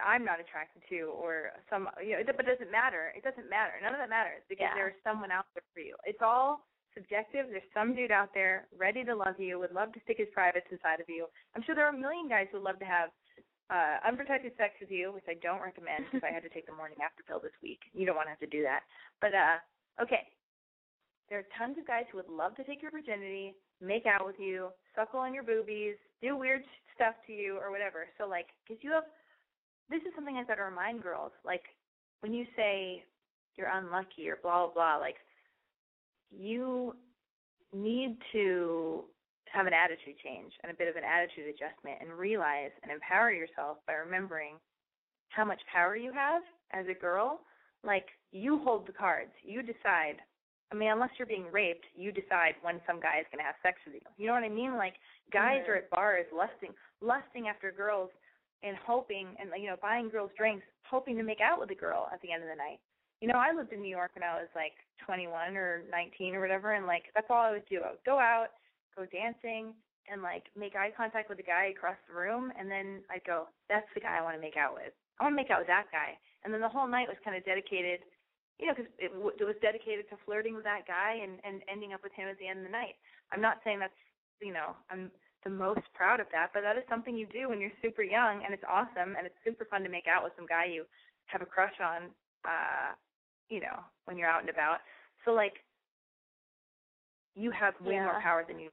I'm 0.00 0.24
not 0.24 0.40
attracted 0.40 0.82
to, 0.88 1.12
or 1.12 1.52
some. 1.68 1.88
You 2.00 2.16
know, 2.16 2.20
it, 2.20 2.28
but 2.36 2.46
it 2.46 2.52
doesn't 2.58 2.70
matter. 2.72 3.12
It 3.16 3.24
doesn't 3.24 3.48
matter. 3.50 3.76
None 3.82 3.92
of 3.92 4.00
that 4.00 4.08
matters 4.08 4.42
because 4.48 4.68
Yeah. 4.72 4.76
there's 4.76 4.98
someone 5.04 5.30
out 5.30 5.46
there 5.54 5.64
for 5.74 5.80
you. 5.80 5.96
It's 6.04 6.22
all 6.22 6.64
subjective. 6.94 7.46
There's 7.50 7.66
some 7.72 7.94
dude 7.94 8.10
out 8.10 8.30
there 8.34 8.66
ready 8.76 9.04
to 9.04 9.14
love 9.14 9.38
you, 9.38 9.58
would 9.58 9.72
love 9.72 9.92
to 9.94 10.00
stick 10.04 10.18
his 10.18 10.28
privates 10.32 10.66
inside 10.70 11.00
of 11.00 11.08
you. 11.08 11.26
I'm 11.54 11.62
sure 11.62 11.74
there 11.74 11.86
are 11.86 11.94
a 11.94 11.98
million 11.98 12.28
guys 12.28 12.48
who 12.50 12.58
would 12.58 12.66
love 12.66 12.78
to 12.80 12.84
have 12.88 13.10
uh, 13.70 14.02
unprotected 14.06 14.52
sex 14.58 14.74
with 14.80 14.90
you, 14.90 15.12
which 15.14 15.26
I 15.30 15.34
don't 15.38 15.62
recommend 15.62 16.06
because 16.10 16.26
I 16.26 16.34
had 16.34 16.42
to 16.42 16.50
take 16.50 16.66
the 16.66 16.74
morning 16.74 16.98
after 16.98 17.22
pill 17.22 17.38
this 17.38 17.54
week. 17.62 17.78
You 17.94 18.06
don't 18.06 18.16
want 18.18 18.26
to 18.26 18.34
have 18.34 18.42
to 18.42 18.50
do 18.50 18.62
that. 18.66 18.82
But 19.20 19.30
uh, 19.34 19.62
okay, 20.02 20.26
there 21.30 21.38
are 21.38 21.46
tons 21.56 21.78
of 21.78 21.86
guys 21.86 22.04
who 22.10 22.18
would 22.18 22.28
love 22.28 22.56
to 22.58 22.64
take 22.64 22.82
your 22.82 22.90
virginity, 22.90 23.54
make 23.80 24.06
out 24.06 24.26
with 24.26 24.36
you, 24.38 24.68
suckle 24.94 25.20
on 25.20 25.34
your 25.34 25.42
boobies, 25.42 25.96
do 26.22 26.36
weird 26.36 26.62
stuff 26.94 27.14
to 27.26 27.32
you 27.32 27.56
or 27.56 27.70
whatever. 27.70 28.06
So 28.18 28.28
like, 28.28 28.46
because 28.66 28.82
you 28.82 28.92
have, 28.92 29.04
this 29.88 30.02
is 30.02 30.12
something 30.14 30.36
I've 30.36 30.48
got 30.48 30.56
to 30.56 30.62
remind 30.62 31.02
girls. 31.02 31.32
Like, 31.44 31.62
when 32.20 32.32
you 32.32 32.44
say 32.54 33.04
you're 33.56 33.68
unlucky 33.68 34.28
or 34.28 34.38
blah 34.42 34.66
blah 34.66 34.74
blah, 34.74 34.96
like, 34.98 35.16
you 36.30 36.94
need 37.74 38.16
to 38.32 39.04
have 39.52 39.66
an 39.66 39.72
attitude 39.72 40.14
change 40.22 40.52
and 40.62 40.70
a 40.70 40.76
bit 40.76 40.88
of 40.88 40.96
an 40.96 41.02
attitude 41.02 41.48
adjustment 41.48 41.98
and 42.00 42.12
realize 42.12 42.70
and 42.82 42.92
empower 42.92 43.32
yourself 43.32 43.78
by 43.86 43.94
remembering 43.94 44.54
how 45.30 45.44
much 45.44 45.60
power 45.72 45.96
you 45.96 46.12
have 46.12 46.42
as 46.72 46.86
a 46.88 46.94
girl. 46.94 47.40
Like 47.82 48.06
you 48.30 48.60
hold 48.62 48.86
the 48.86 48.92
cards. 48.92 49.32
You 49.42 49.62
decide. 49.62 50.22
I 50.72 50.76
mean, 50.76 50.90
unless 50.90 51.10
you're 51.18 51.26
being 51.26 51.50
raped, 51.50 51.84
you 51.96 52.12
decide 52.12 52.54
when 52.62 52.80
some 52.86 53.00
guy 53.00 53.18
is 53.18 53.26
going 53.32 53.38
to 53.42 53.44
have 53.44 53.56
sex 53.62 53.78
with 53.84 53.94
you. 53.94 54.00
You 54.16 54.26
know 54.28 54.34
what 54.34 54.44
I 54.44 54.48
mean? 54.48 54.76
Like 54.76 54.94
guys 55.32 55.62
Mhm. 55.64 55.68
are 55.68 55.74
at 55.76 55.90
bars 55.90 56.26
lusting, 56.32 56.74
lusting 57.00 57.48
after 57.48 57.72
girls 57.72 58.10
and 58.62 58.76
hoping 58.76 59.36
and 59.40 59.50
you 59.56 59.68
know 59.68 59.76
buying 59.76 60.08
girls 60.10 60.30
drinks, 60.36 60.66
hoping 60.84 61.16
to 61.16 61.22
make 61.22 61.40
out 61.40 61.58
with 61.58 61.68
the 61.70 61.74
girl 61.74 62.08
at 62.12 62.20
the 62.20 62.30
end 62.32 62.42
of 62.42 62.48
the 62.48 62.54
night. 62.56 62.78
you 63.20 63.28
know, 63.28 63.36
I 63.38 63.52
lived 63.52 63.70
in 63.74 63.82
New 63.82 63.90
York 63.90 64.12
when 64.14 64.22
I 64.24 64.40
was 64.40 64.48
like 64.54 64.72
21 65.04 65.54
or 65.54 65.82
19 65.90 66.34
or 66.34 66.40
whatever, 66.40 66.72
and 66.72 66.86
like 66.86 67.12
that's 67.14 67.28
all 67.28 67.42
I 67.42 67.50
would 67.50 67.66
do. 67.66 67.82
I 67.82 67.90
would 67.90 68.02
go 68.04 68.18
out, 68.18 68.48
go 68.96 69.04
dancing, 69.04 69.74
and 70.08 70.22
like 70.22 70.44
make 70.56 70.74
eye 70.74 70.90
contact 70.96 71.28
with 71.28 71.36
the 71.36 71.44
guy 71.44 71.66
across 71.66 71.98
the 72.08 72.14
room, 72.14 72.50
and 72.58 72.70
then 72.70 73.04
I'd 73.10 73.24
go, 73.24 73.48
"That's 73.68 73.86
the 73.92 74.00
guy 74.00 74.16
I 74.16 74.22
want 74.22 74.36
to 74.36 74.40
make 74.40 74.56
out 74.56 74.72
with. 74.72 74.94
I 75.18 75.24
want 75.24 75.32
to 75.34 75.36
make 75.36 75.50
out 75.50 75.58
with 75.58 75.66
that 75.68 75.90
guy." 75.92 76.16
And 76.44 76.54
then 76.54 76.62
the 76.62 76.68
whole 76.70 76.86
night 76.86 77.08
was 77.08 77.18
kind 77.22 77.36
of 77.36 77.44
dedicated, 77.44 78.00
you 78.60 78.68
know, 78.68 78.74
because 78.76 78.92
it, 79.00 79.10
it 79.40 79.44
was 79.46 79.56
dedicated 79.62 80.08
to 80.10 80.16
flirting 80.26 80.54
with 80.54 80.64
that 80.64 80.86
guy 80.86 81.18
and 81.22 81.40
and 81.44 81.62
ending 81.72 81.94
up 81.94 82.04
with 82.04 82.12
him 82.12 82.28
at 82.28 82.38
the 82.38 82.48
end 82.48 82.60
of 82.60 82.66
the 82.66 82.72
night. 82.76 82.96
I'm 83.32 83.40
not 83.42 83.58
saying 83.64 83.80
that's, 83.80 83.96
you 84.42 84.52
know, 84.52 84.76
I'm 84.90 85.10
the 85.44 85.50
most 85.50 85.82
proud 85.94 86.20
of 86.20 86.28
that, 86.32 86.50
but 86.54 86.62
that 86.62 86.76
is 86.76 86.84
something 86.88 87.16
you 87.16 87.26
do 87.32 87.48
when 87.48 87.60
you're 87.60 87.74
super 87.82 88.02
young, 88.04 88.44
and 88.44 88.52
it's 88.54 88.64
awesome, 88.68 89.16
and 89.16 89.26
it's 89.26 89.40
super 89.44 89.64
fun 89.66 89.82
to 89.84 89.90
make 89.90 90.06
out 90.06 90.24
with 90.24 90.34
some 90.36 90.46
guy 90.46 90.66
you 90.66 90.84
have 91.26 91.42
a 91.42 91.46
crush 91.46 91.76
on. 91.80 92.10
uh 92.44 92.94
you 93.50 93.60
know, 93.60 93.80
when 94.06 94.16
you're 94.18 94.28
out 94.30 94.40
and 94.40 94.50
about. 94.50 94.78
So 95.24 95.32
like 95.32 95.54
you 97.34 97.50
have 97.50 97.74
way 97.84 97.94
Yeah. 97.94 98.04
more 98.04 98.20
power 98.22 98.44
than 98.46 98.58
you 98.58 98.70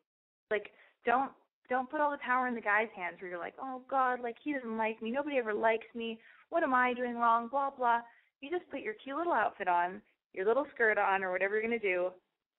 like 0.52 0.72
don't 1.06 1.32
don't 1.70 1.90
put 1.90 2.00
all 2.02 2.12
the 2.12 2.18
power 2.26 2.48
in 2.48 2.56
the 2.56 2.62
guy's 2.62 2.88
hands 2.96 3.18
where 3.20 3.30
you're 3.30 3.40
like, 3.40 3.56
Oh 3.62 3.82
God, 3.90 4.20
like 4.22 4.36
he 4.44 4.54
doesn't 4.54 4.78
like 4.78 5.02
me, 5.02 5.12
nobody 5.12 5.38
ever 5.38 5.54
likes 5.54 5.88
me, 5.96 6.20
what 6.50 6.64
am 6.64 6.74
I 6.74 6.94
doing 6.94 7.16
wrong, 7.16 7.48
blah 7.50 7.72
blah. 7.72 8.02
You 8.42 8.50
just 8.50 8.70
put 8.70 8.82
your 8.82 8.94
cute 9.04 9.18
little 9.18 9.34
outfit 9.34 9.68
on, 9.68 10.02
your 10.34 10.46
little 10.46 10.66
skirt 10.74 10.98
on 10.98 11.24
or 11.24 11.32
whatever 11.32 11.56
you're 11.56 11.64
gonna 11.64 11.80
do, 11.80 12.12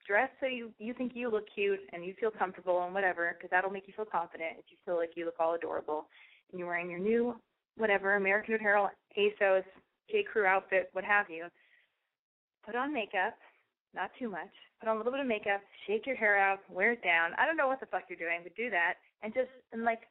dress 0.06 0.30
so 0.40 0.46
you 0.46 0.72
you 0.78 0.94
think 0.94 1.12
you 1.14 1.30
look 1.30 1.44
cute 1.54 1.80
and 1.92 2.04
you 2.04 2.14
feel 2.18 2.30
comfortable 2.30 2.82
and 2.84 2.94
whatever, 2.94 3.34
because 3.36 3.50
that'll 3.50 3.70
make 3.70 3.86
you 3.86 3.94
feel 3.94 4.06
confident 4.06 4.58
if 4.58 4.64
you 4.70 4.76
feel 4.84 4.96
like 4.96 5.10
you 5.14 5.24
look 5.24 5.38
all 5.38 5.54
adorable 5.54 6.06
and 6.50 6.58
you're 6.58 6.68
wearing 6.68 6.90
your 6.90 6.98
new 6.98 7.34
whatever 7.76 8.16
American 8.16 8.54
Apparel, 8.54 8.88
ASOS, 9.16 9.64
J 10.10 10.24
Crew 10.24 10.46
outfit, 10.46 10.88
what 10.92 11.04
have 11.04 11.30
you 11.30 11.46
put 12.64 12.76
on 12.76 12.92
makeup, 12.92 13.34
not 13.94 14.10
too 14.18 14.28
much. 14.28 14.52
Put 14.80 14.88
on 14.88 14.96
a 14.96 14.98
little 14.98 15.12
bit 15.12 15.22
of 15.22 15.26
makeup, 15.26 15.60
shake 15.86 16.06
your 16.06 16.16
hair 16.16 16.38
out, 16.38 16.60
wear 16.68 16.92
it 16.92 17.02
down. 17.02 17.32
I 17.38 17.46
don't 17.46 17.56
know 17.56 17.66
what 17.66 17.80
the 17.80 17.86
fuck 17.86 18.04
you're 18.08 18.18
doing, 18.18 18.40
but 18.42 18.54
do 18.56 18.68
that 18.70 18.94
and 19.22 19.32
just 19.32 19.50
and 19.72 19.84
like 19.84 20.02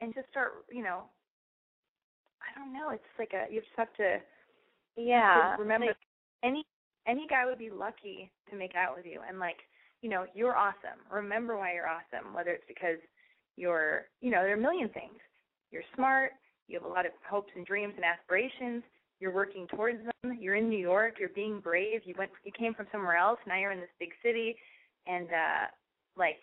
and 0.00 0.14
just 0.14 0.28
start, 0.30 0.64
you 0.70 0.82
know. 0.82 1.02
I 2.42 2.58
don't 2.58 2.72
know. 2.72 2.90
It's 2.90 3.14
like 3.18 3.32
a 3.34 3.52
you 3.52 3.60
just 3.60 3.76
have 3.76 3.92
to 3.96 4.18
Yeah. 4.96 5.56
remember 5.56 5.86
like, 5.86 5.96
any 6.42 6.64
any 7.06 7.26
guy 7.28 7.46
would 7.46 7.58
be 7.58 7.70
lucky 7.70 8.30
to 8.50 8.56
make 8.56 8.74
out 8.74 8.96
with 8.96 9.06
you 9.06 9.20
and 9.28 9.38
like 9.38 9.56
you 10.02 10.10
know 10.10 10.26
you're 10.34 10.56
awesome 10.56 11.00
remember 11.10 11.56
why 11.56 11.74
you're 11.74 11.88
awesome 11.88 12.34
whether 12.34 12.50
it's 12.50 12.64
because 12.68 12.98
you're 13.56 14.06
you 14.20 14.30
know 14.30 14.42
there 14.42 14.52
are 14.52 14.58
a 14.58 14.60
million 14.60 14.88
things 14.90 15.18
you're 15.70 15.82
smart 15.94 16.32
you 16.68 16.78
have 16.78 16.88
a 16.88 16.92
lot 16.92 17.06
of 17.06 17.12
hopes 17.28 17.50
and 17.56 17.66
dreams 17.66 17.94
and 17.96 18.04
aspirations 18.04 18.82
you're 19.20 19.32
working 19.32 19.66
towards 19.68 19.98
them 20.04 20.38
you're 20.40 20.56
in 20.56 20.68
new 20.68 20.78
york 20.78 21.14
you're 21.18 21.28
being 21.30 21.60
brave 21.60 22.00
you 22.04 22.14
went 22.18 22.30
you 22.44 22.52
came 22.52 22.74
from 22.74 22.86
somewhere 22.92 23.16
else 23.16 23.38
now 23.46 23.58
you're 23.58 23.72
in 23.72 23.80
this 23.80 23.88
big 23.98 24.10
city 24.22 24.56
and 25.06 25.26
uh 25.28 25.66
like 26.16 26.38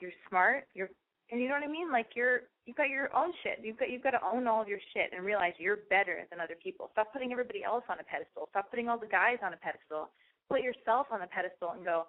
you're 0.00 0.12
smart 0.28 0.64
you're 0.74 0.90
and 1.30 1.40
you 1.40 1.48
know 1.48 1.54
what 1.54 1.64
i 1.64 1.70
mean? 1.70 1.90
Like 1.90 2.14
you're 2.14 2.42
you've 2.66 2.76
got 2.76 2.88
your 2.88 3.14
own 3.16 3.32
shit. 3.42 3.58
You've 3.62 3.78
got 3.78 3.90
you've 3.90 4.02
got 4.02 4.12
to 4.12 4.20
own 4.24 4.46
all 4.46 4.62
of 4.62 4.68
your 4.68 4.80
shit 4.94 5.10
and 5.14 5.24
realize 5.24 5.54
you're 5.58 5.78
better 5.90 6.26
than 6.30 6.40
other 6.40 6.56
people. 6.62 6.88
Stop 6.92 7.12
putting 7.12 7.32
everybody 7.32 7.64
else 7.64 7.84
on 7.88 7.98
a 7.98 8.04
pedestal. 8.04 8.46
Stop 8.50 8.70
putting 8.70 8.88
all 8.88 8.98
the 8.98 9.06
guys 9.10 9.38
on 9.42 9.52
a 9.52 9.56
pedestal. 9.56 10.10
Put 10.48 10.62
yourself 10.62 11.08
on 11.10 11.22
a 11.22 11.26
pedestal 11.26 11.70
and 11.74 11.84
go 11.84 12.06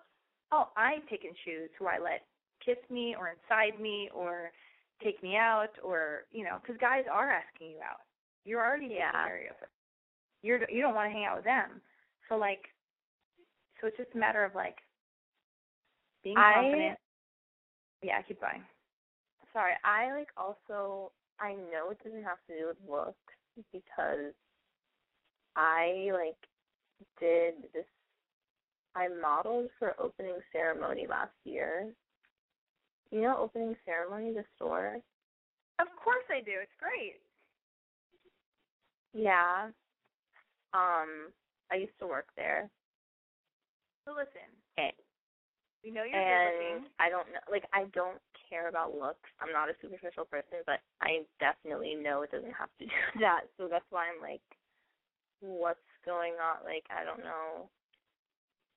oh 0.51 0.69
i 0.77 0.97
pick 1.09 1.23
and 1.25 1.35
choose 1.43 1.69
who 1.77 1.87
i 1.87 1.97
let 1.99 2.23
kiss 2.63 2.77
me 2.89 3.15
or 3.19 3.29
inside 3.35 3.79
me 3.81 4.09
or 4.15 4.51
take 5.03 5.21
me 5.21 5.35
out 5.35 5.73
or 5.83 6.23
you 6.31 6.43
know 6.45 6.57
because 6.61 6.77
guys 6.79 7.03
are 7.11 7.29
asking 7.31 7.71
you 7.71 7.77
out. 7.83 8.01
You're 8.45 8.63
already 8.65 8.87
Yeah. 8.93 9.11
taking 9.11 9.27
care 9.27 9.49
of 9.51 9.61
it 9.63 9.69
you're 10.43 10.69
you 10.69 10.81
don't 10.81 10.93
want 10.95 11.09
to 11.09 11.13
hang 11.13 11.25
out 11.25 11.35
with 11.37 11.45
them. 11.45 11.81
So 12.29 12.35
like 12.37 12.61
so 13.81 13.87
it's 13.87 13.97
just 13.97 14.13
a 14.15 14.17
matter 14.17 14.43
of 14.45 14.53
like 14.55 14.77
being 16.23 16.37
I- 16.37 16.53
confident. 16.53 16.97
Yeah 18.03 18.21
keep 18.21 18.39
going 18.39 18.61
sorry, 19.57 19.73
I 19.83 20.13
like 20.13 20.29
also 20.37 21.11
I 21.39 21.53
know 21.53 21.89
it 21.89 21.99
doesn't 22.03 22.23
have 22.23 22.37
to 22.47 22.53
do 22.59 22.67
with 22.67 22.77
looks 22.89 23.17
because 23.73 24.33
I 25.55 26.09
like 26.13 26.37
did 27.19 27.55
this 27.73 27.85
I 28.95 29.07
modeled 29.21 29.69
for 29.79 29.95
opening 29.99 30.35
ceremony 30.51 31.07
last 31.09 31.33
year. 31.43 31.87
You 33.11 33.21
know 33.21 33.37
opening 33.37 33.75
ceremony, 33.85 34.33
the 34.33 34.43
store? 34.55 34.97
of 35.79 35.87
course 36.03 36.25
i 36.29 36.39
do 36.41 36.51
it's 36.61 36.71
great 36.79 37.15
Yeah. 39.13 39.69
Um, 40.73 41.31
I 41.71 41.75
used 41.77 41.97
to 41.99 42.07
work 42.07 42.27
there. 42.35 42.69
so 44.05 44.11
listen 44.11 44.49
Okay. 44.77 44.93
we 45.83 45.91
know 45.91 46.03
you're 46.03 46.19
and 46.19 46.77
looking 46.77 46.89
I 46.99 47.09
don't 47.09 47.27
know 47.33 47.39
like 47.51 47.65
I 47.73 47.85
don't 47.93 48.19
care 48.49 48.69
about 48.69 48.95
looks. 48.95 49.29
I'm 49.39 49.51
not 49.53 49.69
a 49.69 49.75
superficial 49.81 50.25
person, 50.25 50.63
but 50.65 50.79
I 51.01 51.25
definitely 51.39 51.95
know 51.95 52.21
it 52.23 52.31
doesn't 52.31 52.53
have 52.55 52.69
to 52.79 52.85
do 52.89 53.19
that. 53.21 53.41
So 53.57 53.67
that's 53.69 53.85
why 53.89 54.07
I'm 54.09 54.21
like 54.21 54.41
what's 55.41 55.79
going 56.05 56.33
on? 56.41 56.63
Like 56.65 56.85
I 56.89 57.03
don't 57.03 57.23
know. 57.23 57.69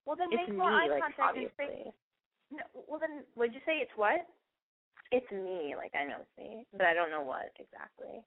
well 0.05 0.15
then 0.17 0.29
It's 0.31 0.47
make 0.47 0.49
me, 0.49 0.57
more 0.57 0.71
eye 0.71 0.87
like 0.87 1.01
contact 1.01 1.37
and 1.37 1.49
say 1.57 1.69
obviously. 1.69 1.93
no, 2.51 2.63
well 2.87 2.99
then 2.99 3.23
would 3.35 3.53
you 3.53 3.61
say 3.65 3.77
it's 3.81 3.95
what 3.95 4.27
It's 5.11 5.29
me, 5.31 5.75
like 5.77 5.93
I 5.95 6.05
know 6.05 6.21
it's 6.21 6.37
me. 6.37 6.65
But 6.71 6.85
I 6.85 6.93
don't 6.93 7.11
know 7.11 7.23
what 7.23 7.51
exactly. 7.59 8.23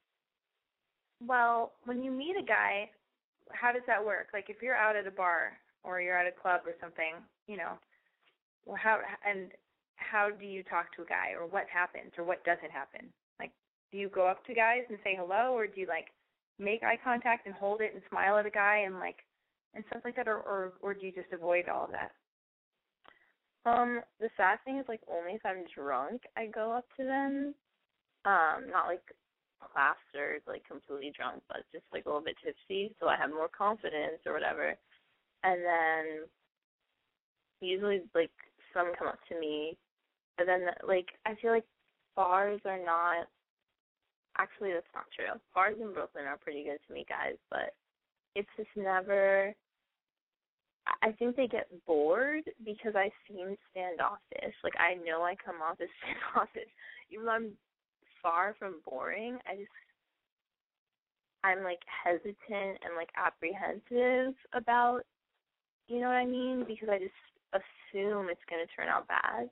Well, 1.24 1.72
when 1.84 2.02
you 2.02 2.10
meet 2.10 2.36
a 2.36 2.44
guy, 2.44 2.90
how 3.52 3.72
does 3.72 3.82
that 3.86 4.04
work? 4.04 4.28
Like 4.32 4.50
if 4.50 4.62
you're 4.62 4.74
out 4.76 4.96
at 4.96 5.06
a 5.06 5.10
bar 5.10 5.58
or 5.84 6.00
you're 6.00 6.18
at 6.18 6.26
a 6.26 6.32
club 6.40 6.62
or 6.66 6.74
something, 6.80 7.14
you 7.46 7.56
know, 7.56 7.78
well 8.66 8.76
how 8.76 8.98
and 9.26 9.52
how 9.96 10.28
do 10.30 10.44
you 10.46 10.62
talk 10.62 10.94
to 10.96 11.02
a 11.02 11.06
guy 11.06 11.32
or 11.38 11.46
what 11.46 11.64
happens 11.72 12.12
or 12.18 12.24
what 12.24 12.44
doesn't 12.44 12.70
happen? 12.70 13.08
Like 13.38 13.52
do 13.92 13.98
you 13.98 14.08
go 14.08 14.26
up 14.26 14.44
to 14.46 14.54
guys 14.54 14.82
and 14.88 14.98
say 15.04 15.16
hello 15.18 15.52
or 15.54 15.66
do 15.66 15.80
you 15.80 15.86
like 15.86 16.08
make 16.58 16.82
eye 16.82 16.98
contact 17.02 17.46
and 17.46 17.54
hold 17.54 17.80
it 17.80 17.92
and 17.94 18.02
smile 18.08 18.38
at 18.38 18.46
a 18.46 18.50
guy 18.50 18.84
and 18.86 18.98
like 18.98 19.18
and 19.74 19.84
stuff 19.88 20.02
like 20.04 20.16
that 20.16 20.28
or 20.28 20.38
or, 20.38 20.72
or 20.80 20.94
do 20.94 21.06
you 21.06 21.12
just 21.12 21.32
avoid 21.32 21.68
all 21.68 21.84
of 21.84 21.92
that? 21.92 22.12
Um, 23.66 24.00
the 24.20 24.28
sad 24.36 24.58
thing 24.64 24.78
is 24.78 24.84
like 24.88 25.00
only 25.10 25.32
if 25.32 25.40
I'm 25.44 25.64
drunk 25.74 26.22
I 26.36 26.46
go 26.46 26.72
up 26.72 26.86
to 26.98 27.04
them. 27.04 27.54
Um, 28.26 28.70
not 28.72 28.86
like 28.86 29.02
plastered, 29.72 30.42
like 30.46 30.66
completely 30.66 31.12
drunk, 31.16 31.42
but 31.48 31.64
just 31.72 31.84
like 31.92 32.04
a 32.04 32.08
little 32.08 32.24
bit 32.24 32.36
tipsy, 32.44 32.94
so 33.00 33.08
I 33.08 33.16
have 33.16 33.30
more 33.30 33.48
confidence 33.48 34.20
or 34.26 34.32
whatever. 34.32 34.74
And 35.42 35.60
then 35.60 36.04
usually 37.60 38.02
like 38.14 38.32
some 38.72 38.92
come 38.98 39.08
up 39.08 39.18
to 39.28 39.38
me, 39.38 39.76
but 40.36 40.46
then 40.46 40.66
like 40.86 41.08
I 41.26 41.34
feel 41.40 41.50
like 41.52 41.64
bars 42.16 42.60
are 42.64 42.78
not. 42.84 43.26
Actually, 44.36 44.72
that's 44.72 44.86
not 44.94 45.04
true. 45.14 45.38
Bars 45.54 45.76
in 45.80 45.92
Brooklyn 45.92 46.24
are 46.26 46.36
pretty 46.36 46.64
good 46.64 46.78
to 46.86 46.92
meet 46.94 47.08
guys, 47.08 47.36
but 47.50 47.74
it's 48.34 48.48
just 48.56 48.70
never. 48.76 49.54
I- 50.86 51.08
I 51.08 51.12
think 51.12 51.36
they 51.36 51.46
get 51.46 51.68
bored 51.86 52.44
because 52.64 52.94
I 52.96 53.10
seem 53.28 53.56
standoffish. 53.70 54.54
Like 54.62 54.74
I 54.78 54.94
know 54.94 55.22
I 55.22 55.36
come 55.36 55.62
off 55.62 55.80
as 55.80 55.88
standoffish, 56.02 56.70
even 57.10 57.26
though 57.26 57.32
I'm 57.32 57.52
far 58.22 58.54
from 58.58 58.80
boring. 58.84 59.38
I 59.46 59.56
just 59.56 59.70
I'm 61.44 61.62
like 61.62 61.80
hesitant 62.04 62.80
and 62.82 62.96
like 62.96 63.10
apprehensive 63.16 64.34
about, 64.54 65.02
you 65.88 66.00
know 66.00 66.08
what 66.08 66.16
I 66.16 66.24
mean? 66.24 66.64
Because 66.66 66.88
I 66.90 66.98
just 66.98 67.12
assume 67.52 68.28
it's 68.30 68.40
gonna 68.48 68.64
turn 68.74 68.88
out 68.88 69.06
bad. 69.06 69.50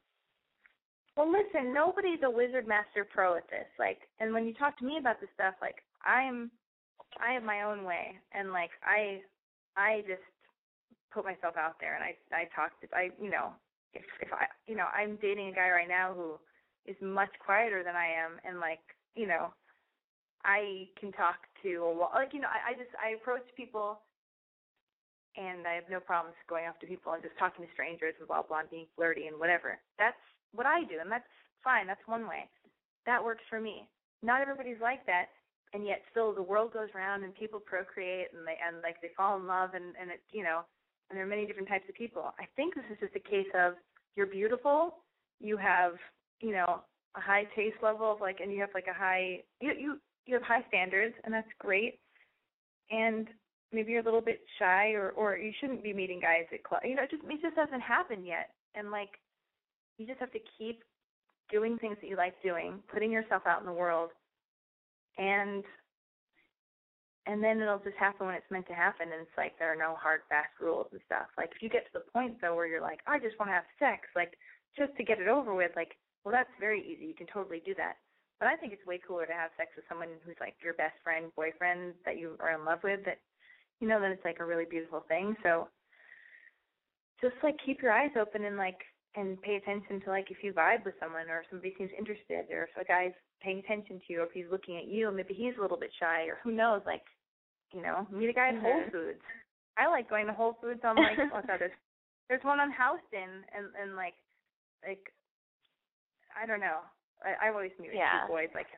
Well, 1.16 1.30
listen, 1.30 1.74
nobody's 1.74 2.20
a 2.24 2.30
wizard 2.30 2.66
master 2.66 3.04
pro 3.04 3.36
at 3.36 3.48
this. 3.50 3.66
Like, 3.78 3.98
and 4.18 4.32
when 4.32 4.46
you 4.46 4.54
talk 4.54 4.78
to 4.78 4.84
me 4.84 4.96
about 4.98 5.20
this 5.20 5.28
stuff, 5.34 5.54
like, 5.60 5.76
I'm, 6.04 6.50
I 7.20 7.32
have 7.34 7.42
my 7.42 7.62
own 7.62 7.84
way, 7.84 8.16
and 8.32 8.52
like, 8.52 8.70
I, 8.82 9.20
I 9.76 10.00
just 10.08 10.24
put 11.12 11.24
myself 11.24 11.56
out 11.58 11.76
there, 11.80 11.94
and 11.94 12.02
I, 12.04 12.16
I 12.34 12.48
talk 12.56 12.72
to, 12.80 12.88
I, 12.96 13.10
you 13.20 13.30
know, 13.30 13.52
if 13.92 14.04
if 14.22 14.32
I, 14.32 14.46
you 14.66 14.74
know, 14.74 14.86
I'm 14.96 15.18
dating 15.20 15.48
a 15.48 15.52
guy 15.52 15.68
right 15.68 15.88
now 15.88 16.14
who 16.14 16.40
is 16.90 16.96
much 17.02 17.28
quieter 17.44 17.82
than 17.84 17.94
I 17.94 18.06
am, 18.06 18.40
and 18.48 18.58
like, 18.58 18.80
you 19.14 19.26
know, 19.26 19.52
I 20.44 20.88
can 20.98 21.12
talk 21.12 21.36
to 21.62 21.74
a 21.84 21.92
wall, 21.94 22.10
like, 22.14 22.32
you 22.32 22.40
know, 22.40 22.48
I, 22.48 22.70
I 22.70 22.72
just, 22.72 22.90
I 22.96 23.14
approach 23.20 23.44
people. 23.56 24.00
And 25.32 25.66
I 25.66 25.72
have 25.80 25.88
no 25.90 25.98
problems 25.98 26.36
going 26.46 26.66
up 26.68 26.78
to 26.80 26.86
people 26.86 27.12
and 27.16 27.22
just 27.22 27.38
talking 27.38 27.64
to 27.64 27.72
strangers 27.72 28.12
and 28.18 28.28
blah 28.28 28.42
blah 28.42 28.60
and 28.60 28.68
being 28.68 28.84
flirty 28.94 29.28
and 29.28 29.40
whatever. 29.40 29.80
That's 29.98 30.20
what 30.54 30.66
I 30.66 30.84
do, 30.84 31.00
and 31.00 31.10
that's 31.10 31.28
fine. 31.64 31.86
That's 31.86 32.06
one 32.06 32.28
way. 32.28 32.48
That 33.06 33.22
works 33.22 33.42
for 33.48 33.60
me. 33.60 33.88
Not 34.22 34.40
everybody's 34.40 34.80
like 34.80 35.04
that, 35.06 35.26
and 35.72 35.86
yet 35.86 36.02
still 36.10 36.32
the 36.32 36.42
world 36.42 36.72
goes 36.72 36.88
round 36.94 37.24
and 37.24 37.34
people 37.34 37.60
procreate 37.60 38.28
and 38.32 38.46
they 38.46 38.56
and 38.64 38.82
like 38.82 39.00
they 39.00 39.10
fall 39.16 39.36
in 39.38 39.46
love 39.46 39.70
and 39.74 39.94
and 40.00 40.10
it 40.10 40.20
you 40.30 40.42
know 40.42 40.60
and 41.10 41.16
there 41.16 41.24
are 41.24 41.28
many 41.28 41.46
different 41.46 41.68
types 41.68 41.84
of 41.88 41.94
people. 41.94 42.32
I 42.38 42.46
think 42.56 42.74
this 42.74 42.84
is 42.90 42.98
just 43.00 43.16
a 43.16 43.28
case 43.28 43.50
of 43.54 43.74
you're 44.16 44.26
beautiful, 44.26 44.98
you 45.40 45.56
have 45.56 45.94
you 46.40 46.52
know 46.52 46.82
a 47.16 47.20
high 47.20 47.44
taste 47.56 47.76
level 47.82 48.12
of 48.12 48.20
like 48.20 48.40
and 48.40 48.52
you 48.52 48.60
have 48.60 48.70
like 48.74 48.86
a 48.88 48.94
high 48.94 49.42
you 49.60 49.72
you 49.78 49.98
you 50.26 50.34
have 50.34 50.42
high 50.44 50.64
standards 50.68 51.14
and 51.24 51.34
that's 51.34 51.48
great. 51.58 51.98
And 52.90 53.26
maybe 53.72 53.92
you're 53.92 54.02
a 54.02 54.04
little 54.04 54.20
bit 54.20 54.40
shy 54.58 54.92
or 54.92 55.10
or 55.10 55.36
you 55.36 55.52
shouldn't 55.60 55.82
be 55.82 55.92
meeting 55.92 56.20
guys 56.20 56.44
at 56.52 56.62
club 56.62 56.82
you 56.84 56.94
know 56.94 57.02
it 57.02 57.10
just 57.10 57.22
it 57.24 57.40
just 57.40 57.56
hasn't 57.56 57.82
happened 57.82 58.26
yet 58.26 58.50
and 58.74 58.90
like 58.90 59.18
you 59.98 60.06
just 60.06 60.20
have 60.20 60.32
to 60.32 60.40
keep 60.58 60.82
doing 61.50 61.78
things 61.78 61.96
that 62.00 62.08
you 62.08 62.16
like 62.16 62.34
doing 62.42 62.78
putting 62.92 63.10
yourself 63.10 63.42
out 63.46 63.60
in 63.60 63.66
the 63.66 63.72
world 63.72 64.10
and 65.18 65.64
and 67.26 67.42
then 67.42 67.60
it'll 67.60 67.78
just 67.78 67.96
happen 67.96 68.26
when 68.26 68.34
it's 68.34 68.50
meant 68.50 68.66
to 68.66 68.74
happen 68.74 69.06
and 69.12 69.22
it's 69.22 69.38
like 69.38 69.54
there 69.58 69.70
are 69.70 69.78
no 69.78 69.94
hard 69.94 70.22
fast 70.28 70.50
rules 70.58 70.88
and 70.90 71.00
stuff. 71.06 71.30
Like 71.38 71.54
if 71.54 71.62
you 71.62 71.70
get 71.70 71.86
to 71.86 71.94
the 71.94 72.10
point 72.10 72.40
though 72.40 72.56
where 72.56 72.66
you're 72.66 72.82
like 72.82 73.00
i 73.06 73.18
just 73.18 73.38
want 73.38 73.48
to 73.48 73.54
have 73.54 73.68
sex 73.78 74.08
like 74.16 74.34
just 74.76 74.96
to 74.96 75.04
get 75.04 75.20
it 75.20 75.28
over 75.28 75.54
with 75.54 75.70
like 75.76 75.94
well 76.24 76.32
that's 76.32 76.50
very 76.58 76.80
easy. 76.80 77.06
You 77.06 77.14
can 77.14 77.30
totally 77.30 77.62
do 77.64 77.74
that. 77.76 77.96
But 78.40 78.48
i 78.48 78.56
think 78.56 78.72
it's 78.72 78.86
way 78.86 78.98
cooler 78.98 79.26
to 79.26 79.32
have 79.32 79.54
sex 79.56 79.70
with 79.76 79.86
someone 79.88 80.08
who's 80.24 80.40
like 80.40 80.54
your 80.62 80.74
best 80.74 80.96
friend 81.04 81.30
boyfriend 81.36 81.94
that 82.04 82.18
you 82.18 82.34
are 82.40 82.54
in 82.58 82.64
love 82.64 82.80
with 82.82 83.04
that 83.04 83.18
you 83.80 83.88
know 83.88 84.00
that 84.00 84.10
it's 84.10 84.24
like 84.24 84.38
a 84.40 84.44
really 84.44 84.64
beautiful 84.64 85.04
thing. 85.08 85.36
So 85.42 85.68
just 87.20 87.34
like 87.42 87.56
keep 87.64 87.82
your 87.82 87.92
eyes 87.92 88.10
open 88.18 88.44
and 88.44 88.56
like 88.56 88.78
and 89.14 89.40
pay 89.42 89.56
attention 89.56 90.00
to 90.00 90.10
like 90.10 90.30
if 90.30 90.38
you 90.42 90.52
vibe 90.52 90.84
with 90.84 90.94
someone 91.00 91.28
or 91.28 91.44
somebody 91.50 91.74
seems 91.76 91.90
interested 91.98 92.46
or 92.50 92.64
if 92.64 92.70
a 92.80 92.84
guy's 92.84 93.12
paying 93.42 93.58
attention 93.58 94.00
to 94.00 94.12
you 94.12 94.20
or 94.20 94.24
if 94.24 94.32
he's 94.32 94.50
looking 94.50 94.76
at 94.76 94.86
you 94.88 95.10
maybe 95.10 95.34
he's 95.34 95.54
a 95.58 95.60
little 95.62 95.76
bit 95.76 95.90
shy 96.00 96.24
or 96.24 96.38
who 96.42 96.50
knows 96.50 96.80
like 96.86 97.02
you 97.72 97.82
know 97.82 98.06
meet 98.10 98.30
a 98.30 98.32
guy 98.32 98.48
at. 98.48 98.56
Whole 98.60 98.82
Foods 98.90 99.20
I 99.76 99.88
like 99.88 100.08
going 100.08 100.26
to 100.26 100.32
Whole 100.32 100.56
Foods 100.60 100.80
on 100.84 100.96
like 100.96 101.18
what's 101.32 101.46
that 101.46 101.58
there's 101.58 101.72
there's 102.28 102.44
one 102.44 102.60
on 102.60 102.72
Houston 102.72 103.44
and 103.56 103.66
and 103.80 103.96
like 103.96 104.14
like 104.86 105.12
I 106.32 106.46
don't 106.46 106.60
know 106.60 106.80
I 107.22 107.48
I've 107.48 107.54
always 107.54 107.72
meet 107.80 107.90
Yeah. 107.94 108.24
cute 108.24 108.28
boys 108.32 108.50
like 108.54 108.68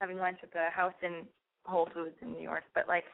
having 0.00 0.18
lunch 0.18 0.38
at 0.42 0.52
the 0.52 0.68
Houston 0.76 1.26
Whole 1.64 1.88
Foods 1.94 2.16
in 2.20 2.32
New 2.32 2.42
York 2.42 2.64
but 2.74 2.88
like 2.88 3.04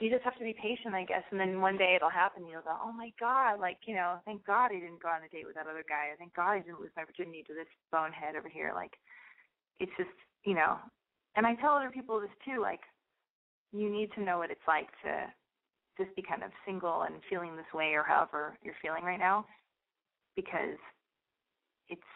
you 0.00 0.10
just 0.10 0.24
have 0.24 0.36
to 0.38 0.44
be 0.44 0.54
patient, 0.54 0.94
I 0.94 1.04
guess, 1.04 1.22
and 1.30 1.38
then 1.38 1.60
one 1.60 1.76
day 1.76 1.94
it'll 1.94 2.10
happen. 2.10 2.46
You'll 2.46 2.66
go, 2.66 2.76
oh 2.82 2.92
my 2.92 3.12
god, 3.18 3.60
like 3.60 3.78
you 3.86 3.94
know, 3.94 4.18
thank 4.24 4.44
God 4.44 4.70
I 4.70 4.80
didn't 4.80 5.02
go 5.02 5.08
on 5.08 5.22
a 5.22 5.28
date 5.28 5.46
with 5.46 5.54
that 5.54 5.66
other 5.66 5.84
guy. 5.88 6.10
Or 6.10 6.16
thank 6.18 6.34
God 6.34 6.52
I 6.52 6.60
didn't 6.60 6.80
lose 6.80 6.94
my 6.96 7.04
virginity 7.04 7.44
to 7.46 7.54
this 7.54 7.70
bonehead 7.92 8.36
over 8.36 8.48
here. 8.48 8.72
Like, 8.74 8.92
it's 9.80 9.92
just 9.96 10.14
you 10.44 10.54
know, 10.54 10.78
and 11.36 11.46
I 11.46 11.54
tell 11.56 11.74
other 11.74 11.90
people 11.90 12.20
this 12.20 12.34
too. 12.44 12.60
Like, 12.60 12.80
you 13.72 13.90
need 13.90 14.10
to 14.14 14.22
know 14.22 14.38
what 14.38 14.50
it's 14.50 14.66
like 14.66 14.88
to 15.04 15.30
just 15.98 16.14
be 16.16 16.22
kind 16.22 16.42
of 16.42 16.50
single 16.66 17.02
and 17.02 17.22
feeling 17.30 17.56
this 17.56 17.70
way, 17.72 17.94
or 17.94 18.02
however 18.02 18.58
you're 18.62 18.78
feeling 18.82 19.04
right 19.04 19.20
now, 19.20 19.46
because 20.36 20.78
it's. 21.88 22.10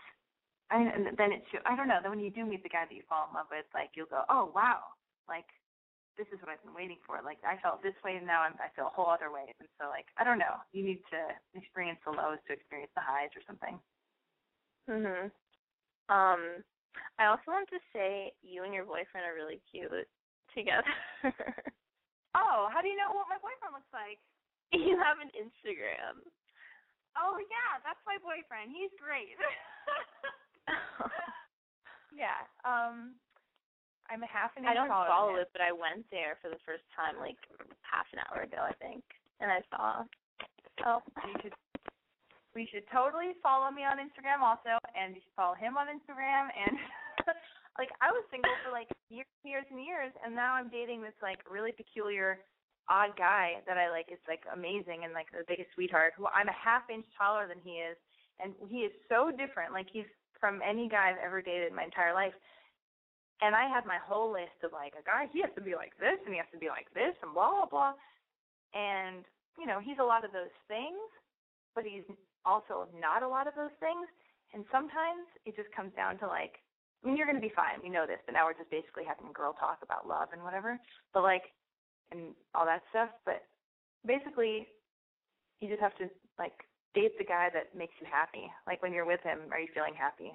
I, 0.71 0.83
and 0.83 1.17
then 1.17 1.33
it's 1.33 1.49
I 1.65 1.75
don't 1.75 1.89
know. 1.89 1.99
Then 2.03 2.11
when 2.11 2.21
you 2.21 2.31
do 2.31 2.45
meet 2.45 2.63
the 2.63 2.69
guy 2.69 2.85
that 2.85 2.95
you 2.95 3.03
fall 3.09 3.27
in 3.31 3.35
love 3.35 3.47
with, 3.51 3.65
like 3.73 3.91
you'll 3.97 4.13
go, 4.13 4.23
oh 4.29 4.53
wow, 4.55 4.93
like 5.27 5.49
this 6.19 6.27
is 6.35 6.43
what 6.43 6.51
I've 6.51 6.63
been 6.67 6.75
waiting 6.75 6.99
for. 7.07 7.23
Like 7.23 7.39
I 7.47 7.57
felt 7.63 7.81
this 7.81 7.97
way, 8.03 8.19
and 8.19 8.27
now 8.27 8.43
I'm, 8.43 8.59
I 8.59 8.69
feel 8.75 8.91
a 8.91 8.95
whole 8.95 9.09
other 9.09 9.31
way. 9.31 9.55
And 9.63 9.69
so, 9.79 9.89
like 9.89 10.11
I 10.19 10.27
don't 10.27 10.39
know, 10.43 10.59
you 10.75 10.83
need 10.85 11.01
to 11.15 11.21
experience 11.55 12.03
the 12.05 12.13
lows 12.13 12.43
to 12.47 12.53
experience 12.53 12.91
the 12.99 13.07
highs 13.07 13.31
or 13.39 13.43
something. 13.47 13.79
Mhm. 14.91 15.31
Um, 16.11 16.65
I 17.19 17.27
also 17.31 17.53
want 17.53 17.69
to 17.71 17.79
say 17.93 18.33
you 18.43 18.65
and 18.65 18.75
your 18.75 18.85
boyfriend 18.85 19.25
are 19.25 19.37
really 19.39 19.63
cute 19.71 20.09
together. 20.55 20.97
Oh, 22.37 22.69
how 22.69 22.85
do 22.85 22.89
you 22.93 22.97
know 22.97 23.09
what 23.17 23.27
my 23.33 23.41
boyfriend 23.41 23.73
looks 23.73 23.89
like? 23.91 24.21
you 24.77 25.01
have 25.01 25.17
an 25.19 25.33
Instagram. 25.33 26.21
Oh 27.17 27.41
yeah, 27.41 27.81
that's 27.83 27.99
my 28.05 28.21
boyfriend. 28.21 28.71
He's 28.71 28.93
great. 29.01 29.33
yeah. 32.13 32.45
Um, 32.69 33.17
I'm 34.09 34.25
a 34.25 34.31
half 34.31 34.57
an 34.57 34.65
I 34.65 34.73
don't 34.73 34.89
follow 34.89 35.37
it, 35.37 35.53
but 35.53 35.61
I 35.61 35.73
went 35.73 36.09
there 36.09 36.41
for 36.41 36.49
the 36.49 36.61
first 36.65 36.85
time 36.97 37.21
like 37.21 37.37
half 37.85 38.09
an 38.17 38.25
hour 38.25 38.49
ago, 38.49 38.65
I 38.65 38.73
think, 38.81 39.05
and 39.41 39.53
I 39.53 39.61
saw. 39.69 40.09
Oh, 40.89 41.01
you 41.29 41.37
should. 41.45 41.57
We 42.57 42.65
should 42.73 42.89
totally 42.89 43.37
follow 43.45 43.71
me 43.71 43.85
on 43.85 44.01
Instagram 44.01 44.41
also, 44.41 44.81
and 44.97 45.15
you 45.15 45.21
should 45.21 45.37
follow 45.37 45.55
him 45.55 45.77
on 45.77 45.87
Instagram. 45.93 46.49
And 46.51 46.75
like, 47.79 47.93
I 48.01 48.11
was 48.11 48.25
single 48.33 48.51
for 48.65 48.73
like 48.73 48.89
years, 49.13 49.29
and 49.45 49.51
years 49.53 49.69
and 49.69 49.79
years, 49.79 50.11
and 50.25 50.33
now 50.35 50.57
I'm 50.57 50.73
dating 50.73 51.05
this 51.05 51.15
like 51.21 51.39
really 51.45 51.71
peculiar, 51.71 52.41
odd 52.89 53.13
guy 53.21 53.61
that 53.69 53.77
I 53.77 53.93
like. 53.93 54.09
is 54.09 54.19
like 54.25 54.43
amazing 54.49 55.05
and 55.05 55.13
like 55.13 55.29
the 55.31 55.45
biggest 55.47 55.69
sweetheart. 55.77 56.17
Who 56.17 56.27
I'm 56.33 56.49
a 56.49 56.57
half 56.57 56.89
inch 56.89 57.07
taller 57.15 57.45
than 57.47 57.61
he 57.61 57.85
is, 57.85 58.01
and 58.41 58.57
he 58.73 58.89
is 58.89 58.93
so 59.13 59.29
different. 59.29 59.77
Like 59.77 59.87
he's 59.93 60.09
from 60.41 60.65
any 60.65 60.89
guy 60.89 61.13
I've 61.13 61.23
ever 61.23 61.43
dated 61.43 61.69
in 61.69 61.77
my 61.77 61.85
entire 61.85 62.15
life. 62.15 62.35
And 63.41 63.55
I 63.55 63.69
had 63.69 63.87
my 63.87 63.99
whole 64.03 64.33
list 64.33 64.59
of 64.65 64.73
like 64.73 64.95
a 64.99 65.05
guy. 65.05 65.27
He 65.33 65.41
has 65.43 65.51
to 65.55 65.63
be 65.63 65.75
like 65.75 65.95
this, 65.99 66.19
and 66.25 66.35
he 66.35 66.39
has 66.39 66.51
to 66.53 66.59
be 66.59 66.69
like 66.69 66.91
this, 66.95 67.15
and 67.23 67.33
blah 67.35 67.51
blah 67.51 67.67
blah. 67.71 67.93
And 68.75 69.25
you 69.59 69.67
know, 69.67 69.81
he's 69.81 69.99
a 70.01 70.07
lot 70.07 70.25
of 70.25 70.33
those 70.33 70.55
things, 70.67 70.99
but 71.75 71.85
he's 71.85 72.07
also 72.45 72.89
not 72.99 73.23
a 73.23 73.29
lot 73.29 73.47
of 73.47 73.55
those 73.55 73.75
things. 73.81 74.07
And 74.55 74.65
sometimes 74.73 75.27
it 75.45 75.57
just 75.57 75.71
comes 75.75 75.93
down 75.95 76.19
to 76.19 76.27
like, 76.27 76.63
I 77.03 77.07
mean, 77.07 77.17
you're 77.17 77.27
going 77.27 77.39
to 77.41 77.45
be 77.45 77.53
fine. 77.55 77.83
We 77.83 77.91
know 77.91 78.07
this, 78.07 78.19
but 78.25 78.33
now 78.33 78.47
we're 78.47 78.57
just 78.57 78.71
basically 78.71 79.05
having 79.05 79.31
girl 79.33 79.53
talk 79.53 79.79
about 79.83 80.09
love 80.09 80.29
and 80.33 80.43
whatever. 80.43 80.79
But 81.13 81.23
like, 81.23 81.53
and 82.11 82.35
all 82.55 82.65
that 82.65 82.83
stuff. 82.91 83.11
But 83.27 83.45
basically, 84.07 84.67
you 85.61 85.69
just 85.69 85.83
have 85.83 85.97
to 85.99 86.09
like 86.39 86.55
date 86.95 87.19
the 87.19 87.25
guy 87.25 87.51
that 87.53 87.77
makes 87.77 87.95
you 88.01 88.07
happy. 88.11 88.49
Like 88.67 88.83
when 88.83 88.93
you're 88.93 89.07
with 89.07 89.21
him, 89.23 89.41
are 89.53 89.61
you 89.61 89.69
feeling 89.75 89.95
happy? 89.95 90.33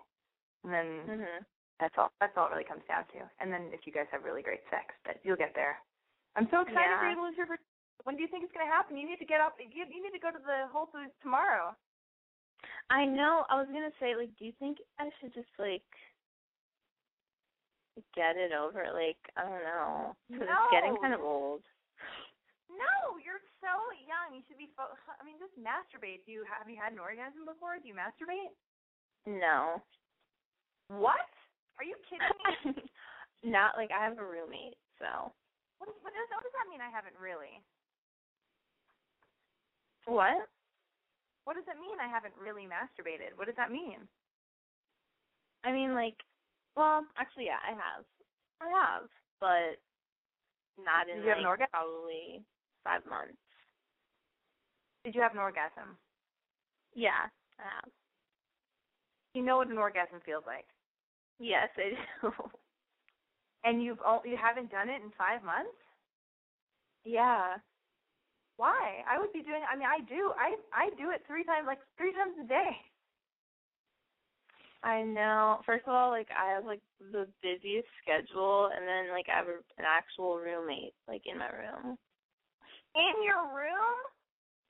And 0.64 0.74
then 0.74 0.88
Mhm. 1.08 1.46
That's 1.80 1.96
all. 1.98 2.12
That's 2.20 2.34
all 2.38 2.48
it 2.48 2.54
really 2.54 2.64
comes 2.68 2.84
down 2.88 3.06
to. 3.18 3.26
And 3.42 3.52
then 3.52 3.70
if 3.74 3.86
you 3.86 3.94
guys 3.94 4.08
have 4.12 4.24
really 4.24 4.42
great 4.42 4.62
sex, 4.70 4.94
that 5.06 5.20
you'll 5.24 5.40
get 5.40 5.54
there. 5.56 5.78
I'm 6.36 6.48
so 6.50 6.62
excited 6.62 6.86
for 6.98 7.06
Yeah. 7.06 7.10
you 7.12 7.16
to 7.18 7.22
lose 7.24 7.38
your 7.38 7.46
virginity. 7.48 7.70
When 8.04 8.16
do 8.18 8.22
you 8.22 8.28
think 8.28 8.44
it's 8.44 8.52
going 8.54 8.66
to 8.66 8.72
happen? 8.72 8.98
You 8.98 9.08
need 9.08 9.20
to 9.24 9.26
get 9.30 9.40
up. 9.40 9.56
You, 9.60 9.86
you 9.88 10.02
need 10.04 10.12
to 10.12 10.20
go 10.20 10.30
to 10.32 10.40
the 10.42 10.68
Whole 10.72 10.88
Foods 10.92 11.14
tomorrow. 11.22 11.76
I 12.90 13.06
know. 13.06 13.44
I 13.50 13.56
was 13.60 13.68
gonna 13.72 13.92
say, 14.00 14.16
like, 14.16 14.32
do 14.40 14.44
you 14.46 14.52
think 14.60 14.78
I 15.00 15.08
should 15.20 15.34
just 15.34 15.52
like 15.60 15.84
get 18.16 18.36
it 18.36 18.52
over? 18.52 18.88
Like, 18.92 19.20
I 19.38 19.44
don't 19.48 19.64
know, 19.64 20.16
'cause 20.32 20.42
it's 20.48 20.72
getting 20.72 20.96
kind 20.98 21.14
of 21.14 21.22
old. 21.22 21.64
No, 22.70 23.18
you're 23.24 23.42
so 23.62 23.72
young. 24.04 24.34
You 24.36 24.42
should 24.48 24.58
be. 24.58 24.68
Fo- 24.76 24.96
I 25.20 25.24
mean, 25.24 25.38
just 25.40 25.54
masturbate. 25.60 26.26
Do 26.26 26.32
you 26.32 26.44
have 26.50 26.68
you 26.70 26.76
had 26.80 26.92
an 26.94 27.00
orgasm 27.00 27.46
before? 27.46 27.78
Do 27.80 27.88
you 27.88 27.94
masturbate? 27.96 28.52
No. 29.26 29.82
What? 30.88 31.30
Are 31.80 31.88
you 31.88 31.98
kidding 32.08 32.76
me? 32.76 32.84
Not 33.44 33.76
like 33.76 33.92
I 33.92 34.04
have 34.04 34.18
a 34.18 34.24
roommate, 34.24 34.80
so. 35.00 35.34
what, 35.78 35.90
does, 35.90 36.00
what, 36.00 36.14
does, 36.16 36.30
what 36.32 36.44
does 36.46 36.56
that 36.56 36.70
mean? 36.72 36.80
I 36.80 36.94
haven't 36.94 37.18
really. 37.20 37.60
What? 40.06 40.48
What 41.44 41.56
does 41.60 41.68
it 41.68 41.80
mean? 41.80 42.00
I 42.00 42.08
haven't 42.08 42.36
really 42.40 42.64
masturbated. 42.64 43.36
What 43.36 43.48
does 43.48 43.60
that 43.60 43.72
mean? 43.72 44.08
I 45.64 45.72
mean, 45.72 45.94
like, 45.94 46.16
well, 46.76 47.04
actually, 47.18 47.52
yeah, 47.52 47.60
I 47.64 47.76
have. 47.76 48.04
I 48.64 48.68
have, 48.72 49.08
but 49.40 49.80
not 50.80 51.12
in 51.12 51.20
Did 51.20 51.24
you 51.24 51.30
have 51.36 51.44
an 51.44 51.52
orgasm? 51.52 51.72
probably 51.72 52.44
five 52.84 53.04
months. 53.08 53.40
Did 55.04 55.16
you 55.16 55.22
have 55.22 55.34
an 55.34 55.44
orgasm? 55.44 56.00
Yeah, 56.96 57.28
I 57.60 57.64
have. 57.64 57.92
You 59.34 59.44
know 59.44 59.58
what 59.58 59.68
an 59.68 59.78
orgasm 59.78 60.20
feels 60.26 60.44
like. 60.48 60.68
Yes, 61.44 61.70
I 61.78 61.90
do. 62.22 62.32
And 63.64 63.84
you've 63.84 64.02
o- 64.06 64.24
you 64.26 64.38
haven't 64.38 64.72
done 64.72 64.90
it 64.90 65.02
in 65.02 65.12
five 65.12 65.44
months? 65.44 65.78
yeah. 67.06 67.58
Why? 68.58 69.04
I 69.08 69.20
would 69.20 69.34
be 69.34 69.42
doing. 69.44 69.64
I 69.70 69.76
mean, 69.76 69.88
I 69.88 70.00
do. 70.02 70.34
I 70.38 70.56
I 70.74 70.90
do 70.98 71.12
it 71.12 71.24
three 71.28 71.44
times, 71.44 71.68
like 71.68 71.80
three 71.98 72.14
times 72.14 72.38
a 72.44 72.48
day. 72.48 72.72
I 74.84 75.04
know. 75.04 75.62
First 75.66 75.86
of 75.88 75.94
all, 75.94 76.10
like 76.12 76.30
I 76.32 76.52
have 76.54 76.66
like 76.66 76.82
the 77.00 77.28
busiest 77.42 77.88
schedule, 78.04 78.70
and 78.76 78.88
then 78.88 79.12
like 79.12 79.28
I 79.34 79.38
have 79.38 79.48
a, 79.48 79.58
an 79.78 79.86
actual 79.88 80.38
roommate 80.38 80.94
like 81.08 81.24
in 81.26 81.38
my 81.40 81.50
room. 81.50 81.98
In 82.96 83.24
your 83.24 83.54
room? 83.56 83.98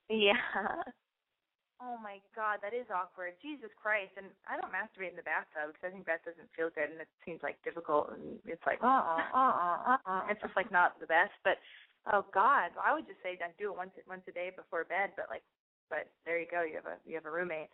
Yeah. 0.09 0.83
Oh 1.83 1.99
my 1.99 2.23
God, 2.31 2.63
that 2.63 2.71
is 2.71 2.87
awkward. 2.87 3.35
Jesus 3.43 3.67
Christ! 3.75 4.15
And 4.15 4.31
I 4.47 4.55
don't 4.55 4.71
masturbate 4.71 5.11
in 5.11 5.19
the 5.19 5.27
bathtub 5.27 5.75
because 5.75 5.83
I 5.83 5.91
think 5.91 6.07
that 6.07 6.23
doesn't 6.23 6.47
feel 6.55 6.71
good, 6.71 6.87
and 6.87 7.03
it 7.03 7.11
seems 7.27 7.43
like 7.43 7.59
difficult, 7.67 8.15
and 8.15 8.39
it's 8.47 8.63
like 8.63 8.79
uh 8.79 8.87
uh 8.87 9.27
uh 9.35 9.77
uh 9.91 9.99
uh. 9.99 10.23
It's 10.31 10.39
just 10.39 10.55
like 10.55 10.71
not 10.71 10.95
the 11.03 11.11
best. 11.11 11.35
But 11.43 11.59
oh 12.07 12.23
God, 12.31 12.71
I 12.79 12.95
would 12.95 13.03
just 13.03 13.19
say 13.19 13.35
I 13.35 13.51
do 13.59 13.75
it 13.75 13.77
once 13.77 13.91
once 14.07 14.23
a 14.31 14.33
day 14.33 14.55
before 14.55 14.87
bed. 14.87 15.11
But 15.19 15.27
like, 15.27 15.43
but 15.91 16.07
there 16.23 16.39
you 16.39 16.47
go. 16.47 16.63
You 16.63 16.79
have 16.79 16.87
a 16.87 16.95
you 17.03 17.19
have 17.19 17.27
a 17.27 17.35
roommate. 17.35 17.67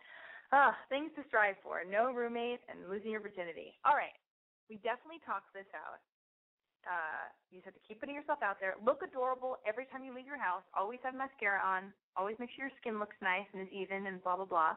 Ah, 0.50 0.74
things 0.90 1.14
to 1.14 1.22
strive 1.30 1.54
for. 1.62 1.86
No 1.86 2.10
roommate 2.10 2.66
and 2.66 2.90
losing 2.90 3.14
your 3.14 3.22
virginity. 3.22 3.78
All 3.86 3.94
right, 3.94 4.18
we 4.66 4.82
definitely 4.82 5.22
talked 5.22 5.54
this 5.54 5.70
out. 5.70 6.02
Uh, 6.86 7.28
you 7.50 7.60
just 7.60 7.66
have 7.66 7.76
to 7.76 7.84
keep 7.86 8.00
putting 8.00 8.14
yourself 8.14 8.40
out 8.42 8.56
there. 8.60 8.74
Look 8.84 9.02
adorable 9.04 9.58
every 9.68 9.84
time 9.86 10.04
you 10.04 10.14
leave 10.14 10.26
your 10.26 10.40
house. 10.40 10.64
Always 10.72 10.98
have 11.04 11.14
mascara 11.14 11.60
on. 11.60 11.92
Always 12.16 12.36
make 12.40 12.50
sure 12.56 12.66
your 12.66 12.76
skin 12.80 12.98
looks 12.98 13.16
nice 13.20 13.46
and 13.52 13.62
is 13.62 13.72
even 13.72 14.06
and 14.06 14.22
blah 14.22 14.36
blah 14.36 14.48
blah. 14.48 14.74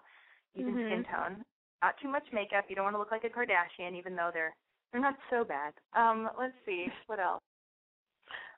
Even 0.56 0.76
Mhm. 0.76 0.86
skin 0.86 1.04
tone. 1.06 1.45
Not 1.82 1.97
too 2.01 2.10
much 2.10 2.28
makeup. 2.32 2.66
You 2.70 2.76
don't 2.76 2.86
want 2.86 2.95
to 2.95 2.99
look 2.99 3.12
like 3.12 3.24
a 3.24 3.30
Kardashian, 3.30 3.95
even 3.95 4.16
though 4.16 4.32
they're 4.34 4.56
they're 4.91 5.01
not 5.01 5.18
so 5.30 5.43
bad. 5.43 5.74
Um, 5.93 6.30
let's 6.38 6.56
see 6.66 6.88
what 7.08 7.20
else. 7.20 7.41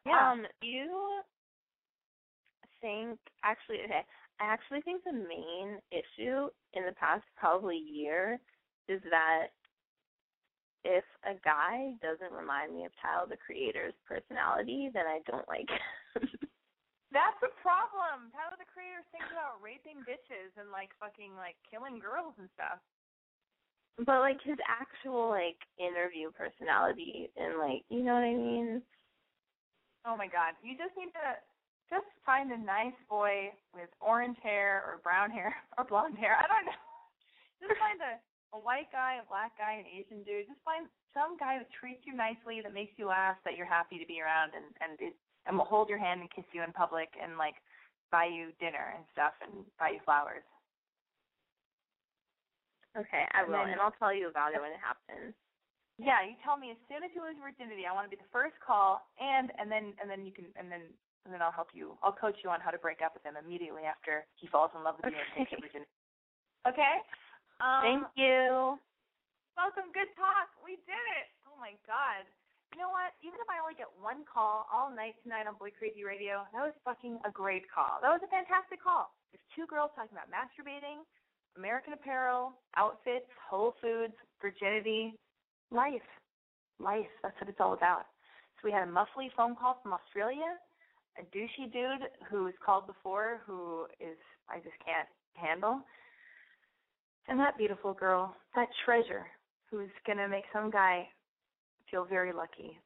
Yeah. 0.05 0.31
Um, 0.31 0.45
you 0.61 1.21
think 2.81 3.19
actually 3.43 3.81
okay. 3.85 4.05
I 4.39 4.45
actually 4.45 4.81
think 4.81 5.03
the 5.03 5.13
main 5.13 5.79
issue 5.91 6.49
in 6.73 6.85
the 6.85 6.93
past 6.99 7.23
probably 7.37 7.77
year 7.77 8.39
is 8.87 9.01
that 9.09 9.47
if 10.85 11.03
a 11.25 11.33
guy 11.41 11.97
doesn't 12.05 12.29
remind 12.29 12.69
me 12.69 12.85
of 12.85 12.93
Tyler 13.01 13.25
the 13.25 13.41
Creator's 13.41 13.97
personality, 14.05 14.93
then 14.93 15.09
I 15.09 15.25
don't 15.25 15.49
like 15.49 15.65
him. 15.65 16.29
That's 17.09 17.41
a 17.41 17.51
problem. 17.65 18.29
Tyler 18.29 18.59
the 18.61 18.69
Creator 18.69 19.01
thinks 19.09 19.31
about 19.33 19.57
raping 19.65 20.05
bitches 20.05 20.53
and 20.61 20.69
like 20.69 20.93
fucking 21.01 21.33
like 21.33 21.57
killing 21.65 21.97
girls 21.97 22.37
and 22.37 22.51
stuff. 22.53 22.77
but 24.05 24.21
like 24.21 24.37
his 24.45 24.61
actual 24.69 25.33
like 25.33 25.57
interview 25.81 26.29
personality 26.29 27.33
and 27.33 27.57
like 27.57 27.81
you 27.89 28.05
know 28.05 28.13
what 28.13 28.27
I 28.29 28.35
mean? 28.37 28.83
Oh 30.05 30.13
my 30.13 30.29
god. 30.29 30.53
You 30.61 30.77
just 30.77 30.93
need 30.93 31.09
to 31.17 31.41
just 31.89 32.05
find 32.25 32.51
a 32.51 32.59
nice 32.61 32.97
boy 33.09 33.49
with 33.73 33.89
orange 34.01 34.37
hair 34.41 34.85
or 34.85 35.01
brown 35.01 35.31
hair 35.33 35.55
or 35.77 35.85
blonde 35.85 36.17
hair. 36.17 36.37
I 36.37 36.45
don't 36.45 36.65
know. 36.69 36.81
Just 37.63 37.79
find 37.79 37.97
a 38.03 38.19
a 38.55 38.59
white 38.63 38.87
guy, 38.95 39.19
a 39.19 39.27
black 39.27 39.51
guy, 39.59 39.83
an 39.83 39.87
Asian 39.91 40.23
dude. 40.23 40.47
Just 40.47 40.63
find 40.63 40.87
some 41.11 41.35
guy 41.35 41.59
that 41.59 41.67
treats 41.75 42.07
you 42.07 42.15
nicely, 42.15 42.63
that 42.63 42.71
makes 42.71 42.95
you 42.95 43.11
laugh, 43.11 43.35
that 43.43 43.59
you're 43.59 43.67
happy 43.67 43.99
to 43.99 44.07
be 44.07 44.23
around, 44.23 44.55
and 44.55 44.71
and 44.79 44.95
it, 45.03 45.13
and 45.45 45.59
will 45.59 45.67
hold 45.67 45.91
your 45.91 45.99
hand 45.99 46.23
and 46.23 46.31
kiss 46.31 46.47
you 46.55 46.63
in 46.63 46.71
public, 46.71 47.11
and 47.19 47.35
like 47.37 47.59
buy 48.15 48.25
you 48.25 48.55
dinner 48.63 48.95
and 48.95 49.03
stuff, 49.11 49.35
and 49.43 49.67
buy 49.75 49.91
you 49.99 50.01
flowers. 50.07 50.47
Okay, 52.95 53.27
I 53.35 53.43
And 53.43 53.51
will, 53.51 53.59
then- 53.59 53.75
and 53.75 53.81
I'll 53.83 53.95
tell 53.99 54.15
you 54.15 54.31
about 54.31 54.55
it 54.55 54.63
when 54.63 54.71
it 54.71 54.79
happens. 54.79 55.35
Yeah, 55.99 56.23
you 56.23 56.35
tell 56.43 56.55
me 56.59 56.71
as 56.71 56.79
soon 56.91 57.03
as 57.03 57.11
you 57.15 57.23
lose 57.23 57.35
your 57.39 57.47
virginity. 57.51 57.87
I 57.87 57.91
want 57.95 58.03
to 58.07 58.11
be 58.11 58.19
the 58.19 58.27
first 58.31 58.55
call, 58.59 59.03
and 59.19 59.51
and 59.59 59.71
then 59.71 59.95
and 59.99 60.07
then 60.11 60.23
you 60.27 60.31
can 60.31 60.47
and 60.55 60.71
then 60.71 60.83
and 61.23 61.31
then 61.33 61.41
I'll 61.41 61.55
help 61.55 61.71
you. 61.75 61.95
I'll 62.03 62.11
coach 62.15 62.35
you 62.43 62.51
on 62.51 62.59
how 62.59 62.71
to 62.71 62.77
break 62.77 62.99
up 63.03 63.15
with 63.15 63.23
him 63.23 63.35
immediately 63.39 63.83
after 63.87 64.27
he 64.35 64.47
falls 64.47 64.71
in 64.75 64.83
love 64.83 64.95
with 64.99 65.11
you 65.11 65.19
and 65.19 65.31
takes 65.39 65.51
your 65.55 65.61
virginity. 65.63 65.91
Okay. 66.67 66.99
Um, 67.63 67.81
Thank 67.81 68.05
you. 68.19 68.75
Welcome, 69.55 69.91
good 69.95 70.11
talk. 70.19 70.51
We 70.59 70.75
did 70.83 71.05
it. 71.15 71.27
Oh 71.47 71.55
my 71.55 71.79
god. 71.87 72.27
You 72.75 72.83
know 72.83 72.91
what? 72.91 73.15
Even 73.23 73.39
if 73.39 73.47
I 73.47 73.63
only 73.63 73.79
get 73.79 73.87
one 74.03 74.27
call 74.27 74.67
all 74.67 74.91
night 74.91 75.15
tonight 75.23 75.47
on 75.47 75.55
Boy 75.55 75.71
Crazy 75.71 76.03
Radio, 76.03 76.43
that 76.51 76.59
was 76.59 76.75
fucking 76.83 77.23
a 77.23 77.31
great 77.31 77.63
call. 77.71 78.03
That 78.03 78.11
was 78.11 78.19
a 78.19 78.27
fantastic 78.27 78.83
call. 78.83 79.15
There's 79.31 79.47
two 79.55 79.63
girls 79.71 79.95
talking 79.95 80.11
about 80.11 80.27
masturbating, 80.27 81.07
American 81.55 81.95
Apparel, 81.95 82.51
outfits, 82.75 83.31
Whole 83.47 83.79
Foods, 83.79 84.15
virginity, 84.43 85.15
life. 85.71 86.03
Life. 86.83 87.07
That's 87.23 87.39
what 87.39 87.47
it's 87.47 87.63
all 87.63 87.79
about. 87.79 88.11
So 88.59 88.67
we 88.67 88.75
had 88.75 88.83
a 88.83 88.91
muffly 88.91 89.31
phone 89.39 89.55
call 89.55 89.79
from 89.79 89.95
Australia, 89.95 90.59
a 91.15 91.23
douchey 91.31 91.71
dude 91.71 92.11
who's 92.27 92.55
called 92.59 92.91
before 92.91 93.39
who 93.47 93.87
is 94.03 94.19
I 94.51 94.59
just 94.59 94.75
can't 94.83 95.07
handle. 95.39 95.79
And 97.27 97.39
that 97.39 97.57
beautiful 97.57 97.93
girl, 97.93 98.35
that 98.55 98.69
treasure, 98.85 99.25
who's 99.69 99.89
gonna 100.05 100.27
make 100.27 100.45
some 100.53 100.69
guy 100.69 101.07
feel 101.89 102.05
very 102.05 102.33
lucky 102.33 102.79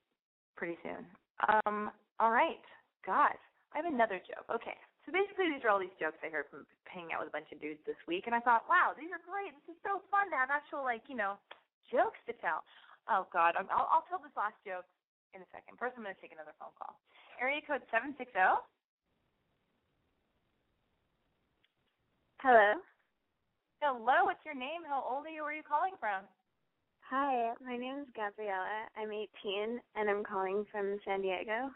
pretty 0.55 0.77
soon. 0.83 1.03
Um, 1.47 1.91
all 2.19 2.31
right. 2.31 2.63
God, 3.05 3.35
I 3.73 3.83
have 3.83 3.87
another 3.87 4.19
joke. 4.23 4.47
Okay. 4.51 4.75
So 5.07 5.11
basically 5.15 5.49
these 5.49 5.63
are 5.63 5.71
all 5.71 5.79
these 5.79 5.95
jokes 5.99 6.19
I 6.21 6.29
heard 6.29 6.45
from 6.51 6.67
hanging 6.85 7.15
out 7.15 7.23
with 7.23 7.31
a 7.31 7.35
bunch 7.35 7.49
of 7.51 7.63
dudes 7.63 7.79
this 7.87 7.99
week 8.07 8.27
and 8.27 8.35
I 8.35 8.43
thought, 8.43 8.67
wow, 8.67 8.91
these 8.93 9.09
are 9.09 9.23
great. 9.23 9.55
This 9.63 9.75
is 9.75 9.79
so 9.81 10.03
fun 10.11 10.29
to 10.31 10.37
have 10.37 10.51
actual 10.51 10.83
like, 10.83 11.03
you 11.07 11.15
know, 11.15 11.39
jokes 11.89 12.19
to 12.27 12.33
tell. 12.43 12.61
Oh 13.09 13.25
God, 13.33 13.57
I'm, 13.57 13.65
I'll 13.73 13.89
I'll 13.89 14.05
tell 14.05 14.21
this 14.21 14.35
last 14.37 14.59
joke 14.61 14.85
in 15.33 15.41
a 15.41 15.49
second. 15.49 15.79
First 15.81 15.97
I'm 15.97 16.03
gonna 16.05 16.19
take 16.21 16.35
another 16.35 16.53
phone 16.61 16.75
call. 16.77 16.99
Area 17.41 17.63
code 17.65 17.81
seven 17.89 18.13
six 18.19 18.29
zero. 18.35 18.61
Hello. 22.43 22.77
Hello, 23.81 24.27
what's 24.27 24.43
your 24.43 24.55
name? 24.55 24.83
How 24.83 24.99
old 24.99 25.25
are 25.25 25.31
you? 25.31 25.43
Where 25.43 25.55
are 25.55 25.55
you 25.55 25.63
calling 25.63 25.95
from? 25.99 26.27
Hi, 27.09 27.53
my 27.63 27.77
name 27.77 28.03
is 28.03 28.11
Gabriella. 28.15 28.91
I'm 28.99 29.11
18 29.11 29.79
and 29.95 30.09
I'm 30.09 30.23
calling 30.23 30.65
from 30.71 30.99
San 31.05 31.21
Diego. 31.21 31.71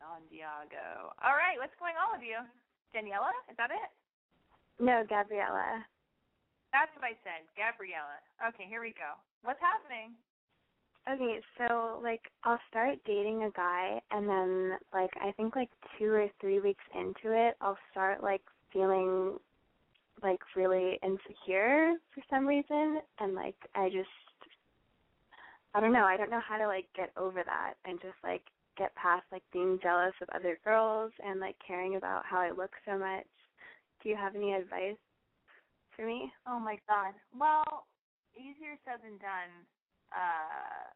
San 0.00 0.24
Diego. 0.32 1.12
All 1.20 1.36
right, 1.36 1.60
what's 1.60 1.76
going 1.76 1.94
on 2.00 2.16
with 2.16 2.24
you? 2.24 2.40
Daniela? 2.96 3.30
Is 3.52 3.56
that 3.60 3.70
it? 3.70 3.90
No, 4.80 5.04
Gabriella. 5.08 5.84
That's 6.72 6.92
what 6.96 7.04
I 7.04 7.14
said. 7.24 7.44
Gabriella. 7.56 8.18
Okay, 8.48 8.64
here 8.68 8.80
we 8.80 8.96
go. 8.96 9.20
What's 9.44 9.60
happening? 9.60 10.16
Okay, 11.08 11.40
so 11.56 12.00
like 12.02 12.22
I'll 12.44 12.60
start 12.70 12.98
dating 13.06 13.44
a 13.44 13.50
guy 13.52 14.00
and 14.10 14.28
then 14.28 14.78
like 14.92 15.10
I 15.20 15.32
think 15.32 15.56
like 15.56 15.70
2 15.98 16.08
or 16.08 16.28
3 16.40 16.60
weeks 16.60 16.84
into 16.94 17.36
it, 17.36 17.56
I'll 17.60 17.78
start 17.90 18.22
like 18.22 18.42
feeling 18.72 19.38
like 20.22 20.40
really 20.56 20.98
insecure 21.02 21.94
for 22.14 22.22
some 22.30 22.46
reason 22.46 23.00
and 23.20 23.34
like 23.34 23.56
I 23.74 23.88
just 23.88 24.08
I 25.74 25.80
don't 25.80 25.92
know, 25.92 26.04
I 26.04 26.16
don't 26.16 26.30
know 26.30 26.42
how 26.46 26.58
to 26.58 26.66
like 26.66 26.86
get 26.96 27.12
over 27.16 27.42
that 27.44 27.74
and 27.84 28.00
just 28.00 28.16
like 28.24 28.42
get 28.76 28.94
past 28.96 29.24
like 29.30 29.42
being 29.52 29.78
jealous 29.82 30.14
of 30.22 30.28
other 30.34 30.58
girls 30.64 31.12
and 31.24 31.40
like 31.40 31.56
caring 31.64 31.96
about 31.96 32.24
how 32.24 32.38
I 32.38 32.50
look 32.50 32.72
so 32.86 32.98
much. 32.98 33.26
Do 34.02 34.08
you 34.08 34.16
have 34.16 34.34
any 34.34 34.54
advice 34.54 34.98
for 35.94 36.06
me? 36.06 36.32
Oh 36.46 36.58
my 36.58 36.78
god. 36.88 37.14
Well, 37.36 37.86
easier 38.34 38.78
said 38.84 39.02
than 39.02 39.18
done. 39.18 39.52
Uh 40.12 40.88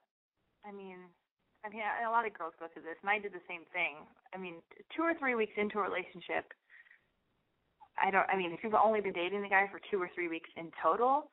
I 0.66 0.72
mean 0.72 0.98
I 1.64 1.68
mean 1.68 1.82
a 1.82 2.10
lot 2.10 2.26
of 2.26 2.34
girls 2.34 2.54
go 2.58 2.66
through 2.72 2.82
this 2.82 2.98
and 3.02 3.10
I 3.10 3.18
did 3.18 3.32
the 3.32 3.44
same 3.48 3.62
thing. 3.72 4.02
I 4.34 4.38
mean, 4.38 4.64
two 4.96 5.02
or 5.02 5.14
three 5.14 5.34
weeks 5.34 5.52
into 5.56 5.78
a 5.78 5.82
relationship 5.82 6.50
I 8.02 8.10
don't 8.10 8.28
I 8.28 8.36
mean 8.36 8.52
if 8.52 8.60
you've 8.62 8.74
only 8.74 9.00
been 9.00 9.12
dating 9.14 9.42
the 9.42 9.48
guy 9.48 9.68
for 9.70 9.80
two 9.90 10.02
or 10.02 10.10
three 10.14 10.28
weeks 10.28 10.50
in 10.56 10.70
total, 10.82 11.30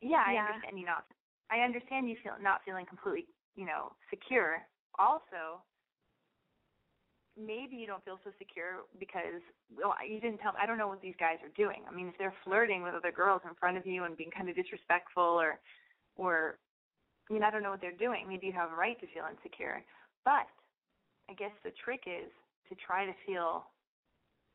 yeah, 0.00 0.22
I 0.26 0.34
Yeah. 0.34 0.46
understand 0.46 0.78
you 0.78 0.86
not 0.86 1.04
I 1.50 1.60
understand 1.60 2.08
you 2.08 2.16
feel 2.22 2.34
not 2.40 2.60
feeling 2.64 2.86
completely, 2.86 3.26
you 3.56 3.66
know, 3.66 3.92
secure. 4.10 4.62
Also, 4.98 5.62
maybe 7.38 7.76
you 7.76 7.86
don't 7.86 8.04
feel 8.04 8.18
so 8.24 8.30
secure 8.38 8.84
because 8.98 9.40
well 9.74 9.94
you 10.06 10.20
didn't 10.20 10.38
tell 10.38 10.52
I 10.60 10.66
don't 10.66 10.78
know 10.78 10.88
what 10.88 11.00
these 11.00 11.16
guys 11.18 11.38
are 11.42 11.54
doing. 11.56 11.82
I 11.88 11.94
mean 11.94 12.08
if 12.08 12.18
they're 12.18 12.34
flirting 12.44 12.82
with 12.82 12.94
other 12.94 13.12
girls 13.12 13.42
in 13.48 13.54
front 13.54 13.78
of 13.78 13.86
you 13.86 14.04
and 14.04 14.16
being 14.16 14.30
kind 14.30 14.48
of 14.48 14.56
disrespectful 14.56 15.22
or 15.40 15.58
or 16.16 16.58
I 17.30 17.32
mean 17.32 17.42
I 17.42 17.50
don't 17.50 17.62
know 17.62 17.70
what 17.70 17.80
they're 17.80 17.96
doing. 17.96 18.26
Maybe 18.28 18.46
you 18.48 18.52
have 18.52 18.72
a 18.72 18.76
right 18.76 19.00
to 19.00 19.06
feel 19.14 19.24
insecure. 19.30 19.82
But 20.24 20.46
I 21.30 21.34
guess 21.34 21.52
the 21.64 21.72
trick 21.84 22.02
is 22.06 22.30
to 22.68 22.74
try 22.76 23.06
to 23.06 23.12
feel 23.26 23.64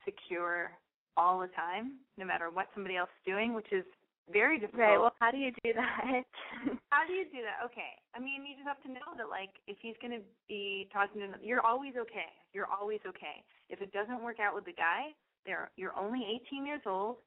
secure 0.06 0.72
all 1.18 1.40
the 1.40 1.48
time, 1.48 2.00
no 2.18 2.26
matter 2.26 2.50
what 2.50 2.68
somebody 2.74 2.98
else 2.98 3.10
is 3.22 3.32
doing, 3.32 3.54
which 3.54 3.72
is 3.72 3.84
very 4.32 4.60
difficult. 4.60 4.82
Right, 4.82 5.00
well 5.00 5.14
how 5.20 5.32
do 5.32 5.38
you 5.38 5.52
do 5.64 5.74
that? 5.74 6.24
How 6.90 7.06
do 7.06 7.14
you 7.14 7.26
do 7.26 7.44
that? 7.44 7.66
Okay. 7.66 7.94
I 8.16 8.20
mean, 8.20 8.48
you 8.48 8.56
just 8.56 8.68
have 8.68 8.82
to 8.84 8.90
know 8.90 9.14
that, 9.18 9.30
like, 9.30 9.52
if 9.68 9.78
he's 9.82 9.96
going 10.02 10.14
to 10.16 10.24
be 10.48 10.88
talking 10.94 11.22
to 11.22 11.28
you're 11.44 11.62
always 11.62 11.94
okay. 12.00 12.32
You're 12.54 12.72
always 12.72 13.02
okay. 13.06 13.44
If 13.70 13.82
it 13.82 13.92
doesn't 13.92 14.24
work 14.24 14.40
out 14.40 14.56
with 14.56 14.66
the 14.66 14.74
guy, 14.74 15.12
there, 15.46 15.70
you're 15.76 15.96
only 15.98 16.24
18 16.48 16.66
years 16.66 16.82
old. 16.86 17.18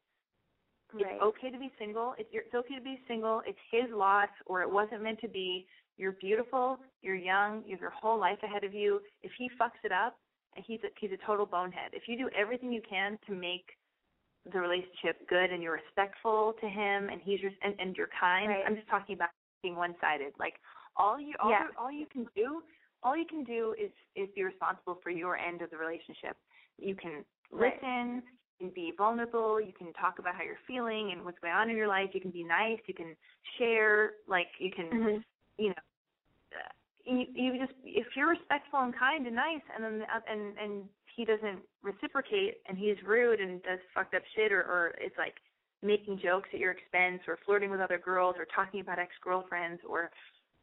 right. 0.93 1.05
It's 1.05 1.23
okay 1.23 1.51
to 1.51 1.59
be 1.59 1.71
single. 1.79 2.15
It's, 2.19 2.29
it's 2.33 2.55
okay 2.55 2.77
to 2.77 2.81
be 2.81 2.99
single. 3.07 3.43
It's 3.47 3.59
his 3.71 3.93
loss, 3.95 4.33
or 4.47 4.63
it 4.63 4.71
wasn't 4.71 5.03
meant 5.03 5.21
to 5.21 5.29
be. 5.29 5.67
You're 5.99 6.17
beautiful. 6.19 6.79
You're 7.03 7.17
young. 7.17 7.63
You 7.67 7.73
have 7.73 7.81
your 7.81 7.95
whole 7.95 8.19
life 8.19 8.39
ahead 8.43 8.65
of 8.65 8.73
you. 8.73 9.01
If 9.23 9.33
he 9.39 9.51
fucks 9.61 9.85
it 9.85 9.93
up, 9.93 10.17
and 10.57 10.65
he's 10.67 10.81
a, 10.83 10.89
he's 10.99 11.13
a 11.13 11.27
total 11.27 11.47
bonehead. 11.47 11.93
If 11.93 12.09
you 12.09 12.17
do 12.17 12.31
everything 12.37 12.73
you 12.73 12.83
can 12.89 13.19
to 13.29 13.35
make 13.35 13.67
the 14.53 14.61
relationship 14.61 15.27
good 15.29 15.51
and 15.53 15.63
you're 15.63 15.75
respectful 15.75 16.55
to 16.61 16.69
him 16.69 17.09
and 17.09 17.21
he's 17.23 17.43
res- 17.43 17.59
and, 17.63 17.75
and 17.79 17.97
you're 17.97 18.11
kind. 18.19 18.49
Right. 18.49 18.63
I'm 18.67 18.77
just 18.77 18.89
talking 18.89 19.15
about 19.15 19.31
being 19.63 19.77
one 19.77 19.95
sided. 20.01 20.33
Like 20.39 20.55
all 20.97 21.21
you 21.21 21.35
all, 21.41 21.51
Yeah. 21.51 21.65
you- 21.65 21.75
all 21.79 21.93
you 21.93 22.07
can 22.07 22.27
do 22.35 22.63
all 23.03 23.17
you 23.17 23.27
can 23.27 23.45
do 23.45 23.75
is 23.79 23.91
is 24.17 24.29
be 24.35 24.43
responsible 24.43 24.97
for 25.03 25.11
your 25.11 25.37
end 25.37 25.63
of 25.63 25.71
the 25.71 25.77
relationship. 25.77 26.37
You 26.79 26.95
can 26.95 27.25
listen, 27.53 28.23
you 28.59 28.67
can 28.67 28.71
be 28.75 28.93
vulnerable, 28.97 29.61
you 29.61 29.73
can 29.73 29.93
talk 29.95 30.19
about 30.19 30.35
how 30.35 30.43
you're 30.43 30.59
feeling 30.67 31.13
and 31.13 31.25
what's 31.25 31.39
going 31.39 31.55
on 31.55 31.71
in 31.71 31.77
your 31.77 31.89
life, 31.89 32.11
you 32.13 32.21
can 32.21 32.31
be 32.31 32.43
nice, 32.45 32.79
you 32.87 32.95
can 32.95 33.17
share, 33.57 34.15
like 34.27 34.49
you 34.59 34.71
can 34.71 34.87
Mhm. 34.87 35.25
you 35.59 35.69
know, 35.69 35.83
uh, 36.55 36.69
you, 37.05 37.27
you 37.35 37.59
just 37.59 37.73
if 37.85 38.07
you're 38.17 38.29
respectful 38.29 38.81
and 38.81 38.95
kind 38.97 39.27
and 39.27 39.37
nice, 39.37 39.63
and 39.75 39.85
then 39.85 39.99
the, 40.01 40.07
and 40.31 40.59
and 40.59 40.89
he 41.19 41.25
doesn't 41.25 41.59
reciprocate 41.83 42.59
and 42.69 42.79
he's 42.79 42.97
rude 43.05 43.41
and 43.41 43.61
does 43.65 43.81
fucked 43.93 44.15
up 44.15 44.23
shit, 44.37 44.53
or 44.53 44.63
or 44.63 44.95
it's 45.03 45.19
like 45.19 45.35
making 45.83 46.21
jokes 46.23 46.49
at 46.55 46.61
your 46.61 46.71
expense, 46.71 47.21
or 47.27 47.39
flirting 47.45 47.71
with 47.71 47.81
other 47.81 47.99
girls, 47.99 48.37
or 48.39 48.47
talking 48.55 48.81
about 48.81 48.99
ex 49.01 49.11
girlfriends, 49.23 49.83
or 49.89 50.11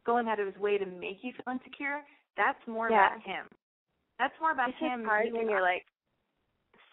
going 0.06 0.28
out 0.30 0.40
of 0.40 0.48
his 0.48 0.56
way 0.58 0.78
to 0.78 0.86
make 0.86 1.20
you 1.22 1.34
feel 1.36 1.54
insecure. 1.54 2.00
That's 2.38 2.60
more 2.68 2.88
Yeah. 2.90 3.08
about 3.08 3.22
him. 3.22 3.48
That's 4.18 4.34
more 4.40 4.52
about 4.52 4.70
It's 4.70 4.80
him. 4.80 5.02
just 5.02 5.06
hard 5.06 5.28
when 5.34 5.50
you're 5.50 5.62
like 5.62 5.84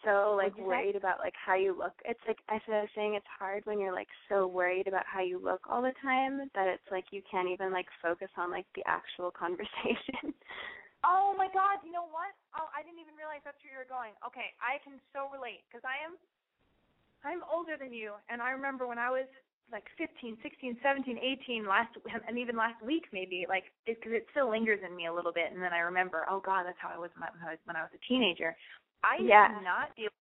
so 0.04 0.34
like 0.36 0.50
What'd 0.50 0.58
you 0.58 0.64
say? 0.64 0.68
worried 0.68 0.96
about 0.96 1.20
like 1.20 1.34
how 1.38 1.54
you 1.54 1.76
look. 1.78 1.92
It's 2.04 2.20
like 2.26 2.38
as 2.50 2.60
I 2.66 2.80
was 2.82 2.88
saying, 2.96 3.14
it's 3.14 3.26
hard 3.38 3.62
when 3.66 3.78
you're 3.78 3.94
like 3.94 4.08
so 4.28 4.46
worried 4.48 4.88
about 4.88 5.06
how 5.06 5.20
you 5.22 5.38
look 5.38 5.60
all 5.70 5.82
the 5.82 5.94
time 6.02 6.50
that 6.54 6.66
it's 6.66 6.90
like 6.90 7.04
you 7.12 7.22
can't 7.30 7.48
even 7.48 7.70
like 7.72 7.86
focus 8.02 8.28
on 8.36 8.50
like 8.50 8.66
the 8.74 8.82
actual 8.86 9.30
conversation. 9.44 10.34
Oh 11.02 11.34
my 11.34 11.50
God! 11.50 11.82
You 11.82 11.90
know 11.90 12.06
what? 12.06 12.30
Oh, 12.54 12.70
I 12.70 12.86
didn't 12.86 13.02
even 13.02 13.18
realize 13.18 13.42
that's 13.42 13.58
where 13.62 13.74
you 13.74 13.80
were 13.82 13.90
going. 13.90 14.14
Okay, 14.22 14.54
I 14.62 14.78
can 14.86 15.02
so 15.10 15.26
relate 15.34 15.66
because 15.66 15.82
I 15.82 15.98
am, 16.02 16.14
I'm 17.26 17.42
older 17.50 17.74
than 17.74 17.90
you, 17.90 18.14
and 18.30 18.38
I 18.38 18.54
remember 18.54 18.86
when 18.86 19.02
I 19.02 19.10
was 19.10 19.26
like 19.70 19.88
15, 19.96 20.36
16, 20.42 20.78
17, 20.82 21.18
18 21.18 21.66
last, 21.66 21.90
and 22.28 22.38
even 22.38 22.54
last 22.54 22.78
week 22.84 23.08
maybe, 23.10 23.46
like 23.48 23.66
because 23.86 24.12
it, 24.14 24.22
it 24.22 24.30
still 24.30 24.50
lingers 24.50 24.78
in 24.86 24.94
me 24.94 25.06
a 25.10 25.14
little 25.14 25.32
bit, 25.32 25.50
and 25.50 25.58
then 25.58 25.72
I 25.72 25.82
remember, 25.82 26.26
oh 26.30 26.38
God, 26.38 26.64
that's 26.66 26.78
how 26.78 26.92
I 26.94 26.98
was 26.98 27.10
when 27.18 27.26
I 27.26 27.56
was 27.56 27.60
when 27.64 27.74
I 27.74 27.82
was 27.82 27.94
a 27.94 28.02
teenager. 28.06 28.54
I 29.02 29.18
used 29.18 29.32
Yeah. 29.32 29.58
to 29.58 29.64
not 29.64 29.90
deal. 29.96 30.12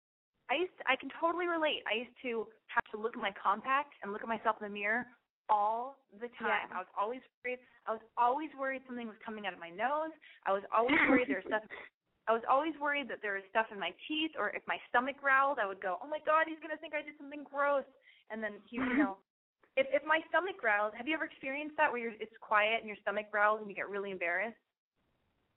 I 0.50 0.56
used 0.66 0.76
to, 0.80 0.84
I 0.90 0.98
can 0.98 1.10
totally 1.22 1.48
relate. 1.48 1.86
I 1.88 1.96
used 2.04 2.18
to 2.28 2.48
have 2.74 2.84
to 2.92 2.98
look 3.00 3.16
at 3.16 3.22
my 3.22 3.32
compact 3.38 3.94
and 4.02 4.12
look 4.12 4.24
at 4.24 4.28
myself 4.28 4.58
in 4.60 4.68
the 4.68 4.74
mirror 4.74 5.06
all 5.52 6.00
the 6.16 6.32
time. 6.40 6.72
Yeah. 6.72 6.80
I 6.80 6.80
was 6.80 6.92
always 6.96 7.20
worried. 7.44 7.60
I 7.84 7.92
was 7.92 8.06
always 8.16 8.50
worried 8.56 8.82
something 8.88 9.06
was 9.06 9.20
coming 9.20 9.44
out 9.44 9.52
of 9.52 9.60
my 9.60 9.70
nose. 9.70 10.16
I 10.48 10.56
was 10.56 10.64
always 10.72 10.96
worried 11.12 11.28
there 11.28 11.44
was 11.44 11.52
stuff. 11.52 11.68
I 12.30 12.32
was 12.32 12.46
always 12.48 12.72
worried 12.80 13.12
that 13.12 13.20
there 13.20 13.36
was 13.36 13.44
stuff 13.52 13.68
in 13.74 13.82
my 13.82 13.92
teeth, 14.08 14.32
or 14.40 14.56
if 14.56 14.64
my 14.64 14.80
stomach 14.88 15.20
growled, 15.20 15.60
I 15.60 15.68
would 15.68 15.84
go, 15.84 16.00
"Oh 16.00 16.08
my 16.08 16.24
God, 16.24 16.48
he's 16.48 16.62
gonna 16.64 16.80
think 16.80 16.96
I 16.96 17.04
did 17.04 17.20
something 17.20 17.44
gross." 17.44 17.84
And 18.32 18.40
then 18.40 18.64
he, 18.64 18.80
you 18.80 18.96
know, 18.96 19.20
if 19.80 19.90
if 19.92 20.06
my 20.08 20.24
stomach 20.32 20.56
growled, 20.56 20.96
have 20.96 21.10
you 21.10 21.18
ever 21.18 21.28
experienced 21.28 21.76
that 21.76 21.92
where 21.92 22.00
you're, 22.00 22.18
it's 22.24 22.32
quiet 22.40 22.80
and 22.80 22.88
your 22.88 22.98
stomach 23.04 23.28
growls 23.28 23.60
and 23.60 23.68
you 23.68 23.76
get 23.76 23.92
really 23.92 24.16
embarrassed? 24.16 24.56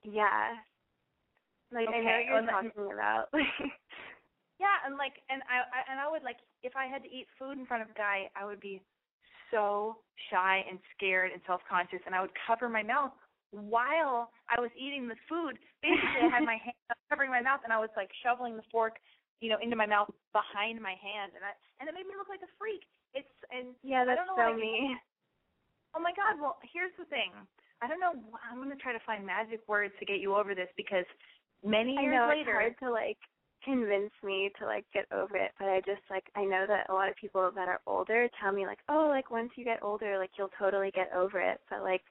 Yeah. 0.02 0.58
Like 1.70 1.86
I 1.86 2.00
know 2.00 2.10
what 2.10 2.26
you're 2.26 2.42
then- 2.42 2.50
talking 2.50 2.90
about. 2.90 3.30
Yeah, 4.62 4.86
and 4.86 4.94
like, 4.96 5.18
and 5.28 5.42
I, 5.50 5.66
I 5.66 5.80
and 5.90 5.98
I 5.98 6.06
would 6.06 6.22
like, 6.22 6.38
if 6.62 6.78
I 6.78 6.86
had 6.86 7.02
to 7.02 7.10
eat 7.10 7.26
food 7.38 7.58
in 7.58 7.66
front 7.66 7.82
of 7.82 7.90
a 7.90 7.98
guy, 7.98 8.30
I 8.38 8.46
would 8.46 8.60
be 8.60 8.80
so 9.50 9.98
shy 10.30 10.64
and 10.68 10.78
scared 10.96 11.32
and 11.32 11.40
self-conscious, 11.46 12.00
and 12.06 12.14
I 12.14 12.20
would 12.20 12.34
cover 12.46 12.68
my 12.68 12.82
mouth 12.82 13.12
while 13.50 14.34
I 14.50 14.58
was 14.58 14.70
eating 14.74 15.06
the 15.06 15.18
food. 15.28 15.58
Basically, 15.82 16.26
I 16.26 16.30
had 16.30 16.44
my 16.52 16.58
hand 16.58 16.78
covering 17.10 17.30
my 17.30 17.42
mouth, 17.42 17.60
and 17.64 17.72
I 17.72 17.78
was 17.78 17.90
like 17.96 18.10
shoveling 18.22 18.56
the 18.56 18.66
fork, 18.70 18.98
you 19.40 19.48
know, 19.50 19.58
into 19.62 19.76
my 19.76 19.86
mouth 19.86 20.10
behind 20.34 20.82
my 20.82 20.98
hand, 20.98 21.38
and 21.38 21.44
I, 21.46 21.52
and 21.78 21.86
it 21.86 21.94
made 21.94 22.06
me 22.06 22.18
look 22.18 22.28
like 22.28 22.42
a 22.42 22.50
freak. 22.58 22.82
It's 23.14 23.30
and 23.54 23.74
yeah, 23.86 24.02
I 24.02 24.14
that's 24.14 24.22
don't 24.22 24.34
know 24.34 24.38
so 24.38 24.58
me. 24.58 24.96
Oh 25.94 26.02
my 26.02 26.10
God! 26.18 26.42
Well, 26.42 26.58
here's 26.74 26.94
the 26.98 27.06
thing. 27.06 27.30
I 27.82 27.86
don't 27.86 28.02
know. 28.02 28.18
I'm 28.42 28.58
gonna 28.58 28.78
try 28.78 28.92
to 28.92 29.02
find 29.06 29.22
magic 29.22 29.62
words 29.70 29.94
to 30.00 30.04
get 30.04 30.18
you 30.18 30.34
over 30.34 30.54
this 30.54 30.70
because 30.74 31.06
many 31.62 31.94
I 31.98 32.02
years 32.02 32.14
know 32.14 32.26
later, 32.26 32.58
it's 32.58 32.74
hard 32.74 32.76
to 32.82 32.90
like 32.90 33.20
convince 33.64 34.12
me 34.22 34.50
to 34.58 34.66
like 34.66 34.84
get 34.92 35.06
over 35.12 35.36
it, 35.36 35.52
but 35.58 35.68
I 35.68 35.80
just 35.80 36.02
like 36.10 36.24
I 36.36 36.44
know 36.44 36.64
that 36.68 36.88
a 36.88 36.94
lot 36.94 37.08
of 37.08 37.16
people 37.16 37.50
that 37.54 37.68
are 37.68 37.80
older 37.86 38.28
tell 38.40 38.52
me 38.52 38.66
like, 38.66 38.78
oh, 38.88 39.08
like 39.10 39.30
once 39.30 39.50
you 39.56 39.64
get 39.64 39.82
older, 39.82 40.18
like 40.18 40.30
you'll 40.38 40.50
totally 40.58 40.90
get 40.90 41.10
over 41.14 41.40
it. 41.40 41.60
But 41.70 41.82
like, 41.82 42.02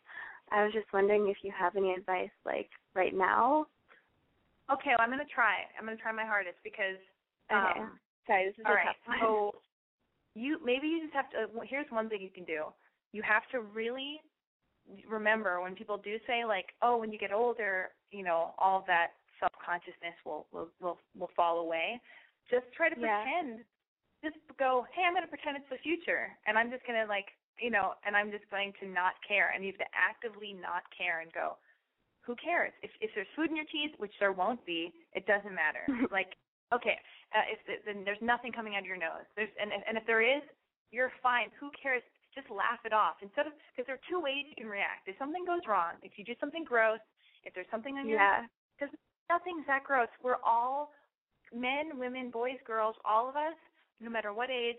I 0.51 0.63
was 0.63 0.73
just 0.73 0.91
wondering 0.93 1.27
if 1.27 1.37
you 1.43 1.51
have 1.57 1.75
any 1.75 1.93
advice 1.93 2.33
like 2.45 2.69
right 2.95 3.13
now. 3.13 3.67
Okay, 4.71 4.91
well, 4.91 5.01
I'm 5.01 5.09
gonna 5.09 5.23
try. 5.33 5.67
I'm 5.77 5.85
gonna 5.85 5.97
try 5.97 6.11
my 6.11 6.25
hardest 6.25 6.57
because. 6.63 6.99
Okay. 7.51 7.79
Um, 7.79 7.99
Sorry, 8.25 8.45
this 8.45 8.55
is 8.57 8.65
all 8.65 8.71
a 8.71 8.75
right. 8.75 8.85
tough 8.87 8.95
one. 9.05 9.19
So, 9.19 9.51
you 10.35 10.59
maybe 10.63 10.87
you 10.87 11.01
just 11.03 11.13
have 11.13 11.29
to. 11.31 11.47
well, 11.53 11.67
Here's 11.69 11.89
one 11.89 12.09
thing 12.09 12.21
you 12.21 12.29
can 12.33 12.45
do. 12.45 12.63
You 13.11 13.21
have 13.21 13.43
to 13.51 13.61
really 13.61 14.21
remember 15.09 15.61
when 15.61 15.75
people 15.75 15.97
do 15.97 16.17
say 16.25 16.45
like, 16.45 16.67
"Oh, 16.81 16.97
when 16.97 17.11
you 17.11 17.19
get 17.19 17.33
older, 17.33 17.89
you 18.11 18.23
know, 18.23 18.53
all 18.57 18.83
that 18.87 19.11
self 19.43 19.51
consciousness 19.59 20.15
will 20.23 20.47
will 20.55 20.71
will 20.79 20.99
will 21.19 21.31
fall 21.35 21.59
away." 21.59 21.99
Just 22.49 22.71
try 22.71 22.87
to 22.87 22.95
Yeah. 22.95 23.27
pretend. 23.27 23.65
Just 24.23 24.39
go, 24.57 24.87
"Hey, 24.95 25.03
I'm 25.03 25.13
gonna 25.13 25.27
pretend 25.27 25.57
it's 25.59 25.69
the 25.69 25.83
future, 25.83 26.31
and 26.47 26.57
I'm 26.57 26.71
just 26.71 26.85
gonna 26.87 27.05
like, 27.05 27.27
you 27.59 27.69
know, 27.69 27.95
and 28.07 28.15
I'm 28.15 28.31
just 28.31 28.47
going 28.49 28.71
to 28.79 28.87
not 28.87 29.19
care." 29.27 29.51
And 29.51 29.63
you 29.63 29.71
have 29.75 29.83
to 29.83 29.91
actively 29.91 30.53
not 30.55 30.83
care 30.95 31.19
and 31.19 31.31
go, 31.33 31.57
who 32.23 32.35
cares? 32.39 32.71
If 32.81 32.91
if 33.01 33.11
there's 33.15 33.27
food 33.35 33.51
in 33.51 33.55
your 33.55 33.67
teeth, 33.67 33.91
which 33.99 34.13
there 34.19 34.31
won't 34.31 34.63
be, 34.65 34.91
it 35.13 35.27
doesn't 35.27 35.53
matter. 35.53 35.85
like, 36.11 36.35
okay, 36.73 36.97
uh, 37.35 37.45
if 37.51 37.59
the, 37.67 37.83
then 37.85 38.03
there's 38.07 38.21
nothing 38.23 38.51
coming 38.51 38.75
out 38.75 38.81
of 38.81 38.89
your 38.89 38.97
nose. 38.97 39.27
There's 39.35 39.51
and 39.59 39.71
if, 39.71 39.83
and 39.87 39.95
if 39.99 40.05
there 40.07 40.23
is, 40.23 40.41
you're 40.91 41.11
fine. 41.21 41.51
Who 41.59 41.69
cares? 41.75 42.01
Just 42.33 42.49
laugh 42.49 42.81
it 42.81 42.93
off 42.93 43.21
instead 43.21 43.45
of 43.45 43.53
because 43.69 43.85
there 43.85 43.93
are 43.99 44.05
two 44.09 44.17
ways 44.17 44.49
you 44.49 44.57
can 44.57 44.65
react. 44.71 45.05
If 45.05 45.19
something 45.19 45.45
goes 45.45 45.61
wrong, 45.69 46.01
if 46.01 46.17
you 46.17 46.25
do 46.25 46.33
something 46.39 46.63
gross, 46.65 47.03
if 47.45 47.53
there's 47.53 47.69
something 47.69 47.93
on 47.99 48.09
your 48.09 48.17
yeah. 48.17 48.49
because 48.79 48.89
nothing's 49.33 49.65
that 49.65 49.83
gross. 49.83 50.09
We're 50.21 50.41
all 50.45 50.93
men, 51.49 51.97
women, 51.97 52.29
boys, 52.29 52.61
girls, 52.65 52.95
all 53.03 53.27
of 53.27 53.35
us, 53.35 53.57
no 53.99 54.09
matter 54.09 54.33
what 54.33 54.49
age. 54.49 54.77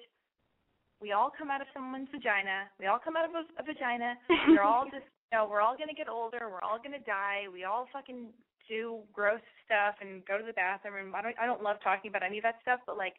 We 1.02 1.10
all 1.10 1.30
come 1.36 1.50
out 1.50 1.60
of 1.60 1.66
someone's 1.74 2.08
vagina. 2.14 2.70
We 2.78 2.86
all 2.86 3.02
come 3.02 3.16
out 3.18 3.26
of 3.26 3.34
a, 3.34 3.42
a 3.58 3.64
vagina. 3.66 4.14
We're 4.48 4.62
all 4.62 4.84
just, 4.94 5.10
you 5.32 5.38
know, 5.38 5.48
we're 5.50 5.60
all 5.60 5.76
gonna 5.76 5.96
get 5.96 6.08
older. 6.08 6.46
We're 6.46 6.62
all 6.62 6.78
gonna 6.78 7.02
die. 7.02 7.50
We 7.52 7.64
all 7.64 7.86
fucking 7.92 8.30
do 8.68 9.02
gross 9.12 9.42
stuff 9.66 9.98
and 10.00 10.24
go 10.24 10.38
to 10.38 10.46
the 10.46 10.54
bathroom. 10.54 11.10
And 11.10 11.16
I 11.16 11.20
don't, 11.20 11.36
I 11.38 11.46
don't 11.46 11.62
love 11.62 11.76
talking 11.82 12.08
about 12.08 12.22
any 12.22 12.38
of 12.38 12.44
that 12.44 12.62
stuff, 12.62 12.80
but 12.86 12.96
like, 12.96 13.14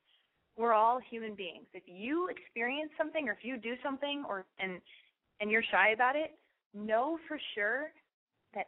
we're 0.57 0.73
all 0.73 0.99
human 1.11 1.35
beings. 1.35 1.67
If 1.73 1.83
you 1.85 2.29
experience 2.29 2.91
something, 2.97 3.27
or 3.27 3.33
if 3.33 3.43
you 3.43 3.57
do 3.57 3.75
something, 3.83 4.23
or 4.27 4.45
and 4.57 4.79
and 5.41 5.51
you're 5.51 5.63
shy 5.69 5.89
about 5.89 6.15
it, 6.15 6.31
know 6.73 7.19
for 7.27 7.37
sure 7.53 7.91
that 8.53 8.67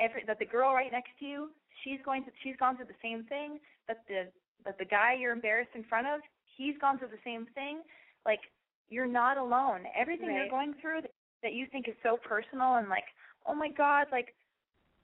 every 0.00 0.24
that 0.26 0.40
the 0.40 0.44
girl 0.44 0.74
right 0.74 0.90
next 0.90 1.10
to 1.20 1.24
you, 1.24 1.50
she's 1.84 2.00
going 2.04 2.24
to 2.24 2.30
she's 2.42 2.56
gone 2.56 2.76
through 2.76 2.86
the 2.86 3.02
same 3.02 3.24
thing. 3.24 3.58
That 3.88 4.02
the 4.08 4.28
that 4.64 4.78
the 4.78 4.84
guy 4.84 5.14
you're 5.18 5.32
embarrassed 5.32 5.74
in 5.74 5.84
front 5.84 6.06
of, 6.06 6.20
he's 6.56 6.76
gone 6.80 6.98
through 6.98 7.08
the 7.08 7.24
same 7.24 7.46
thing. 7.54 7.82
Like 8.26 8.40
you're 8.88 9.06
not 9.06 9.38
alone. 9.38 9.86
Everything 9.96 10.28
Right. 10.28 10.36
you're 10.36 10.50
going 10.50 10.74
through 10.80 11.02
that, 11.02 11.12
that 11.42 11.52
you 11.54 11.66
think 11.70 11.88
is 11.88 11.94
so 12.02 12.18
personal 12.22 12.76
and 12.76 12.88
like, 12.88 13.04
oh 13.46 13.54
my 13.54 13.68
god, 13.70 14.06
like 14.12 14.34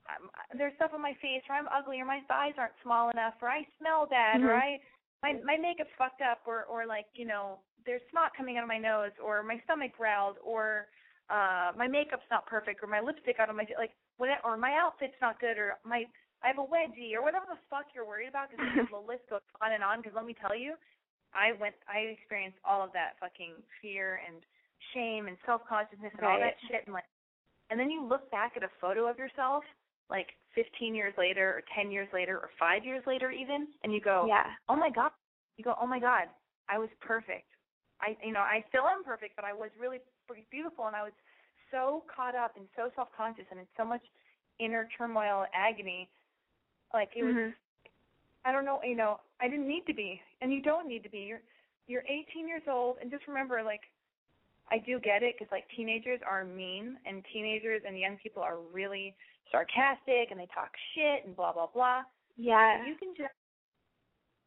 I'm, 0.08 0.30
there's 0.58 0.74
stuff 0.76 0.92
on 0.94 1.02
my 1.02 1.14
face, 1.22 1.42
or 1.48 1.54
I'm 1.56 1.68
ugly, 1.68 2.00
or 2.00 2.04
my 2.04 2.20
thighs 2.28 2.54
aren't 2.58 2.78
small 2.82 3.10
enough, 3.10 3.34
or 3.42 3.48
I 3.48 3.66
smell 3.78 4.06
bad, 4.06 4.42
or 4.42 4.52
Mhm. 4.52 4.56
I 4.56 4.78
my 5.22 5.34
my 5.44 5.56
makeup's 5.56 5.90
fucked 5.98 6.22
up, 6.22 6.40
or 6.46 6.64
or 6.64 6.86
like 6.86 7.06
you 7.14 7.26
know 7.26 7.60
there's 7.84 8.02
snot 8.10 8.32
coming 8.36 8.56
out 8.56 8.62
of 8.64 8.68
my 8.68 8.78
nose, 8.78 9.12
or 9.22 9.42
my 9.42 9.60
stomach 9.64 9.92
growled, 9.96 10.36
or 10.44 10.88
uh 11.30 11.72
my 11.76 11.88
makeup's 11.88 12.28
not 12.30 12.46
perfect, 12.46 12.82
or 12.82 12.86
my 12.86 13.00
lipstick 13.00 13.36
out 13.40 13.50
of 13.50 13.56
my 13.56 13.66
like 13.78 13.92
what, 14.18 14.28
or 14.44 14.56
my 14.56 14.74
outfit's 14.78 15.18
not 15.20 15.40
good, 15.40 15.58
or 15.58 15.74
my 15.84 16.04
I 16.44 16.48
have 16.52 16.58
a 16.58 16.66
wedgie, 16.66 17.16
or 17.16 17.22
whatever 17.22 17.46
the 17.48 17.60
fuck 17.68 17.92
you're 17.94 18.06
worried 18.06 18.28
about, 18.28 18.50
because 18.50 18.66
the 18.92 19.00
list 19.00 19.24
goes 19.28 19.44
on 19.62 19.72
and 19.72 19.82
on. 19.82 20.00
Because 20.00 20.14
let 20.14 20.24
me 20.24 20.36
tell 20.36 20.56
you, 20.56 20.74
I 21.32 21.52
went, 21.56 21.74
I 21.88 22.12
experienced 22.12 22.58
all 22.64 22.84
of 22.84 22.92
that 22.92 23.16
fucking 23.20 23.56
fear 23.80 24.20
and 24.24 24.44
shame 24.94 25.28
and 25.28 25.36
self 25.44 25.62
consciousness 25.68 26.12
and 26.16 26.26
all 26.26 26.38
that 26.38 26.60
shit, 26.68 26.84
and 26.86 26.94
like, 26.94 27.08
and 27.70 27.80
then 27.80 27.90
you 27.90 28.04
look 28.04 28.30
back 28.30 28.54
at 28.56 28.62
a 28.62 28.70
photo 28.80 29.08
of 29.08 29.18
yourself 29.18 29.64
like 30.08 30.38
15 30.54 30.94
years 30.94 31.12
later, 31.18 31.60
or 31.60 31.62
10 31.74 31.90
years 31.90 32.08
later, 32.12 32.38
or 32.38 32.50
five 32.58 32.84
years 32.84 33.02
later, 33.06 33.30
even, 33.30 33.66
and 33.82 33.92
you 33.92 34.00
go, 34.00 34.24
Yeah. 34.28 34.46
oh 34.68 34.76
my 34.76 34.90
god, 34.90 35.10
you 35.56 35.64
go, 35.64 35.74
oh 35.80 35.86
my 35.86 35.98
god, 35.98 36.28
I 36.68 36.78
was 36.78 36.88
perfect. 37.00 37.50
I, 38.00 38.16
you 38.22 38.32
know, 38.32 38.40
I 38.40 38.64
still 38.68 38.86
am 38.86 39.04
perfect, 39.04 39.36
but 39.36 39.44
I 39.44 39.52
was 39.52 39.70
really 39.80 39.98
pretty 40.26 40.46
beautiful, 40.50 40.86
and 40.86 40.94
I 40.94 41.02
was 41.02 41.12
so 41.70 42.04
caught 42.14 42.34
up 42.34 42.52
and 42.56 42.66
so 42.76 42.90
self 42.94 43.08
conscious 43.16 43.44
and 43.50 43.60
in 43.60 43.66
so 43.76 43.84
much 43.84 44.02
inner 44.60 44.88
turmoil, 44.96 45.44
and 45.44 45.52
agony. 45.52 46.08
Like 46.92 47.10
it 47.16 47.24
was 47.24 47.34
Mhm. 47.34 47.54
I 48.44 48.52
don't 48.52 48.64
know, 48.64 48.80
you 48.84 48.94
know, 48.94 49.18
I 49.40 49.48
didn't 49.48 49.66
need 49.66 49.86
to 49.86 49.94
be, 49.94 50.22
and 50.40 50.52
you 50.52 50.62
don't 50.62 50.86
need 50.86 51.02
to 51.02 51.10
be. 51.10 51.18
You're 51.20 51.42
you're 51.88 52.04
18 52.08 52.46
years 52.48 52.62
old, 52.68 52.98
and 53.00 53.10
just 53.10 53.26
remember, 53.28 53.62
like, 53.62 53.82
I 54.70 54.78
do 54.78 54.98
get 54.98 55.22
it 55.22 55.34
because 55.38 55.50
like 55.52 55.68
teenagers 55.76 56.20
are 56.26 56.44
mean, 56.44 56.98
and 57.06 57.24
teenagers 57.32 57.82
and 57.86 57.98
young 57.98 58.16
people 58.18 58.42
are 58.42 58.58
really 58.72 59.14
sarcastic, 59.50 60.30
and 60.30 60.38
they 60.38 60.46
talk 60.54 60.70
shit 60.94 61.24
and 61.26 61.34
blah 61.34 61.52
blah 61.52 61.66
blah. 61.66 62.02
Yeah. 62.36 62.84
You 62.86 62.94
can 62.96 63.14
just, 63.16 63.34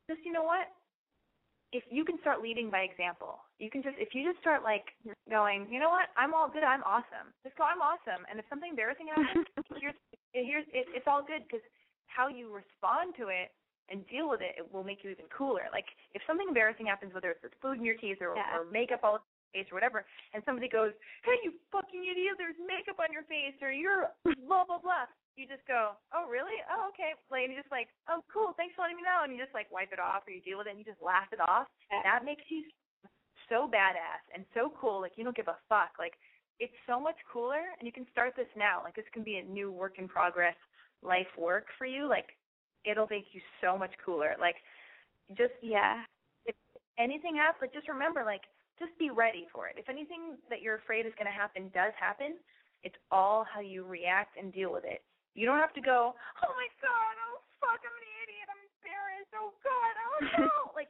just 0.09 0.21
you 0.25 0.31
know 0.31 0.43
what? 0.43 0.67
If 1.71 1.83
you 1.91 2.03
can 2.03 2.19
start 2.19 2.41
leading 2.41 2.69
by 2.71 2.79
example, 2.81 3.39
you 3.59 3.69
can 3.69 3.83
just 3.83 3.95
if 3.99 4.15
you 4.15 4.23
just 4.27 4.39
start 4.41 4.63
like 4.63 4.85
going, 5.29 5.67
you 5.69 5.79
know 5.79 5.89
what? 5.89 6.09
I'm 6.17 6.33
all 6.33 6.49
good. 6.49 6.63
I'm 6.63 6.83
awesome. 6.83 7.31
Just 7.43 7.55
go. 7.57 7.63
I'm 7.63 7.81
awesome. 7.81 8.25
And 8.29 8.39
if 8.39 8.45
something 8.49 8.71
embarrassing 8.71 9.07
happens, 9.07 9.45
here's 9.79 9.95
here's 10.33 10.65
it, 10.73 10.87
it's 10.95 11.05
all 11.05 11.21
good 11.21 11.43
because 11.45 11.61
how 12.09 12.27
you 12.27 12.51
respond 12.53 13.15
to 13.17 13.29
it 13.29 13.53
and 13.89 14.05
deal 14.07 14.29
with 14.29 14.41
it, 14.41 14.53
it 14.57 14.65
will 14.73 14.83
make 14.83 15.03
you 15.03 15.09
even 15.09 15.25
cooler. 15.33 15.65
Like 15.71 15.85
if 16.13 16.21
something 16.27 16.47
embarrassing 16.47 16.85
happens, 16.85 17.13
whether 17.13 17.31
it's 17.31 17.43
with 17.43 17.53
food 17.61 17.77
in 17.79 17.85
your 17.85 17.97
teeth 17.97 18.21
or, 18.21 18.35
Yeah. 18.35 18.57
or 18.57 18.65
makeup 18.65 19.01
all 19.03 19.15
over 19.17 19.25
your 19.53 19.63
face 19.63 19.71
or 19.71 19.75
whatever, 19.75 20.05
and 20.33 20.43
somebody 20.45 20.67
goes, 20.69 20.93
"Hey, 21.23 21.39
you 21.43 21.53
fucking 21.71 22.05
idiot! 22.05 22.37
There's 22.37 22.57
makeup 22.59 22.99
on 22.99 23.11
your 23.11 23.23
face," 23.23 23.55
or 23.61 23.71
"You're 23.71 24.13
blah 24.45 24.65
blah 24.65 24.77
blah," 24.77 25.07
you 25.35 25.47
just 25.47 25.65
go, 25.65 25.97
"Oh 26.13 26.27
really? 26.29 26.61
Oh 26.69 26.89
okay." 26.89 27.15
Like 27.31 27.45
and 27.45 27.53
you 27.53 27.57
just 27.59 27.71
like, 27.71 27.89
"Oh 28.07 28.23
cool, 28.31 28.53
thanks 28.53 28.75
for 28.75 28.81
letting 28.83 28.97
me 28.97 29.03
know," 29.03 29.23
and 29.23 29.33
you 29.33 29.39
just 29.41 29.53
like 29.57 29.71
wipe 29.71 29.91
it 29.91 29.99
off 29.99 30.27
or 30.27 30.31
you 30.31 30.41
deal 30.41 30.59
with 30.59 30.67
it 30.67 30.71
and 30.77 30.79
you 30.79 30.85
just 30.85 31.01
laugh 31.01 31.33
it 31.33 31.39
off. 31.41 31.67
Yeah. 31.89 32.03
That 32.03 32.25
makes 32.25 32.43
you 32.49 32.63
so 33.49 33.67
badass 33.67 34.21
and 34.35 34.45
so 34.53 34.69
cool. 34.79 35.01
Like 35.01 35.17
you 35.17 35.23
don't 35.23 35.35
give 35.35 35.47
a 35.49 35.57
fuck. 35.67 35.97
Like 35.97 36.13
it's 36.59 36.75
so 36.85 36.99
much 36.99 37.17
cooler, 37.31 37.73
and 37.79 37.87
you 37.87 37.91
can 37.91 38.05
start 38.11 38.35
this 38.35 38.49
now. 38.55 38.83
Like 38.83 38.93
this 38.95 39.09
can 39.13 39.23
be 39.23 39.37
a 39.37 39.43
new 39.43 39.71
work 39.71 39.97
in 39.97 40.07
progress 40.07 40.55
life 41.01 41.29
work 41.37 41.65
for 41.77 41.85
you. 41.85 42.07
Like 42.07 42.35
it'll 42.85 43.07
make 43.09 43.25
you 43.33 43.41
so 43.61 43.77
much 43.77 43.91
cooler. 44.03 44.35
Like 44.39 44.55
just 45.37 45.53
Yeah. 45.61 46.03
if 46.45 46.55
anything 46.97 47.35
happens, 47.35 47.61
like 47.61 47.73
just 47.73 47.87
remember, 47.87 48.23
like 48.23 48.43
just 48.79 48.95
be 48.97 49.09
ready 49.11 49.47
for 49.51 49.67
it. 49.67 49.75
If 49.77 49.89
anything 49.91 50.39
that 50.49 50.61
you're 50.63 50.79
afraid 50.79 51.05
is 51.05 51.13
going 51.19 51.27
to 51.27 51.35
happen 51.35 51.67
does 51.75 51.91
happen, 51.99 52.39
it's 52.83 52.95
all 53.11 53.43
how 53.43 53.59
you 53.59 53.83
react 53.83 54.39
and 54.39 54.55
deal 54.55 54.71
with 54.71 54.87
it. 54.87 55.03
You 55.35 55.43
don't 55.45 55.59
have 55.59 55.75
to 55.75 55.83
go, 55.83 56.15
oh 56.15 56.53
my 56.55 56.69
god, 56.79 57.13
oh 57.27 57.43
fuck, 57.59 57.83
I'm 57.83 57.91
an 57.91 58.07
idiot, 58.23 58.47
I'm 58.47 58.63
embarrassed, 58.79 59.31
oh 59.35 59.51
god, 59.63 59.93
oh 59.99 60.17
no. 60.47 60.71
like, 60.79 60.87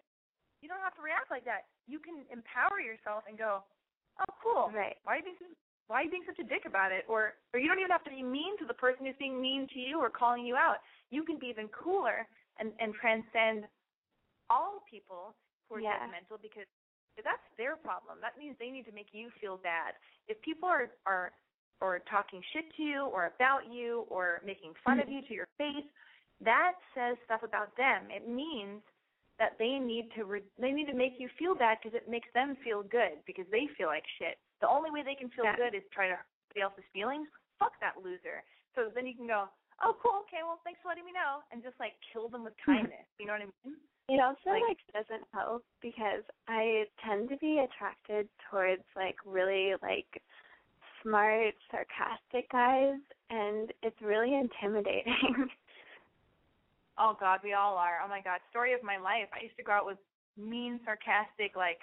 you 0.62 0.70
don't 0.70 0.82
have 0.86 0.93
to 0.97 1.03
react 1.03 1.34
like 1.34 1.45
that. 1.49 1.66
You 1.89 1.97
can 1.97 2.22
empower 2.30 2.78
yourself 2.78 3.26
and 3.26 3.38
go, 3.38 3.66
oh 4.22 4.32
cool. 4.41 4.70
Right. 4.70 5.01
Why 5.03 5.18
are 5.18 5.26
you 5.26 5.34
being 5.34 5.41
why 5.89 6.01
are 6.01 6.03
you 6.05 6.13
being 6.13 6.29
such 6.29 6.37
a 6.37 6.45
dick 6.45 6.69
about 6.69 6.93
it? 6.93 7.03
Or 7.09 7.33
or 7.51 7.59
you 7.59 7.67
don't 7.67 7.81
even 7.81 7.89
have 7.89 8.05
to 8.05 8.13
be 8.13 8.21
mean 8.21 8.57
to 8.61 8.65
the 8.69 8.77
person 8.77 9.09
who's 9.09 9.17
being 9.17 9.41
mean 9.41 9.67
to 9.73 9.79
you 9.81 9.97
or 9.97 10.09
calling 10.13 10.45
you 10.45 10.55
out. 10.55 10.77
You 11.09 11.25
can 11.25 11.41
be 11.41 11.49
even 11.49 11.67
cooler 11.73 12.29
and 12.61 12.71
and 12.79 12.93
transcend 12.93 13.65
all 14.53 14.85
people 14.85 15.33
who 15.67 15.75
are 15.75 15.81
Yeah. 15.81 15.97
judgmental 15.97 16.37
because 16.41 16.69
that's 17.17 17.43
their 17.57 17.75
problem. 17.75 18.21
That 18.21 18.37
means 18.37 18.55
they 18.61 18.69
need 18.69 18.85
to 18.85 18.93
make 18.93 19.13
you 19.13 19.33
feel 19.41 19.57
bad. 19.57 19.97
If 20.29 20.39
people 20.41 20.69
are 20.69 20.93
are 21.09 21.33
or 21.81 21.99
talking 22.05 22.43
shit 22.53 22.69
to 22.75 22.83
you 22.83 23.05
or 23.05 23.25
about 23.25 23.65
you 23.71 24.05
or 24.09 24.41
making 24.45 24.75
fun 24.83 24.99
of 24.99 25.05
mm-hmm. 25.05 25.15
you 25.15 25.21
to 25.27 25.33
your 25.33 25.47
face, 25.57 25.87
that 26.41 26.73
says 26.93 27.17
stuff 27.25 27.41
about 27.41 27.75
them. 27.77 28.11
It 28.11 28.27
means 28.27 28.83
that 29.39 29.57
they 29.57 29.79
need 29.79 30.11
to 30.15 30.25
re- 30.25 30.51
they 30.59 30.71
need 30.71 30.85
to 30.87 30.93
make 30.93 31.15
you 31.17 31.29
feel 31.39 31.55
bad 31.55 31.79
because 31.81 31.95
it 31.95 32.09
makes 32.09 32.27
them 32.33 32.57
feel 32.63 32.83
good 32.83 33.23
because 33.25 33.45
they 33.49 33.67
feel 33.77 33.87
like 33.87 34.03
shit. 34.19 34.37
The 34.62 34.70
only 34.70 34.91
way 34.91 35.03
they 35.03 35.16
can 35.16 35.30
feel 35.30 35.45
Yeah. 35.45 35.55
good 35.55 35.74
is 35.76 35.84
try 35.91 36.07
to 36.07 36.16
hurt 36.16 36.28
somebody 36.47 36.62
else's 36.62 36.86
feelings. 36.91 37.28
Fuck 37.57 37.80
that 37.80 37.97
loser. 38.03 38.43
So 38.76 38.89
then 38.89 39.07
you 39.07 39.16
can 39.16 39.28
go, 39.28 39.49
oh 39.82 39.93
cool, 40.01 40.24
okay, 40.28 40.43
well 40.43 40.60
thanks 40.64 40.80
for 40.82 40.89
letting 40.89 41.05
me 41.05 41.12
know, 41.12 41.41
and 41.51 41.64
just 41.64 41.80
like 41.80 41.93
kill 42.12 42.30
them 42.30 42.43
with 42.43 42.53
hmm. 42.66 42.74
kindness. 42.76 43.07
You 43.20 43.26
know 43.28 43.34
what 43.34 43.41
I 43.41 43.51
mean? 43.66 43.78
It 44.10 44.20
also 44.20 44.49
Like- 44.49 44.64
like, 44.64 44.93
doesn't 44.93 45.28
help 45.34 45.64
because 45.82 46.24
I 46.47 46.88
tend 47.05 47.30
to 47.30 47.38
be 47.38 47.60
attracted 47.60 48.28
towards 48.49 48.84
like 48.95 49.16
really 49.26 49.76
like 49.82 50.22
smart, 51.03 51.55
sarcastic 51.72 52.49
guys 52.51 52.99
and 53.30 53.72
it's 53.84 54.01
really 54.01 54.36
intimidating. 54.36 55.49
Oh 57.01 57.16
God, 57.18 57.39
we 57.43 57.53
all 57.53 57.78
are. 57.78 58.01
Oh 58.03 58.10
my 58.10 58.20
God, 58.20 58.41
story 58.49 58.74
of 58.74 58.84
my 58.84 58.97
life. 58.97 59.32
I 59.32 59.41
used 59.41 59.55
to 59.55 59.64
go 59.64 59.72
out 59.72 59.86
with 59.86 59.97
mean, 60.36 60.82
sarcastic 60.84 61.55
like 61.55 61.80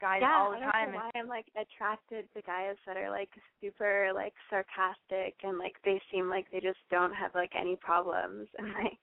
guys 0.00 0.20
yeah, 0.20 0.36
all 0.36 0.50
the 0.50 0.56
I 0.56 0.60
don't 0.60 0.72
time. 0.72 0.92
know 0.92 0.98
why 0.98 1.10
I'm 1.14 1.28
like 1.28 1.46
attracted 1.56 2.26
to 2.34 2.42
guys 2.42 2.76
that 2.86 2.96
are 2.96 3.10
like 3.10 3.30
super 3.60 4.10
like 4.14 4.34
sarcastic 4.50 5.36
and 5.42 5.58
like 5.58 5.76
they 5.84 6.00
seem 6.12 6.28
like 6.28 6.46
they 6.52 6.60
just 6.60 6.80
don't 6.90 7.14
have 7.14 7.34
like 7.34 7.52
any 7.58 7.76
problems 7.76 8.48
and 8.58 8.68
like 8.74 9.00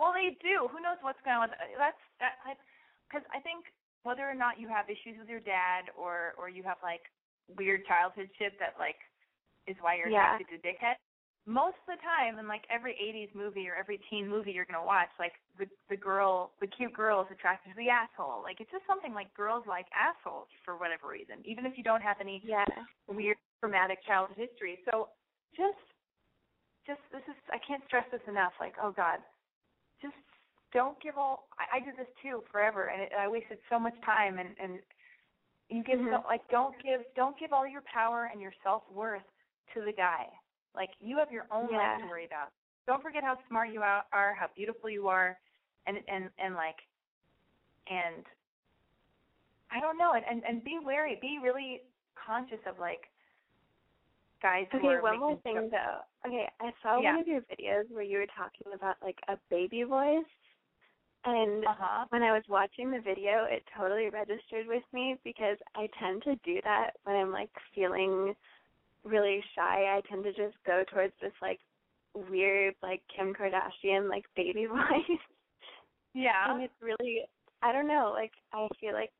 Well, 0.00 0.16
they 0.16 0.32
do. 0.40 0.64
Who 0.72 0.80
knows 0.80 0.96
what's 1.04 1.20
going 1.28 1.36
on? 1.44 1.52
with 1.52 1.60
uh, 1.60 1.76
That's 1.76 2.02
that. 2.24 2.56
Because 3.04 3.26
I 3.36 3.40
think 3.44 3.68
whether 4.02 4.24
or 4.24 4.32
not 4.34 4.56
you 4.56 4.64
have 4.68 4.88
issues 4.88 5.20
with 5.20 5.28
your 5.28 5.44
dad, 5.44 5.92
or 5.92 6.32
or 6.40 6.48
you 6.48 6.62
have 6.64 6.78
like 6.82 7.04
weird 7.58 7.84
childhood 7.84 8.30
shit 8.40 8.56
that 8.60 8.80
like 8.80 8.96
is 9.68 9.76
why 9.84 9.96
you're 10.00 10.08
Yeah. 10.08 10.40
attracted 10.40 10.56
to 10.56 10.58
dickhead. 10.64 10.96
Most 11.46 11.76
of 11.88 11.96
the 11.96 12.02
time, 12.04 12.38
in 12.38 12.46
like 12.46 12.62
every 12.70 12.94
'80s 12.94 13.34
movie 13.34 13.68
or 13.68 13.74
every 13.74 13.98
teen 14.10 14.28
movie 14.28 14.52
you're 14.52 14.66
gonna 14.66 14.84
watch, 14.84 15.08
like 15.18 15.32
the 15.58 15.66
the 15.88 15.96
girl, 15.96 16.52
the 16.60 16.66
cute 16.66 16.92
girl 16.92 17.22
is 17.22 17.28
attracted 17.32 17.70
to 17.70 17.76
the 17.76 17.88
asshole. 17.88 18.42
Like 18.42 18.60
it's 18.60 18.70
just 18.70 18.86
something 18.86 19.14
like 19.14 19.32
girls 19.34 19.64
like 19.66 19.86
assholes 19.96 20.48
for 20.64 20.76
whatever 20.76 21.08
reason, 21.08 21.36
even 21.44 21.64
if 21.66 21.76
you 21.76 21.82
don't 21.82 22.02
have 22.02 22.18
any 22.20 22.42
yeah. 22.44 22.64
weird 23.08 23.36
traumatic 23.60 23.98
childhood 24.06 24.36
history. 24.36 24.78
So 24.90 25.08
just 25.56 25.80
just 26.86 27.00
this 27.10 27.22
is 27.26 27.36
I 27.50 27.58
can't 27.66 27.82
stress 27.86 28.04
this 28.12 28.22
enough. 28.28 28.52
Like, 28.60 28.74
oh 28.82 28.92
God. 28.92 29.18
Just 30.02 30.16
don't 30.72 31.00
give 31.02 31.18
all 31.18 31.48
I, 31.58 31.78
I 31.78 31.84
did 31.84 31.96
this 31.96 32.08
too 32.22 32.42
forever 32.50 32.88
and 32.92 33.02
it, 33.02 33.12
I 33.18 33.28
wasted 33.28 33.58
so 33.68 33.78
much 33.78 33.94
time 34.04 34.38
and, 34.38 34.50
and 34.62 34.78
you 35.68 35.82
give 35.84 35.98
so, 35.98 36.18
Mhm. 36.18 36.24
like 36.24 36.46
don't 36.48 36.74
give 36.82 37.02
don't 37.14 37.38
give 37.38 37.52
all 37.52 37.66
your 37.66 37.82
power 37.82 38.28
and 38.32 38.40
your 38.40 38.52
self 38.62 38.82
worth 38.90 39.26
to 39.74 39.82
the 39.84 39.92
guy. 39.92 40.26
Like 40.74 40.90
you 41.00 41.18
have 41.18 41.30
your 41.30 41.46
own 41.52 41.72
life 41.72 42.00
to 42.02 42.06
worry 42.08 42.24
about. 42.26 42.48
Don't 42.86 43.02
forget 43.02 43.22
how 43.22 43.36
smart 43.48 43.70
you 43.72 43.80
are, 43.82 44.34
how 44.34 44.48
beautiful 44.56 44.90
you 44.90 45.08
are 45.08 45.38
and 45.86 45.98
and 46.08 46.30
and 46.38 46.54
like 46.54 46.76
and 47.88 48.24
I 49.70 49.80
don't 49.80 49.98
know 49.98 50.12
and 50.14 50.24
and, 50.28 50.42
and 50.48 50.64
be 50.64 50.78
wary, 50.84 51.18
be 51.20 51.38
really 51.42 51.82
conscious 52.14 52.60
of 52.66 52.78
like 52.78 53.02
guys 54.42 54.66
who 54.72 54.78
Okay, 54.78 55.00
one 55.00 55.20
more 55.20 55.36
thing 55.42 55.54
stuff- 55.56 55.70
though. 55.70 56.28
Okay, 56.28 56.48
I 56.60 56.72
saw 56.82 57.00
Yeah. 57.00 57.12
one 57.12 57.20
of 57.20 57.28
your 57.28 57.40
videos 57.42 57.90
where 57.90 58.02
you 58.02 58.18
were 58.18 58.26
talking 58.36 58.72
about 58.74 58.96
like 59.02 59.18
a 59.28 59.36
baby 59.50 59.82
voice 59.84 60.24
and 61.24 61.64
Uh-huh. 61.64 62.04
when 62.08 62.22
I 62.22 62.32
was 62.32 62.42
watching 62.48 62.90
the 62.90 63.00
video 63.00 63.44
it 63.44 63.62
totally 63.76 64.08
registered 64.08 64.66
with 64.66 64.82
me 64.92 65.16
because 65.24 65.58
I 65.74 65.88
tend 65.98 66.22
to 66.22 66.36
do 66.36 66.60
that 66.64 66.92
when 67.04 67.16
I'm 67.16 67.30
like 67.30 67.50
feeling 67.74 68.34
really 69.04 69.42
shy. 69.54 69.96
I 69.96 70.00
tend 70.08 70.24
to 70.24 70.32
just 70.32 70.56
go 70.66 70.84
towards 70.92 71.14
this 71.20 71.32
like 71.40 71.60
weird 72.14 72.74
like 72.82 73.02
Kim 73.14 73.32
Kardashian 73.34 74.08
like 74.08 74.24
baby 74.36 74.66
voice. 74.70 75.18
Yeah. 76.14 76.52
and 76.52 76.62
it's 76.62 76.74
really 76.82 77.22
I 77.62 77.72
don't 77.72 77.88
know, 77.88 78.12
like 78.14 78.32
I 78.52 78.68
feel 78.80 78.92
like 78.92 79.10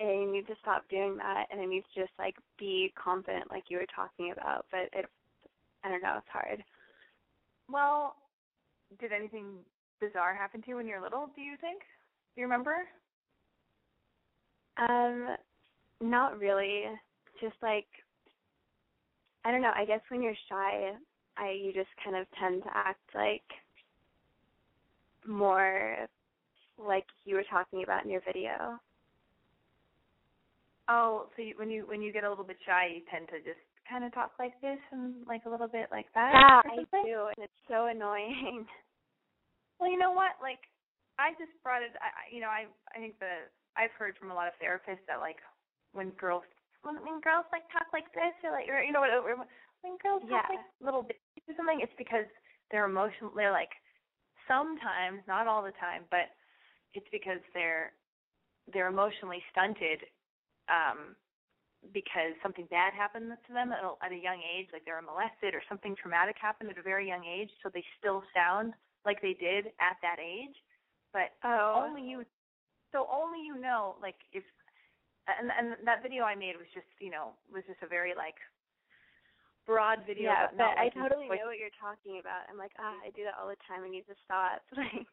I 0.00 0.24
need 0.30 0.46
to 0.48 0.54
stop 0.60 0.88
doing 0.90 1.16
that 1.18 1.46
and 1.50 1.60
I 1.60 1.66
need 1.66 1.84
to 1.94 2.00
just 2.00 2.12
like 2.18 2.34
be 2.58 2.92
confident 3.02 3.50
like 3.50 3.64
you 3.68 3.78
were 3.78 3.86
talking 3.94 4.32
about. 4.32 4.66
But 4.70 4.88
it 4.92 5.06
I 5.84 5.88
don't 5.88 6.02
know, 6.02 6.14
it's 6.18 6.26
hard. 6.32 6.64
Well, 7.70 8.16
did 9.00 9.12
anything 9.12 9.58
bizarre 10.00 10.34
happen 10.34 10.62
to 10.62 10.68
you 10.68 10.76
when 10.76 10.86
you 10.86 10.96
were 10.96 11.02
little, 11.02 11.28
do 11.34 11.42
you 11.42 11.56
think? 11.60 11.80
Do 12.34 12.40
you 12.40 12.44
remember? 12.46 12.76
Um 14.78 15.36
not 16.00 16.38
really. 16.38 16.84
Just 17.40 17.54
like 17.62 17.86
I 19.44 19.50
don't 19.50 19.62
know, 19.62 19.72
I 19.74 19.84
guess 19.84 20.00
when 20.08 20.22
you're 20.22 20.34
shy 20.48 20.92
I 21.36 21.50
you 21.50 21.72
just 21.72 21.90
kind 22.02 22.16
of 22.16 22.26
tend 22.38 22.62
to 22.62 22.70
act 22.74 23.02
like 23.14 23.42
more 25.26 25.96
like 26.78 27.06
you 27.24 27.36
were 27.36 27.44
talking 27.50 27.82
about 27.82 28.04
in 28.04 28.10
your 28.10 28.22
video. 28.26 28.78
Oh, 30.88 31.26
so 31.34 31.42
you, 31.42 31.54
when 31.56 31.70
you 31.70 31.84
when 31.86 32.02
you 32.02 32.12
get 32.12 32.24
a 32.24 32.28
little 32.28 32.44
bit 32.44 32.58
shy, 32.66 32.92
you 32.94 33.02
tend 33.10 33.28
to 33.28 33.38
just 33.38 33.60
kind 33.88 34.04
of 34.04 34.12
talk 34.12 34.32
like 34.38 34.60
this 34.60 34.78
and 34.92 35.26
like 35.26 35.42
a 35.46 35.50
little 35.50 35.68
bit 35.68 35.88
like 35.90 36.06
that. 36.14 36.32
Yeah, 36.32 36.60
I 36.70 37.04
do 37.04 37.28
and 37.36 37.44
it's 37.44 37.62
so 37.68 37.86
annoying. 37.86 38.66
Well, 39.80 39.90
you 39.90 39.98
know 39.98 40.14
what? 40.14 40.38
Like, 40.40 40.70
I 41.18 41.34
just 41.34 41.50
brought 41.66 41.82
it. 41.82 41.90
I, 41.98 42.30
you 42.30 42.40
know, 42.40 42.46
I 42.46 42.70
I 42.94 43.02
think 43.02 43.18
the 43.18 43.50
I've 43.76 43.90
heard 43.98 44.14
from 44.16 44.30
a 44.30 44.34
lot 44.34 44.46
of 44.46 44.54
therapists 44.62 45.02
that 45.10 45.18
like 45.18 45.42
when 45.92 46.10
girls 46.14 46.46
when, 46.84 46.96
when 47.02 47.20
girls 47.20 47.48
like 47.52 47.66
talk 47.72 47.88
like 47.92 48.08
this 48.14 48.36
or 48.44 48.52
like 48.52 48.68
or 48.68 48.82
you 48.82 48.92
know 48.92 49.00
what 49.00 49.10
when 49.82 49.96
girls 50.00 50.22
talk 50.30 50.44
Yeah. 50.44 50.48
like 50.48 50.62
little 50.80 51.02
babies 51.02 51.44
or 51.48 51.54
something, 51.56 51.80
it's 51.82 51.92
because 51.98 52.28
they're 52.70 52.86
emotional. 52.86 53.32
They're 53.34 53.52
like 53.52 53.72
sometimes, 54.48 55.20
not 55.26 55.46
all 55.48 55.62
the 55.62 55.76
time, 55.80 56.04
but 56.10 56.32
it's 56.94 57.08
because 57.12 57.40
they're 57.52 57.92
they're 58.72 58.88
emotionally 58.88 59.42
stunted 59.52 60.00
um 60.68 61.16
because 61.92 62.32
something 62.42 62.66
bad 62.70 62.94
happened 62.94 63.28
to 63.46 63.52
them 63.52 63.72
at 63.72 63.84
a, 63.84 63.92
at 64.04 64.12
a 64.12 64.16
young 64.16 64.40
age, 64.40 64.68
like 64.72 64.84
they 64.86 64.92
were 64.92 65.02
molested 65.04 65.54
or 65.54 65.62
something 65.68 65.94
traumatic 66.00 66.36
happened 66.40 66.70
at 66.70 66.78
a 66.78 66.82
very 66.82 67.06
young 67.06 67.24
age, 67.24 67.50
so 67.62 67.68
they 67.72 67.84
still 67.98 68.22
sound 68.34 68.72
like 69.04 69.20
they 69.20 69.34
did 69.34 69.66
at 69.80 70.00
that 70.00 70.16
age. 70.16 70.56
But 71.12 71.36
Oh. 71.44 71.84
only 71.84 72.02
you, 72.02 72.24
so 72.92 73.06
only 73.12 73.40
you 73.44 73.60
know, 73.60 73.96
like 74.00 74.16
if, 74.32 74.44
and 75.26 75.48
and 75.50 75.66
that 75.86 76.02
video 76.02 76.24
I 76.24 76.34
made 76.34 76.56
was 76.56 76.68
just, 76.74 76.88
you 77.00 77.10
know, 77.10 77.32
was 77.52 77.64
just 77.66 77.80
a 77.82 77.88
very 77.88 78.12
like 78.14 78.36
broad 79.66 80.04
video. 80.06 80.28
Yeah, 80.30 80.52
but 80.52 80.76
but 80.76 80.78
I 80.78 80.88
totally 80.92 81.28
voice- 81.28 81.40
know 81.40 81.48
what 81.48 81.58
you're 81.60 81.72
talking 81.80 82.20
about. 82.20 82.44
I'm 82.52 82.60
like, 82.60 82.72
ah, 82.78 82.96
I 83.04 83.10
do 83.16 83.24
that 83.24 83.36
all 83.40 83.48
the 83.48 83.58
time. 83.64 83.84
I 83.84 83.88
need 83.90 84.06
to 84.08 84.16
stop. 84.24 84.60
Like, 84.76 85.06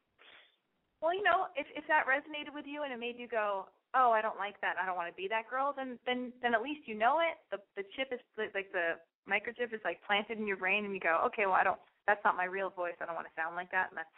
Well, 1.01 1.16
you 1.16 1.24
know, 1.24 1.47
if 1.55 1.66
if 1.74 1.88
that 1.88 2.05
resonated 2.05 2.53
with 2.53 2.68
you 2.68 2.84
and 2.84 2.93
it 2.93 2.99
made 2.99 3.18
you 3.18 3.28
go, 3.28 3.66
oh, 3.95 4.12
I 4.12 4.22
don't 4.22 4.38
like 4.38 4.59
that, 4.62 4.76
I 4.78 4.86
don't 4.86 4.95
want 4.99 5.09
to 5.09 5.18
be 5.18 5.28
that 5.32 5.49
girl, 5.49 5.74
then 5.76 5.97
then 6.05 6.32
then 6.43 6.53
at 6.53 6.62
least 6.62 6.86
you 6.86 6.93
know 6.93 7.20
it. 7.24 7.39
The 7.49 7.57
the 7.80 7.88
chip 7.95 8.12
is 8.12 8.22
like 8.38 8.72
the 8.72 8.99
microchip 9.26 9.74
is 9.74 9.82
like 9.84 10.03
planted 10.05 10.38
in 10.38 10.45
your 10.45 10.57
brain, 10.57 10.86
and 10.86 10.93
you 10.93 10.99
go, 11.01 11.24
okay, 11.32 11.45
well, 11.47 11.55
I 11.57 11.64
don't. 11.64 11.80
That's 12.05 12.22
not 12.26 12.36
my 12.36 12.45
real 12.45 12.70
voice. 12.70 12.93
I 13.01 13.05
don't 13.05 13.16
want 13.16 13.28
to 13.28 13.34
sound 13.39 13.55
like 13.55 13.72
that. 13.72 13.89
And 13.89 13.97
that's 13.97 14.14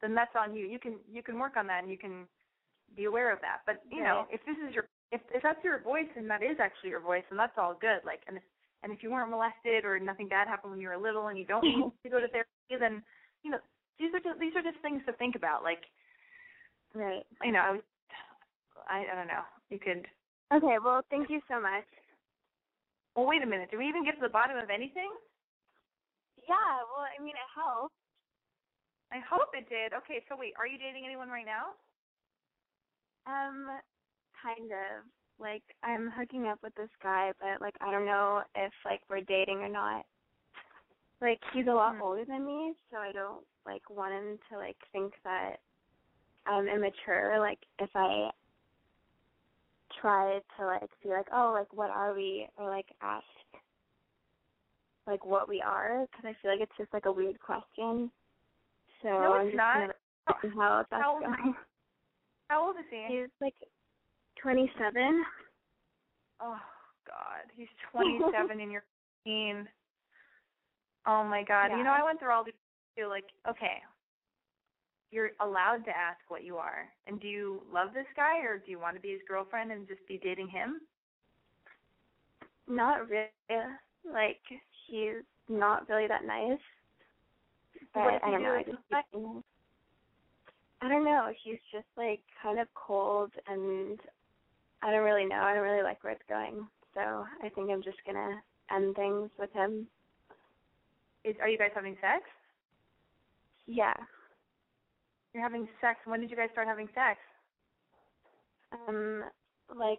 then 0.00 0.14
that's 0.14 0.34
on 0.36 0.54
you. 0.54 0.66
You 0.66 0.78
can 0.78 1.00
you 1.10 1.22
can 1.22 1.38
work 1.40 1.56
on 1.56 1.66
that, 1.66 1.82
and 1.82 1.90
you 1.90 1.98
can 1.98 2.28
be 2.94 3.04
aware 3.10 3.32
of 3.32 3.40
that. 3.40 3.62
But 3.66 3.82
you 3.90 4.02
know, 4.02 4.26
if 4.30 4.44
this 4.46 4.56
is 4.62 4.74
your 4.74 4.86
if 5.12 5.20
if 5.32 5.42
that's 5.42 5.62
your 5.64 5.80
voice 5.80 6.08
and 6.16 6.28
that 6.30 6.42
is 6.42 6.58
actually 6.60 6.90
your 6.90 7.00
voice, 7.00 7.24
and 7.30 7.38
that's 7.38 7.56
all 7.56 7.76
good. 7.80 8.04
Like, 8.04 8.20
and 8.26 8.36
if 8.36 8.42
and 8.82 8.92
if 8.92 9.02
you 9.02 9.10
weren't 9.10 9.30
molested 9.30 9.84
or 9.84 9.98
nothing 9.98 10.28
bad 10.28 10.48
happened 10.48 10.72
when 10.72 10.80
you 10.80 10.88
were 10.88 10.96
little, 10.96 11.28
and 11.28 11.38
you 11.38 11.44
don't 11.44 11.62
need 11.64 11.92
to 12.02 12.10
go 12.10 12.20
to 12.20 12.28
therapy, 12.28 12.76
then 12.78 13.02
you 13.42 13.50
know 13.50 13.58
these 13.98 14.12
are 14.14 14.20
just 14.20 14.38
these 14.40 14.54
are 14.56 14.62
just 14.62 14.80
things 14.82 15.02
to 15.06 15.12
think 15.14 15.36
about. 15.36 15.62
Like 15.62 15.82
right. 16.94 17.24
you 17.42 17.52
know, 17.52 17.60
I 17.60 17.70
was, 17.72 17.84
I, 18.88 19.04
I 19.10 19.14
don't 19.14 19.28
know. 19.28 19.44
You 19.70 19.78
could. 19.78 20.06
Okay, 20.48 20.80
well, 20.80 21.04
thank 21.10 21.28
you 21.28 21.40
so 21.44 21.60
much. 21.60 21.84
Well, 23.14 23.26
wait 23.26 23.42
a 23.42 23.46
minute. 23.46 23.70
Did 23.70 23.78
we 23.78 23.88
even 23.88 24.04
get 24.04 24.16
to 24.16 24.24
the 24.24 24.32
bottom 24.32 24.56
of 24.56 24.70
anything? 24.70 25.12
Yeah, 26.48 26.80
well, 26.88 27.04
I 27.04 27.20
mean, 27.20 27.36
it 27.36 27.50
helped 27.52 27.92
I 29.08 29.24
hope 29.24 29.56
it 29.56 29.68
did. 29.72 29.96
Okay, 29.96 30.20
so 30.28 30.36
wait, 30.36 30.52
are 30.60 30.68
you 30.68 30.76
dating 30.76 31.08
anyone 31.08 31.32
right 31.32 31.48
now? 31.48 31.72
Um, 33.24 33.80
kind 34.42 34.70
of. 34.72 35.04
Like, 35.40 35.62
I'm 35.84 36.10
hooking 36.10 36.46
up 36.48 36.58
with 36.64 36.74
this 36.74 36.90
guy, 37.00 37.30
but 37.40 37.60
like, 37.60 37.76
I 37.80 37.92
don't 37.92 38.04
know 38.06 38.42
if 38.56 38.72
like 38.84 39.00
we're 39.08 39.20
dating 39.20 39.58
or 39.58 39.68
not. 39.68 40.04
like 41.20 41.38
he's 41.52 41.66
a 41.68 41.72
lot 41.72 41.94
Hmm. 41.96 42.02
older 42.02 42.24
than 42.24 42.44
me, 42.44 42.74
so 42.90 42.96
I 42.98 43.12
don't 43.12 43.44
like 43.66 43.88
want 43.88 44.12
him 44.14 44.38
to 44.50 44.58
like 44.58 44.76
think 44.92 45.12
that 45.24 45.56
I'm 46.46 46.66
immature. 46.68 47.38
Like 47.38 47.58
if 47.78 47.90
I 47.94 48.30
try 50.00 50.40
to 50.58 50.66
like 50.66 50.90
be 51.02 51.08
like, 51.10 51.26
oh, 51.32 51.52
like 51.54 51.72
what 51.72 51.90
are 51.90 52.14
we, 52.14 52.48
or 52.56 52.68
like 52.68 52.86
ask 53.00 53.24
like 55.06 55.24
what 55.24 55.48
we 55.48 55.62
are, 55.62 56.04
because 56.10 56.24
I 56.24 56.36
feel 56.42 56.50
like 56.50 56.60
it's 56.60 56.76
just 56.78 56.92
like 56.92 57.06
a 57.06 57.12
weird 57.12 57.38
question. 57.40 58.10
So 59.02 59.08
No, 59.08 59.32
I'm 59.34 59.46
it's 59.46 59.56
just 59.56 59.56
not. 59.56 59.90
how 60.56 60.84
that's 60.90 61.02
How 61.02 61.14
old- 61.14 61.22
going. 61.24 61.54
How 62.48 62.66
old 62.66 62.76
is 62.76 62.84
he? 62.90 63.06
He's 63.08 63.28
like 63.40 63.54
27. 64.42 65.24
Oh 66.40 66.58
God, 67.06 67.50
he's 67.56 67.68
27 67.92 68.60
and 68.60 68.72
you're 68.72 68.84
15. 69.24 69.68
Oh 71.06 71.24
my 71.24 71.42
God. 71.42 71.70
You 71.76 71.82
know, 71.84 71.94
I 71.98 72.04
went 72.04 72.18
through 72.20 72.32
all 72.32 72.44
these. 72.44 72.54
Feel 72.96 73.08
like 73.08 73.26
okay, 73.48 73.78
you're 75.12 75.30
allowed 75.40 75.84
to 75.84 75.90
ask 75.90 76.18
what 76.28 76.42
you 76.42 76.56
are, 76.56 76.88
and 77.06 77.20
do 77.20 77.28
you 77.28 77.62
love 77.72 77.90
this 77.94 78.06
guy 78.16 78.38
or 78.40 78.58
do 78.58 78.70
you 78.72 78.78
want 78.80 78.96
to 78.96 79.00
be 79.00 79.10
his 79.10 79.20
girlfriend 79.28 79.70
and 79.70 79.86
just 79.86 80.00
be 80.08 80.18
dating 80.22 80.48
him? 80.48 80.80
Not 82.66 83.08
really. 83.08 83.28
Like 84.04 84.40
he's 84.88 85.22
not 85.48 85.88
really 85.88 86.08
that 86.08 86.24
nice. 86.26 86.58
But 87.94 88.04
What 88.04 88.24
I 88.24 88.30
don't 88.32 88.40
do 88.40 88.46
know. 88.46 88.52
I 88.54 88.62
just 88.64 88.78
nice? 88.90 89.04
keep 89.12 89.12
thinking- 89.12 89.44
I 90.80 90.88
don't 90.88 91.04
know. 91.04 91.32
He's 91.44 91.58
just 91.72 91.86
like 91.96 92.20
kind 92.42 92.58
of 92.58 92.66
cold, 92.74 93.30
and 93.46 93.98
I 94.82 94.90
don't 94.90 95.04
really 95.04 95.26
know. 95.26 95.40
I 95.40 95.54
don't 95.54 95.64
really 95.64 95.82
like 95.82 96.02
where 96.02 96.12
it's 96.12 96.22
going. 96.28 96.66
So 96.94 97.24
I 97.42 97.48
think 97.50 97.70
I'm 97.70 97.82
just 97.82 97.98
gonna 98.06 98.40
end 98.70 98.94
things 98.96 99.30
with 99.38 99.52
him. 99.52 99.86
Is 101.24 101.34
are 101.40 101.48
you 101.48 101.58
guys 101.58 101.70
having 101.74 101.96
sex? 102.00 102.22
Yeah. 103.66 103.94
You're 105.34 105.42
having 105.42 105.68
sex. 105.80 105.98
When 106.04 106.20
did 106.20 106.30
you 106.30 106.36
guys 106.36 106.48
start 106.52 106.66
having 106.66 106.88
sex? 106.94 107.18
Um, 108.72 109.24
like 109.76 109.98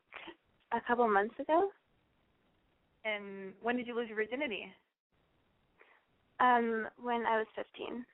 a 0.72 0.82
couple 0.88 1.08
months 1.08 1.36
ago. 1.40 1.70
And 3.06 3.54
when 3.62 3.78
did 3.78 3.88
you 3.88 3.96
lose 3.96 4.08
your 4.08 4.18
virginity? 4.18 4.66
Um, 6.40 6.88
when 7.02 7.26
I 7.26 7.38
was 7.38 7.48
15. 7.56 8.06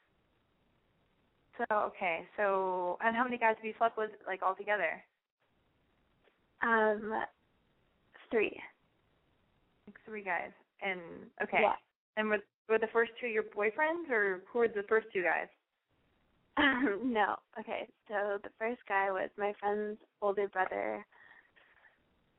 So 1.58 1.64
okay, 1.74 2.28
so 2.36 2.98
and 3.02 3.16
how 3.16 3.24
many 3.24 3.38
guys 3.38 3.56
have 3.56 3.66
you 3.66 3.74
slept 3.78 3.98
with 3.98 4.12
like 4.28 4.42
all 4.44 4.56
together? 4.56 5.02
Um, 6.66 7.14
three. 8.32 8.60
Three 10.06 10.24
guys. 10.24 10.52
And 10.82 11.00
okay. 11.42 11.60
Yeah. 11.62 11.74
And 12.18 12.30
were 12.30 12.40
were 12.68 12.80
the 12.80 12.88
first 12.92 13.12
two 13.22 13.28
your 13.28 13.44
boyfriends 13.44 14.10
or 14.10 14.42
who 14.52 14.60
were 14.60 14.68
the 14.68 14.84
first 14.90 15.08
two 15.14 15.22
guys? 15.24 15.48
Um, 16.58 17.02
no. 17.14 17.36
Okay, 17.60 17.88
so 18.08 18.38
the 18.42 18.50
first 18.58 18.82
guy 18.88 19.12
was 19.12 19.30
my 19.38 19.54
friend's 19.60 20.00
older 20.22 20.48
brother, 20.48 21.06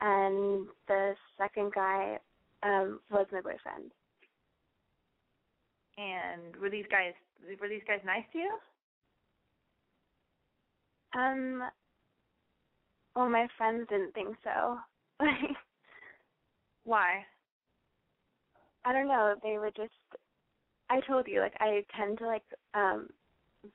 and 0.00 0.66
the 0.88 1.14
second 1.38 1.72
guy 1.74 2.18
um 2.62 3.00
was 3.10 3.26
my 3.30 3.40
boyfriend. 3.40 3.92
And 5.98 6.56
were 6.60 6.70
these 6.70 6.86
guys 6.90 7.12
were 7.60 7.68
these 7.68 7.84
guys 7.86 8.00
nice 8.04 8.24
to 8.32 8.38
you? 8.38 8.58
Um, 11.14 11.62
well, 13.16 13.30
my 13.30 13.48
friends 13.56 13.86
didn't 13.88 14.12
think 14.12 14.36
so. 14.44 14.78
Why? 16.84 17.24
I 18.84 18.92
don't 18.92 19.08
know. 19.08 19.34
They 19.42 19.56
were 19.58 19.70
just. 19.74 19.92
I 20.90 21.00
told 21.08 21.26
you, 21.26 21.40
like, 21.40 21.54
I 21.58 21.82
tend 21.96 22.18
to 22.18 22.26
like 22.26 22.44
um 22.74 23.08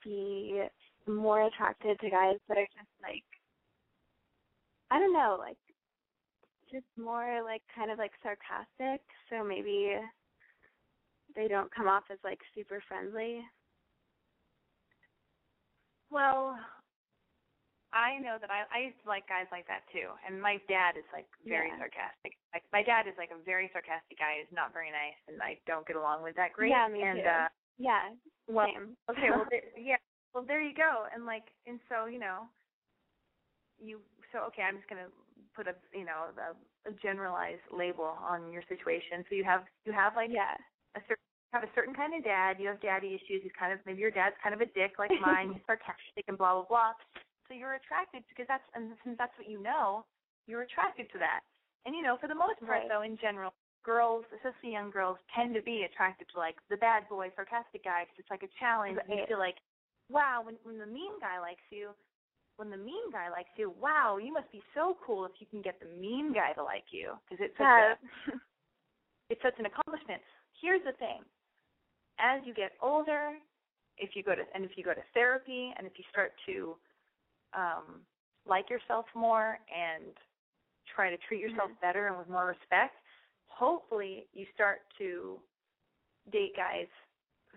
be 0.04 0.62
more 1.08 1.48
attracted 1.48 2.00
to 2.00 2.10
guys 2.10 2.38
that 2.48 2.58
are 2.58 2.68
just 2.68 2.90
like. 3.02 3.24
I 4.92 5.00
don't 5.00 5.14
know, 5.14 5.38
like, 5.40 5.58
just 6.72 6.86
more 6.98 7.42
like 7.44 7.62
kind 7.76 7.90
of 7.92 7.98
like 7.98 8.12
sarcastic. 8.22 9.02
So 9.30 9.44
maybe 9.44 9.96
they 11.36 11.48
don't 11.48 11.74
come 11.74 11.88
off 11.88 12.04
as 12.12 12.20
like 12.24 12.40
super 12.56 12.82
friendly. 12.88 13.42
Well, 16.12 16.58
I 17.94 18.20
know 18.24 18.40
that 18.40 18.48
I 18.52 18.64
I 18.72 18.80
used 18.88 19.00
to 19.04 19.08
like 19.12 19.28
guys 19.28 19.48
like 19.52 19.68
that 19.68 19.84
too. 19.92 20.12
And 20.24 20.40
my 20.40 20.60
dad 20.72 20.96
is 20.96 21.08
like 21.12 21.28
very 21.44 21.68
Yeah. 21.70 21.78
sarcastic. 21.80 22.40
Like 22.56 22.64
my 22.72 22.84
dad 22.84 23.08
is 23.08 23.16
like 23.20 23.32
a 23.32 23.40
very 23.44 23.70
sarcastic 23.72 24.18
guy 24.20 24.40
He's 24.40 24.52
not 24.56 24.72
very 24.72 24.92
nice 24.92 25.20
and 25.28 25.42
I 25.44 25.60
don't 25.68 25.86
get 25.88 25.96
along 26.00 26.24
with 26.24 26.36
that 26.36 26.54
great. 26.54 26.72
Yeah, 26.72 26.88
me 26.88 27.04
and 27.04 27.20
too. 27.24 27.28
uh 27.28 27.48
Yeah. 27.78 28.04
well 28.48 28.68
same. 28.72 28.96
okay, 29.12 29.30
well 29.30 29.48
there, 29.52 29.68
yeah. 29.78 30.00
Well 30.34 30.44
there 30.48 30.62
you 30.64 30.74
go. 30.74 31.08
And 31.14 31.26
like 31.26 31.48
and 31.68 31.80
so, 31.92 32.06
you 32.08 32.20
know, 32.20 32.48
you 33.80 34.00
so 34.32 34.40
okay, 34.52 34.64
I'm 34.64 34.78
just 34.78 34.88
gonna 34.88 35.12
put 35.56 35.68
a 35.68 35.76
you 35.94 36.06
know, 36.06 36.32
a, 36.40 36.56
a 36.90 36.94
generalized 37.04 37.68
label 37.76 38.16
on 38.24 38.52
your 38.52 38.64
situation. 38.72 39.26
So 39.28 39.36
you 39.36 39.44
have 39.44 39.64
you 39.86 39.92
have 39.92 40.16
like 40.16 40.30
yeah. 40.32 40.56
a 40.96 41.02
certain 41.08 41.24
have 41.52 41.64
a 41.64 41.72
certain 41.76 41.94
kind 41.94 42.16
of 42.16 42.24
dad. 42.24 42.56
You 42.60 42.70
have 42.70 42.80
daddy 42.80 43.12
issues. 43.20 43.44
He's 43.44 43.52
kind 43.60 43.74
of 43.74 43.80
maybe 43.86 44.00
your 44.00 44.12
dad's 44.12 44.36
kind 44.42 44.56
of 44.56 44.62
a 44.62 44.68
dick 44.72 44.96
like 44.98 45.12
mine. 45.22 45.52
He's 45.52 45.62
sarcastic 45.68 46.24
and 46.30 46.38
blah 46.38 46.54
blah 46.56 46.66
blah. 46.72 46.92
So 47.52 47.60
you're 47.60 47.76
attracted 47.76 48.24
because 48.32 48.48
that's 48.48 48.64
and 48.72 48.96
since 49.04 49.20
that's 49.20 49.36
what 49.36 49.52
you 49.52 49.60
know, 49.60 50.08
you're 50.48 50.64
attracted 50.64 51.12
to 51.12 51.20
that. 51.20 51.44
And 51.84 51.92
you 51.92 52.00
know, 52.00 52.16
for 52.16 52.32
the 52.32 52.38
most 52.38 52.64
part 52.64 52.80
Right. 52.80 52.88
though, 52.88 53.04
in 53.04 53.20
general, 53.20 53.52
girls, 53.84 54.24
especially 54.32 54.72
young 54.72 54.88
girls, 54.88 55.20
tend 55.36 55.52
to 55.60 55.62
be 55.62 55.84
attracted 55.84 56.32
to 56.32 56.40
like 56.40 56.56
the 56.72 56.80
bad 56.80 57.12
boy, 57.12 57.28
sarcastic 57.36 57.84
guy 57.84 58.08
because 58.08 58.24
it's 58.24 58.32
like 58.32 58.48
a 58.48 58.54
challenge. 58.56 59.04
And 59.04 59.20
you 59.20 59.28
feel 59.28 59.38
like, 59.38 59.60
wow, 60.08 60.40
when 60.48 60.56
when 60.64 60.80
the 60.80 60.88
mean 60.88 61.20
guy 61.20 61.44
likes 61.44 61.68
you, 61.76 61.92
when 62.56 62.72
the 62.72 62.80
mean 62.80 63.12
guy 63.12 63.28
likes 63.28 63.52
you, 63.60 63.76
wow, 63.76 64.16
you 64.16 64.32
must 64.32 64.48
be 64.56 64.64
so 64.72 64.96
cool 65.04 65.28
if 65.28 65.36
you 65.44 65.48
can 65.52 65.60
get 65.60 65.76
the 65.84 65.92
mean 66.00 66.32
guy 66.32 66.56
to 66.56 66.64
like 66.64 66.88
you 66.96 67.20
because 67.28 67.44
it's 67.44 67.58
such 67.60 67.68
a 67.68 68.00
it's 69.30 69.44
such 69.44 69.60
an 69.60 69.68
accomplishment. 69.68 70.24
Here's 70.64 70.88
the 70.88 70.96
thing. 71.04 71.20
As 72.16 72.40
you 72.48 72.56
get 72.56 72.80
older, 72.80 73.36
if 74.00 74.16
you 74.16 74.24
go 74.24 74.40
to 74.40 74.48
and 74.56 74.64
if 74.64 74.80
you 74.80 74.88
go 74.88 74.96
to 74.96 75.04
therapy 75.12 75.76
and 75.76 75.84
if 75.84 76.00
you 76.00 76.08
start 76.16 76.32
to 76.48 76.80
um 77.54 78.02
like 78.46 78.70
yourself 78.70 79.06
more 79.16 79.60
and 79.70 80.18
try 80.96 81.10
to 81.10 81.18
treat 81.28 81.40
yourself 81.40 81.70
Mhm. 81.72 81.80
better 81.82 82.08
and 82.08 82.18
with 82.18 82.28
more 82.28 82.48
respect, 82.48 82.98
hopefully 83.48 84.28
you 84.34 84.46
start 84.54 84.82
to 84.98 85.40
date 86.32 86.56
guys 86.56 86.88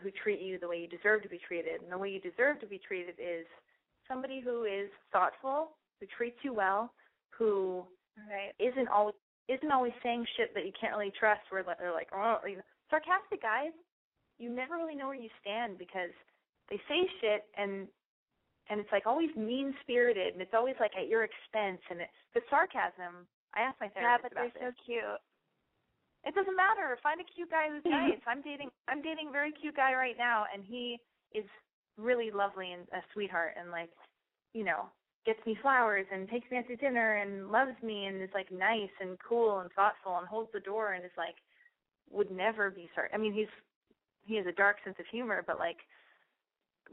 who 0.03 0.11
treat 0.11 0.41
you 0.41 0.59
the 0.59 0.69
way 0.69 0.81
you 0.81 0.89
deserve 0.89 1.23
to 1.23 1.29
be 1.29 1.39
treated. 1.39 1.81
And 1.83 1.91
the 1.91 1.99
way 1.99 2.11
you 2.11 2.21
deserve 2.21 2.61
to 2.61 2.67
be 2.67 2.79
treated 2.79 3.15
is 3.19 3.47
somebody 4.09 4.41
who 4.41 4.65
is 4.65 4.91
thoughtful, 5.13 5.77
who 6.01 6.07
treats 6.07 6.39
you 6.43 6.53
well, 6.53 6.93
who 7.31 7.87
right. 8.29 8.53
isn't 8.59 8.89
always 8.89 9.15
isn't 9.49 9.71
always 9.73 9.93
saying 10.03 10.27
shit 10.37 10.55
that 10.55 10.65
you 10.67 10.73
can't 10.73 10.97
really 10.97 11.13
trust. 11.13 11.43
Where 11.51 11.63
they're 11.63 11.93
like, 11.93 12.09
oh, 12.13 12.41
you 12.47 12.57
know, 12.57 12.63
sarcastic 12.91 13.43
guys, 13.43 13.73
you 14.39 14.51
never 14.51 14.77
really 14.77 14.95
know 14.95 15.07
where 15.07 15.15
you 15.15 15.31
stand 15.41 15.79
because 15.79 16.11
they 16.69 16.81
say 16.89 17.09
shit 17.21 17.45
and 17.57 17.89
and 18.71 18.81
it's 18.81 18.93
like 18.93 19.07
always 19.07 19.31
mean 19.37 19.75
spirited 19.83 20.33
and 20.33 20.43
it's 20.43 20.55
always 20.55 20.77
like 20.81 20.93
at 20.97 21.09
your 21.09 21.25
expense 21.25 21.83
and 21.91 22.01
it, 22.01 22.09
the 22.35 22.41
sarcasm. 22.49 23.29
I 23.55 23.63
asked 23.63 23.79
my 23.81 23.89
therapist. 23.89 24.03
Yeah, 24.03 24.19
but 24.23 24.33
they're 24.35 24.51
this. 24.51 24.75
so 24.75 24.85
cute. 24.85 25.23
It 26.25 26.35
doesn't 26.35 26.57
matter. 26.57 26.97
Find 27.05 27.21
a 27.21 27.29
cute 27.29 27.53
guy 27.53 27.69
who's 27.69 27.85
nice. 27.85 28.21
I'm 28.27 28.43
dating 28.43 28.71
I'm 28.89 29.03
dating 29.03 29.29
a 29.29 29.33
very 29.33 29.53
cute 29.53 29.77
guy 29.77 29.95
right 29.95 30.17
now 30.19 30.45
and 30.53 30.65
he 30.65 30.99
is 31.35 31.45
really 31.97 32.31
lovely 32.31 32.73
and 32.73 32.89
a 32.91 33.05
sweetheart 33.13 33.55
and 33.61 33.71
like, 33.71 33.91
you 34.53 34.65
know, 34.65 34.89
gets 35.27 35.41
me 35.47 35.57
flowers 35.63 36.07
and 36.13 36.29
takes 36.29 36.51
me 36.51 36.59
out 36.59 36.69
to 36.69 36.77
dinner 36.77 37.17
and 37.17 37.51
loves 37.51 37.77
me 37.83 38.07
and 38.07 38.23
is 38.23 38.29
like 38.35 38.51
nice 38.53 38.93
and 39.01 39.17
cool 39.27 39.61
and 39.61 39.71
thoughtful 39.73 40.19
and 40.19 40.29
holds 40.29 40.51
the 40.53 40.61
door 40.61 40.93
and 40.93 41.05
is 41.05 41.17
like 41.17 41.37
would 42.11 42.31
never 42.31 42.71
be 42.71 42.89
sar 42.95 43.09
I 43.13 43.17
mean 43.17 43.33
he's 43.33 43.49
he 44.27 44.37
has 44.37 44.47
a 44.47 44.53
dark 44.53 44.77
sense 44.85 44.97
of 44.99 45.07
humor 45.11 45.43
but 45.47 45.59
like 45.59 45.79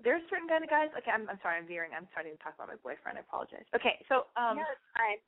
there's 0.03 0.23
certain 0.29 0.47
kind 0.47 0.63
of 0.63 0.69
guys 0.69 0.89
okay 0.97 1.11
I'm 1.11 1.27
I'm 1.29 1.39
sorry 1.43 1.57
I'm 1.59 1.67
veering 1.67 1.91
I'm 1.95 2.07
starting 2.11 2.31
to 2.35 2.41
talk 2.41 2.55
about 2.55 2.67
my 2.71 2.79
boyfriend 2.79 3.17
I 3.17 3.21
apologize 3.27 3.67
okay 3.75 3.99
so 4.07 4.31
um 4.39 4.55
no, 4.57 4.65
it's 4.71 4.81
fine. 4.95 5.19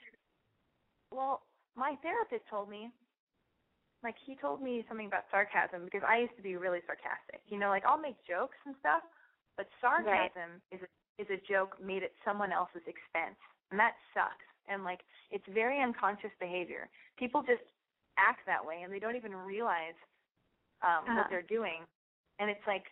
well, 1.11 1.43
my 1.75 1.95
therapist 2.01 2.43
told 2.49 2.69
me, 2.69 2.89
like 4.03 4.15
he 4.25 4.35
told 4.35 4.61
me 4.61 4.83
something 4.87 5.07
about 5.07 5.25
sarcasm 5.31 5.85
because 5.85 6.01
I 6.07 6.19
used 6.19 6.35
to 6.37 6.43
be 6.43 6.55
really 6.55 6.79
sarcastic. 6.85 7.41
You 7.47 7.59
know, 7.59 7.69
like 7.69 7.85
I'll 7.85 7.99
make 8.01 8.17
jokes 8.27 8.57
and 8.65 8.75
stuff, 8.79 9.03
but 9.57 9.67
sarcasm 9.79 10.59
is 10.71 10.81
a, 10.83 10.89
is 11.21 11.27
a 11.29 11.39
joke 11.51 11.77
made 11.83 12.03
at 12.03 12.11
someone 12.25 12.51
else's 12.51 12.83
expense, 12.87 13.37
and 13.71 13.79
that 13.79 13.93
sucks. 14.13 14.45
And 14.67 14.83
like 14.83 15.01
it's 15.31 15.45
very 15.53 15.81
unconscious 15.81 16.31
behavior. 16.39 16.89
People 17.17 17.41
just 17.41 17.63
act 18.17 18.45
that 18.45 18.63
way, 18.63 18.81
and 18.83 18.91
they 18.91 18.99
don't 18.99 19.15
even 19.15 19.33
realize 19.35 19.97
um 20.83 21.07
Uh-huh. 21.07 21.15
what 21.15 21.27
they're 21.29 21.47
doing, 21.47 21.85
and 22.39 22.49
it's 22.49 22.65
like 22.67 22.85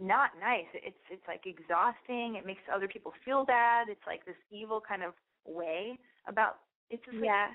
not 0.00 0.30
nice. 0.40 0.66
It's 0.74 1.04
it's 1.10 1.26
like 1.28 1.46
exhausting. 1.46 2.36
It 2.36 2.44
makes 2.46 2.62
other 2.72 2.88
people 2.88 3.12
feel 3.24 3.44
bad. 3.44 3.88
It's 3.88 4.04
like 4.06 4.24
this 4.24 4.38
evil 4.50 4.80
kind 4.80 5.02
of 5.02 5.14
way 5.46 5.98
about. 6.26 6.58
It's 6.90 7.04
just 7.04 7.16
like, 7.16 7.24
Yeah. 7.24 7.48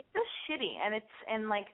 it's 0.00 0.08
just 0.12 0.32
shitty 0.48 0.80
and 0.84 0.94
it's 0.94 1.14
and 1.28 1.48
like 1.48 1.68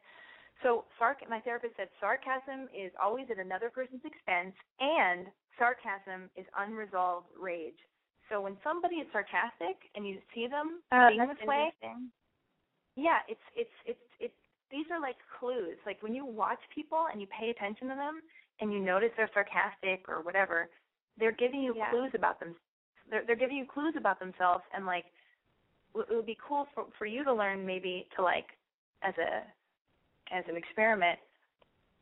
So 0.63 0.85
sarc 0.99 1.23
my 1.31 1.41
therapist 1.41 1.77
said 1.77 1.89
sarcasm 2.01 2.69
is 2.75 2.93
always 3.01 3.27
at 3.31 3.39
another 3.39 3.71
person's 3.71 4.05
expense 4.05 4.55
and 4.81 5.27
sarcasm 5.59 6.31
is 6.37 6.47
unresolved 6.59 7.29
rage. 7.39 7.79
So 8.29 8.41
when 8.43 8.59
somebody 8.63 8.97
is 8.97 9.07
sarcastic 9.13 9.79
and 9.95 10.07
you 10.07 10.19
see 10.35 10.47
them 10.49 10.83
Oh, 10.93 11.09
being 11.09 11.27
this 11.29 11.47
way, 11.47 11.73
yeah, 12.97 13.21
it's 13.29 13.47
it's 13.55 13.77
it's 13.87 14.09
it's 14.19 14.41
these 14.71 14.87
are 14.91 15.01
like 15.01 15.17
clues. 15.39 15.79
Like 15.87 16.03
when 16.03 16.15
you 16.15 16.27
watch 16.27 16.61
people 16.75 17.07
and 17.11 17.21
you 17.23 17.27
pay 17.29 17.51
attention 17.51 17.89
to 17.89 17.95
them 17.95 18.21
and 18.61 18.73
you 18.73 18.81
notice 18.81 19.11
they're 19.17 19.31
sarcastic 19.35 20.09
or 20.09 20.23
whatever, 20.23 20.69
they're 21.19 21.33
giving 21.33 21.63
you 21.63 21.75
Yeah. 21.75 21.91
clues 21.91 22.13
about 22.15 22.41
them. 22.41 22.57
They're 23.11 23.25
they're 23.25 23.37
giving 23.37 23.57
you 23.57 23.67
clues 23.67 23.95
about 23.97 24.19
themselves 24.19 24.65
and 24.75 24.85
like 24.87 25.07
it 25.95 26.07
would 26.11 26.27
be 26.27 26.39
cool 26.47 26.67
for 26.75 26.87
for 26.99 27.07
you 27.07 27.25
to 27.25 27.33
learn 27.33 27.65
maybe 27.67 28.09
to 28.17 28.23
like 28.23 28.47
as 29.03 29.15
a 29.19 29.43
as 30.35 30.45
an 30.49 30.57
experiment. 30.57 31.19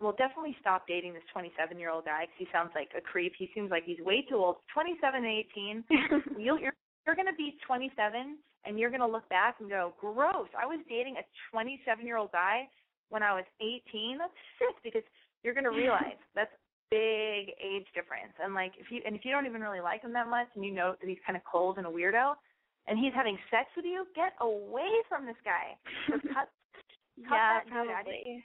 Well, 0.01 0.13
definitely 0.19 0.55
stop 0.61 0.87
dating 0.87 1.15
this 1.15 1.23
27 1.33 1.79
year 1.79 1.91
old 1.91 2.05
guy 2.05 2.27
because 2.27 2.39
he 2.39 2.49
sounds 2.53 2.71
like 2.75 2.91
a 2.97 3.01
creep. 3.01 3.33
He 3.39 3.49
seems 3.55 3.71
like 3.71 3.85
he's 3.85 4.01
way 4.01 4.23
too 4.29 4.37
old. 4.37 4.57
27 4.75 5.25
and 5.25 5.27
18 5.27 5.85
you'll, 6.39 6.59
you're 6.61 6.75
you're 7.07 7.15
going 7.17 7.31
to 7.31 7.39
be 7.39 7.57
27 7.67 8.37
and 8.67 8.79
you're 8.79 8.91
going 8.91 9.01
to 9.01 9.07
look 9.07 9.29
back 9.31 9.57
and 9.61 9.71
go, 9.71 9.95
gross. 10.01 10.49
I 10.59 10.67
was 10.67 10.81
dating 10.89 11.17
a 11.17 11.25
27 11.53 12.05
year 12.05 12.17
old 12.19 12.33
guy 12.33 12.69
when 13.09 13.23
I 13.23 13.33
was 13.33 13.45
18. 13.63 14.19
That's 14.19 14.33
sick 14.59 14.77
because 14.83 15.07
you're 15.47 15.55
going 15.55 15.71
to 15.71 15.71
realize 15.71 16.19
that's 16.35 16.51
a 16.51 16.59
big 16.91 17.55
age 17.63 17.87
difference. 17.95 18.35
And 18.43 18.51
like 18.53 18.75
if 18.83 18.91
you 18.91 18.99
and 19.07 19.15
if 19.15 19.23
you 19.25 19.31
don't 19.31 19.47
even 19.47 19.63
really 19.63 19.79
like 19.81 20.03
him 20.03 20.13
that 20.19 20.27
much 20.27 20.51
and 20.59 20.65
you 20.67 20.75
know 20.75 20.99
that 20.99 21.07
he's 21.07 21.23
kind 21.23 21.39
of 21.39 21.43
cold 21.47 21.79
and 21.79 21.87
a 21.87 21.91
weirdo, 21.91 22.35
and 22.91 22.99
he's 22.99 23.15
having 23.15 23.39
sex 23.51 23.71
with 23.79 23.87
you, 23.87 24.05
get 24.19 24.35
away 24.43 24.91
from 25.09 25.23
this 25.25 25.39
guy. 25.47 25.79
Cut 26.35 26.51
cut 27.31 27.39
yeah, 27.39 27.63
that 27.63 27.65
dude 27.71 27.73
out 27.95 28.05
of- 28.05 28.11
probably. 28.11 28.45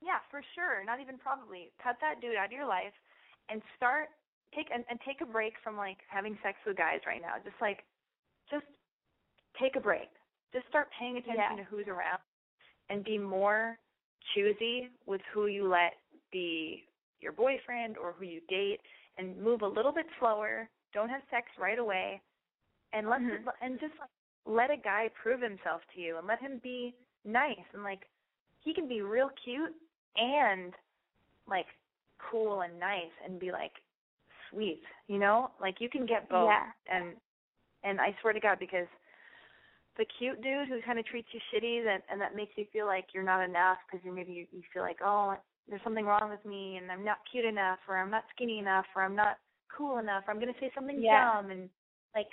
yeah, 0.00 0.22
for 0.30 0.40
sure. 0.54 0.86
Not 0.86 1.00
even 1.02 1.18
probably. 1.18 1.68
Cut 1.82 1.96
that 2.00 2.22
dude 2.22 2.38
out 2.38 2.46
of 2.46 2.56
your 2.56 2.64
life 2.70 2.94
and 3.50 3.60
start 3.76 4.08
take 4.54 4.70
and, 4.72 4.84
and 4.88 4.98
take 5.04 5.20
a 5.20 5.26
break 5.26 5.54
from 5.62 5.76
like 5.76 5.98
having 6.08 6.38
sex 6.42 6.56
with 6.64 6.78
guys 6.78 7.02
right 7.06 7.20
now. 7.20 7.36
Just 7.44 7.58
like 7.60 7.82
just 8.50 8.64
take 9.60 9.74
a 9.76 9.80
break. 9.82 10.08
Just 10.54 10.66
start 10.70 10.86
paying 10.98 11.18
attention 11.18 11.58
Yeah. 11.58 11.62
to 11.62 11.64
who's 11.68 11.88
around 11.88 12.22
and 12.88 13.02
be 13.04 13.18
more 13.18 13.76
choosy 14.34 14.88
with 15.06 15.20
who 15.32 15.46
you 15.46 15.68
let 15.68 15.94
be 16.34 16.82
your 17.20 17.32
boyfriend 17.32 17.96
or 17.96 18.12
who 18.18 18.24
you 18.26 18.40
date 18.48 18.80
and 19.18 19.40
move 19.40 19.62
a 19.62 19.66
little 19.76 19.92
bit 19.92 20.06
slower. 20.18 20.68
Don't 20.92 21.08
have 21.08 21.22
sex 21.30 21.46
right 21.58 21.78
away 21.78 22.20
and 22.92 23.08
let 23.08 23.20
Mhm. 23.20 23.46
and 23.62 23.78
just 23.80 23.94
like 23.98 24.10
let 24.46 24.70
a 24.70 24.76
guy 24.76 25.08
prove 25.22 25.40
himself 25.40 25.80
to 25.94 26.00
you 26.00 26.18
and 26.18 26.26
let 26.26 26.40
him 26.40 26.58
be 26.58 26.94
nice 27.24 27.66
and 27.72 27.82
like 27.82 28.02
he 28.60 28.74
can 28.74 28.86
be 28.86 29.00
real 29.00 29.30
cute 29.44 29.74
and 30.16 30.74
like 31.46 31.66
cool 32.18 32.62
and 32.62 32.78
nice 32.78 33.12
and 33.24 33.38
be 33.38 33.50
like 33.52 33.72
sweet, 34.50 34.82
you 35.08 35.18
know? 35.18 35.50
Like 35.60 35.80
you 35.80 35.88
can 35.88 36.04
get 36.06 36.28
both. 36.28 36.48
Yeah. 36.48 36.66
And 36.90 37.16
and 37.84 38.00
I 38.00 38.14
swear 38.20 38.32
to 38.32 38.40
God 38.40 38.58
because 38.58 38.88
the 39.96 40.04
cute 40.18 40.40
dude 40.42 40.68
who 40.68 40.80
kind 40.82 40.98
of 40.98 41.06
treats 41.06 41.28
you 41.32 41.40
shitty 41.52 41.84
that 41.84 42.02
and 42.10 42.20
that 42.20 42.34
makes 42.34 42.52
you 42.56 42.64
feel 42.72 42.86
like 42.86 43.06
you're 43.14 43.22
not 43.32 43.42
enough 43.44 43.78
because 43.86 44.04
you 44.04 44.12
maybe 44.12 44.32
you, 44.32 44.46
you 44.52 44.62
feel 44.72 44.82
like 44.82 45.00
oh 45.04 45.36
there's 45.68 45.82
something 45.82 46.04
wrong 46.04 46.30
with 46.30 46.44
me 46.44 46.76
and 46.76 46.90
I'm 46.90 47.04
not 47.04 47.18
cute 47.30 47.44
enough 47.44 47.78
or 47.88 47.96
I'm 47.96 48.10
not 48.10 48.24
skinny 48.34 48.58
enough 48.58 48.86
or 48.94 49.02
I'm 49.02 49.16
not 49.16 49.38
cool 49.76 49.98
enough 49.98 50.24
or 50.26 50.32
I'm 50.32 50.40
gonna 50.40 50.52
say 50.60 50.70
something 50.74 51.00
Yeah. 51.00 51.32
dumb 51.42 51.50
and 51.50 51.68
like 52.14 52.28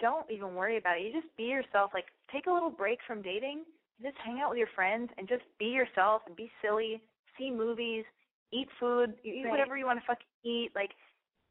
don't 0.00 0.28
even 0.30 0.54
worry 0.54 0.78
about 0.78 0.98
it. 0.98 1.02
You 1.02 1.12
just 1.12 1.34
be 1.36 1.44
yourself. 1.44 1.90
Like 1.92 2.06
take 2.32 2.46
a 2.46 2.52
little 2.52 2.70
break 2.70 2.98
from 3.06 3.22
dating. 3.22 3.64
Just 4.02 4.16
hang 4.24 4.40
out 4.40 4.48
with 4.50 4.58
your 4.58 4.72
friends 4.74 5.10
and 5.18 5.28
just 5.28 5.42
be 5.58 5.66
yourself 5.66 6.22
and 6.26 6.34
be 6.34 6.50
silly. 6.62 7.02
See 7.38 7.50
movies, 7.50 8.04
eat 8.52 8.68
food, 8.78 9.14
eat 9.24 9.44
Right. 9.44 9.50
whatever 9.50 9.76
you 9.76 9.84
want 9.84 10.00
to 10.00 10.06
fucking 10.06 10.26
eat. 10.44 10.70
Like, 10.74 10.90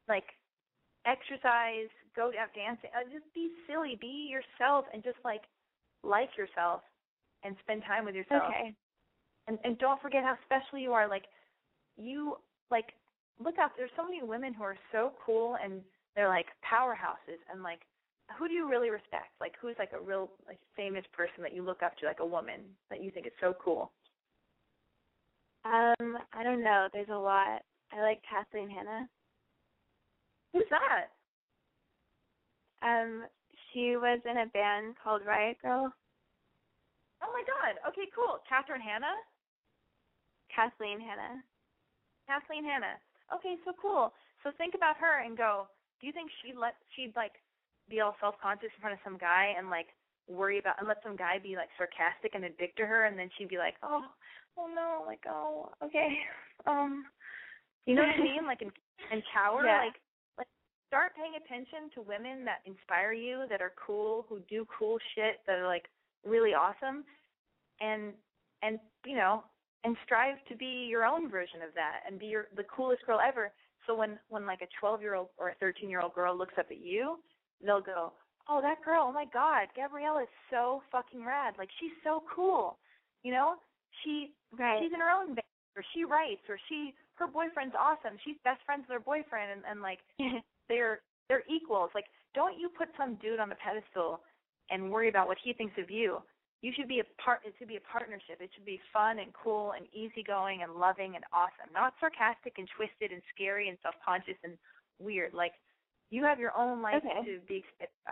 like 0.08 0.24
exercise, 1.06 1.88
go 2.16 2.32
out 2.38 2.52
dancing. 2.54 2.90
Uh, 2.94 3.04
just 3.12 3.32
be 3.34 3.50
silly. 3.68 3.96
Be 4.00 4.28
yourself 4.28 4.84
and 4.92 5.02
just 5.02 5.18
like 5.24 5.42
like 6.02 6.30
yourself 6.36 6.82
and 7.44 7.54
spend 7.62 7.82
time 7.84 8.04
with 8.04 8.14
yourself 8.14 8.50
Okay. 8.50 8.74
And 9.46 9.58
and 9.64 9.78
don't 9.78 10.00
forget 10.00 10.22
how 10.22 10.36
special 10.44 10.78
you 10.78 10.92
are 10.92 11.08
like 11.08 11.24
you 11.96 12.36
like 12.70 12.92
look 13.42 13.58
out 13.58 13.72
there's 13.76 13.90
so 13.96 14.04
many 14.04 14.22
women 14.22 14.54
who 14.54 14.62
are 14.62 14.76
so 14.92 15.12
cool 15.24 15.56
and 15.62 15.80
they're 16.14 16.28
like 16.28 16.46
powerhouses 16.64 17.40
and 17.52 17.62
like 17.62 17.80
who 18.38 18.46
do 18.46 18.54
you 18.54 18.68
really 18.68 18.90
respect 18.90 19.30
like 19.40 19.54
who's 19.60 19.74
like 19.78 19.90
a 19.92 20.00
real 20.04 20.30
like 20.46 20.58
famous 20.76 21.04
person 21.12 21.42
that 21.42 21.54
you 21.54 21.62
look 21.62 21.82
up 21.82 21.96
to 21.96 22.06
like 22.06 22.20
a 22.20 22.26
woman 22.26 22.60
that 22.90 23.02
you 23.02 23.10
think 23.10 23.26
is 23.26 23.32
so 23.40 23.54
cool 23.62 23.90
Um, 25.64 26.16
I 26.32 26.42
don't 26.42 26.62
know. 26.62 26.88
There's 26.92 27.08
a 27.12 27.18
lot. 27.18 27.60
I 27.92 28.00
like 28.00 28.22
Kathleen 28.28 28.70
Hanna. 28.70 29.08
who's 30.52 30.64
that 30.70 31.08
Um, 32.82 33.24
she 33.72 33.96
was 33.96 34.20
in 34.24 34.38
a 34.38 34.46
band 34.46 34.96
called 35.02 35.22
Riot 35.26 35.58
Grrrl. 35.64 35.90
Oh 37.22 37.30
my 37.32 37.44
god. 37.44 37.78
Okay 37.88 38.08
cool. 38.14 38.38
Catherine 38.48 38.80
Hanna 38.80 39.12
Kathleen 40.54 40.98
Hanna. 41.00 41.42
kathleen 42.26 42.64
Hanna 42.64 42.98
okay 43.34 43.54
so 43.64 43.72
cool. 43.80 44.12
So 44.42 44.50
think 44.58 44.74
about 44.74 44.96
her 44.98 45.22
and 45.24 45.36
go 45.36 45.68
do 46.00 46.06
you 46.06 46.12
think 46.12 46.30
she'd 46.42 46.56
let 46.58 46.74
she'd 46.96 47.12
like 47.14 47.32
be 47.88 48.00
all 48.00 48.16
self 48.20 48.34
conscious 48.42 48.70
in 48.74 48.80
front 48.80 48.94
of 48.94 49.00
some 49.04 49.18
guy 49.18 49.54
and 49.56 49.70
like 49.70 49.86
worry 50.28 50.58
about 50.58 50.78
and 50.78 50.86
let 50.88 51.02
some 51.02 51.16
guy 51.16 51.38
be 51.42 51.56
like 51.56 51.68
sarcastic 51.76 52.34
and 52.34 52.44
a 52.44 52.50
dick 52.58 52.74
to 52.76 52.86
her 52.86 53.06
and 53.06 53.18
then 53.18 53.28
she'd 53.36 53.48
be 53.48 53.58
like 53.58 53.74
oh 53.82 54.02
oh 54.58 54.66
no 54.74 55.02
like 55.06 55.22
oh 55.28 55.70
okay. 55.84 56.18
Um 56.66 57.04
you 57.86 57.94
know 57.94 58.02
what 58.02 58.20
i 58.20 58.22
mean? 58.22 58.44
Like 58.46 58.60
and 58.60 58.70
and 59.10 59.22
cower 59.32 59.64
Yeah. 59.66 59.78
like 59.78 59.96
like 60.36 60.46
start 60.88 61.12
paying 61.16 61.32
attention 61.40 61.88
to 61.94 62.02
women 62.02 62.44
that 62.44 62.60
inspire 62.66 63.12
you 63.14 63.44
that 63.48 63.62
are 63.62 63.72
cool 63.80 64.26
who 64.28 64.40
do 64.48 64.66
cool 64.68 64.98
shit 65.14 65.40
that 65.46 65.56
are 65.58 65.66
like 65.66 65.86
really 66.24 66.54
awesome. 66.54 67.04
And 67.80 68.12
and 68.62 68.78
you 69.06 69.16
know 69.16 69.44
and 69.84 69.96
strive 70.04 70.36
to 70.48 70.56
be 70.56 70.86
your 70.88 71.04
own 71.04 71.30
version 71.30 71.62
of 71.66 71.72
that 71.74 72.00
and 72.06 72.18
be 72.18 72.26
your 72.26 72.48
the 72.56 72.64
coolest 72.64 73.04
girl 73.06 73.20
ever. 73.26 73.52
So 73.86 73.96
when 73.96 74.18
when 74.28 74.46
like 74.46 74.60
a 74.62 74.68
12 74.78 75.00
year 75.00 75.14
old 75.14 75.28
or 75.38 75.50
a 75.50 75.54
13 75.54 75.88
year 75.88 76.00
old 76.00 76.14
girl 76.14 76.36
looks 76.36 76.54
up 76.58 76.66
at 76.70 76.80
you 76.84 77.18
they'll 77.64 77.80
go 77.80 78.12
oh 78.48 78.60
that 78.60 78.82
girl 78.84 79.06
oh 79.08 79.12
my 79.12 79.24
god 79.32 79.68
gabrielle 79.74 80.18
is 80.18 80.28
so 80.50 80.82
fucking 80.92 81.24
rad. 81.24 81.54
Like 81.58 81.70
she's 81.80 81.96
so 82.04 82.22
cool. 82.34 82.78
You 83.22 83.32
know? 83.32 83.54
She 84.04 84.32
Right. 84.58 84.82
she's 84.82 84.92
in 84.92 85.00
her 85.00 85.10
own 85.10 85.28
band 85.38 85.54
or 85.76 85.84
she 85.94 86.04
writes 86.04 86.42
or 86.48 86.58
she 86.68 86.92
her 87.14 87.26
boyfriend's 87.26 87.74
awesome. 87.78 88.18
She's 88.24 88.36
best 88.44 88.60
friends 88.64 88.84
with 88.88 88.96
her 88.98 89.04
boyfriend 89.04 89.52
and, 89.52 89.62
and 89.68 89.80
like 89.80 90.00
they're 90.68 91.00
they're 91.28 91.44
equals. 91.48 91.90
Like 91.94 92.06
don't 92.34 92.58
you 92.58 92.68
put 92.76 92.88
some 92.98 93.16
dude 93.16 93.40
on 93.40 93.50
a 93.52 93.56
pedestal 93.56 94.20
and 94.70 94.90
worry 94.90 95.08
about 95.08 95.26
what 95.28 95.38
he 95.42 95.52
thinks 95.52 95.74
of 95.78 95.90
you 95.90 96.18
you 96.62 96.72
should 96.76 96.88
be 96.88 97.00
a 97.00 97.22
part 97.22 97.40
it 97.44 97.54
should 97.58 97.68
be 97.68 97.76
a 97.76 97.86
partnership 97.90 98.40
it 98.40 98.50
should 98.54 98.64
be 98.64 98.80
fun 98.92 99.18
and 99.18 99.32
cool 99.32 99.72
and 99.76 99.86
easygoing 99.92 100.62
and 100.62 100.74
loving 100.74 101.16
and 101.16 101.24
awesome 101.32 101.70
not 101.72 101.94
sarcastic 102.00 102.54
and 102.58 102.68
twisted 102.76 103.12
and 103.12 103.22
scary 103.34 103.68
and 103.68 103.78
self 103.82 103.94
conscious 104.04 104.36
and 104.44 104.54
weird 104.98 105.32
like 105.32 105.52
you 106.10 106.24
have 106.24 106.38
your 106.38 106.56
own 106.56 106.82
life 106.82 107.02
Okay. 107.02 107.22
to 107.24 107.38
be 107.48 107.64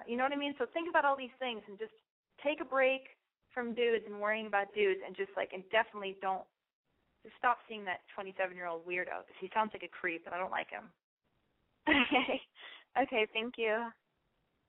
you 0.06 0.16
know 0.16 0.24
what 0.24 0.32
i 0.32 0.36
mean 0.36 0.54
so 0.58 0.66
think 0.72 0.88
about 0.88 1.04
all 1.04 1.16
these 1.16 1.34
things 1.38 1.60
and 1.68 1.78
just 1.78 1.94
take 2.42 2.60
a 2.60 2.64
break 2.64 3.14
from 3.52 3.74
dudes 3.74 4.04
and 4.06 4.20
worrying 4.20 4.46
about 4.46 4.72
dudes 4.74 5.00
and 5.04 5.16
just 5.16 5.30
like 5.36 5.50
and 5.52 5.62
definitely 5.70 6.16
don't 6.22 6.44
just 7.24 7.34
stop 7.36 7.58
seeing 7.68 7.84
that 7.84 8.06
27 8.14 8.54
year 8.56 8.66
old 8.66 8.86
weirdo 8.86 9.26
because 9.26 9.38
he 9.40 9.50
sounds 9.52 9.70
like 9.74 9.82
a 9.82 9.90
creep 9.90 10.22
and 10.26 10.34
I 10.34 10.38
don't 10.38 10.54
like 10.54 10.70
him. 10.70 10.86
okay. 11.90 12.40
Okay, 12.96 13.26
thank 13.34 13.54
you. 13.58 13.90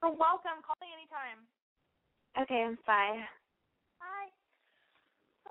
You're 0.02 0.16
welcome. 0.18 0.62
Call 0.66 0.78
me 0.82 0.90
anytime. 0.94 1.46
Okay, 2.40 2.72
bye. 2.88 3.20
Bye. 4.00 4.32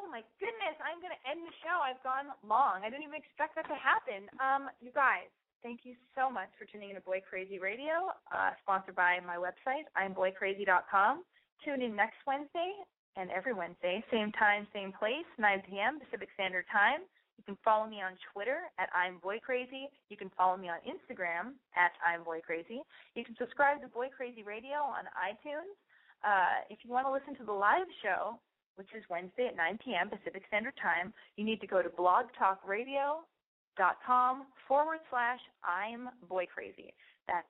Oh 0.01 0.09
my 0.09 0.25
goodness, 0.41 0.77
I'm 0.81 1.05
gonna 1.05 1.21
end 1.29 1.45
the 1.45 1.53
show. 1.61 1.77
I've 1.85 2.01
gone 2.01 2.33
long. 2.41 2.81
I 2.81 2.89
didn't 2.89 3.05
even 3.05 3.21
expect 3.21 3.61
that 3.61 3.69
to 3.69 3.77
happen. 3.77 4.25
Um, 4.41 4.73
you 4.81 4.89
guys, 4.97 5.29
thank 5.61 5.85
you 5.85 5.93
so 6.17 6.33
much 6.33 6.49
for 6.57 6.65
tuning 6.65 6.89
in 6.89 6.97
to 6.97 7.05
Boy 7.05 7.21
Crazy 7.21 7.61
Radio, 7.61 8.09
uh, 8.33 8.57
sponsored 8.65 8.97
by 8.97 9.21
my 9.21 9.37
website, 9.37 9.85
imboycrazy.com. 10.01 11.29
Tune 11.61 11.83
in 11.85 11.93
next 11.93 12.25
Wednesday 12.25 12.73
and 13.21 13.29
every 13.37 13.53
Wednesday, 13.53 14.01
same 14.09 14.33
time, 14.33 14.65
same 14.73 14.95
place, 14.97 15.29
9 15.37 15.69
p.m. 15.69 16.01
Pacific 16.01 16.33
Standard 16.41 16.65
Time. 16.73 17.05
You 17.37 17.45
can 17.45 17.59
follow 17.61 17.87
me 17.87 18.01
on 18.01 18.17
Twitter 18.33 18.65
at 18.81 18.89
I'm 18.97 19.19
Boy 19.19 19.39
Crazy. 19.45 19.93
You 20.09 20.17
can 20.17 20.31
follow 20.41 20.57
me 20.57 20.73
on 20.73 20.81
Instagram 20.89 21.55
at 21.77 21.93
I'm 22.01 22.25
Boy 22.25 22.41
Crazy. 22.41 22.81
You 23.15 23.25
can 23.29 23.37
subscribe 23.37 23.83
to 23.83 23.89
Boy 23.93 24.09
Crazy 24.09 24.43
Radio 24.43 24.83
on 24.83 25.05
iTunes. 25.15 25.77
Uh, 26.25 26.65
if 26.71 26.79
you 26.83 26.91
want 26.91 27.07
to 27.07 27.13
listen 27.13 27.37
to 27.37 27.45
the 27.45 27.53
live 27.53 27.87
show, 28.03 28.41
which 28.77 28.89
is 28.97 29.05
Wednesday 29.11 29.49
at 29.49 29.57
9 29.57 29.79
p.m. 29.85 30.09
Pacific 30.09 30.45
Standard 30.49 30.73
Time, 30.81 31.13
you 31.37 31.45
need 31.45 31.61
to 31.61 31.67
go 31.67 31.83
to 31.83 31.89
blogtalkradio.com 31.89 34.47
forward 34.67 34.99
slash 35.11 35.41
I'm 35.65 36.09
Boy 36.29 36.47
Crazy. 36.53 36.93
That's 37.27 37.47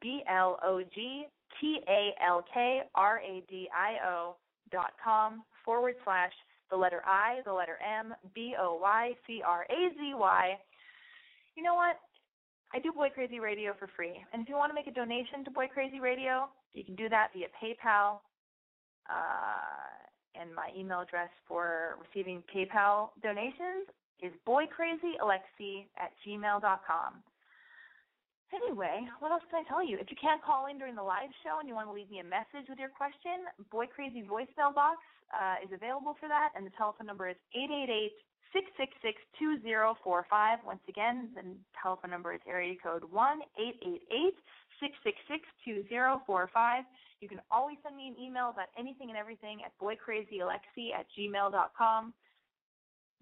B 0.00 0.22
L 0.28 0.58
O 0.62 0.82
G 0.94 1.26
T 1.60 1.80
A 1.88 2.14
L 2.24 2.44
K 2.52 2.82
R 2.94 3.20
A 3.20 3.42
D 3.48 3.68
I 3.74 3.96
O 4.06 4.36
dot 4.70 4.92
com 5.02 5.42
forward 5.64 5.94
slash 6.04 6.32
the 6.70 6.76
letter 6.76 7.02
I, 7.06 7.40
the 7.44 7.52
letter 7.52 7.78
M, 7.80 8.14
B 8.34 8.54
O 8.60 8.78
Y 8.80 9.12
C 9.26 9.42
R 9.46 9.66
A 9.70 9.94
Z 9.94 10.14
Y. 10.14 10.58
You 11.56 11.62
know 11.62 11.74
what? 11.74 11.98
I 12.74 12.78
do 12.80 12.92
Boy 12.92 13.08
Crazy 13.14 13.40
Radio 13.40 13.74
for 13.78 13.88
free. 13.96 14.18
And 14.32 14.42
if 14.42 14.48
you 14.48 14.56
want 14.56 14.70
to 14.70 14.74
make 14.74 14.86
a 14.86 14.92
donation 14.92 15.44
to 15.44 15.50
Boy 15.50 15.66
Crazy 15.72 16.00
Radio, 16.00 16.48
you 16.74 16.84
can 16.84 16.96
do 16.96 17.08
that 17.08 17.28
via 17.32 17.46
PayPal. 17.62 18.18
Uh, 19.08 19.86
and 20.34 20.54
my 20.54 20.68
email 20.76 21.00
address 21.00 21.30
for 21.46 21.96
receiving 22.02 22.42
PayPal 22.52 23.10
donations 23.22 23.88
is 24.20 24.32
boycrazyalexi 24.46 25.86
at 25.96 26.12
gmail.com. 26.26 27.22
Anyway, 28.54 29.02
what 29.18 29.32
else 29.32 29.42
can 29.50 29.64
I 29.64 29.68
tell 29.68 29.82
you? 29.82 29.98
If 29.98 30.10
you 30.10 30.16
can't 30.20 30.42
call 30.42 30.66
in 30.66 30.78
during 30.78 30.94
the 30.94 31.02
live 31.02 31.30
show 31.42 31.58
and 31.58 31.68
you 31.68 31.74
want 31.74 31.88
to 31.88 31.92
leave 31.92 32.10
me 32.10 32.20
a 32.20 32.24
message 32.24 32.70
with 32.70 32.78
your 32.78 32.90
question, 32.94 33.46
Boy 33.70 33.86
Crazy 33.90 34.22
voicemail 34.22 34.70
box 34.74 35.02
uh, 35.34 35.58
is 35.64 35.70
available 35.74 36.14
for 36.18 36.28
that, 36.28 36.54
and 36.54 36.64
the 36.64 36.70
telephone 36.78 37.06
number 37.06 37.28
is 37.28 37.36
eight 37.54 37.70
eight 37.70 37.90
eight 37.90 38.14
six 38.56 38.64
six 38.78 38.92
six 39.02 39.20
two 39.38 39.60
zero 39.60 39.96
four 40.02 40.24
five. 40.30 40.58
Once 40.64 40.80
again, 40.88 41.28
the 41.34 41.42
telephone 41.82 42.10
number 42.10 42.32
is 42.32 42.40
area 42.48 42.74
code 42.82 43.04
one 43.10 43.40
eight 43.60 43.76
eight 43.84 44.02
eight 44.08 44.36
six 44.80 44.94
six 45.04 45.16
six 45.28 45.44
two 45.62 45.84
zero 45.90 46.22
four 46.26 46.48
five. 46.54 46.84
You 47.20 47.28
can 47.28 47.40
always 47.50 47.76
send 47.82 47.96
me 47.96 48.08
an 48.08 48.16
email 48.16 48.48
about 48.48 48.68
anything 48.78 49.10
and 49.10 49.18
everything 49.18 49.60
at 49.64 49.76
boycrazyalexi 49.76 50.96
at 50.98 51.04
gmail.com. 51.12 52.14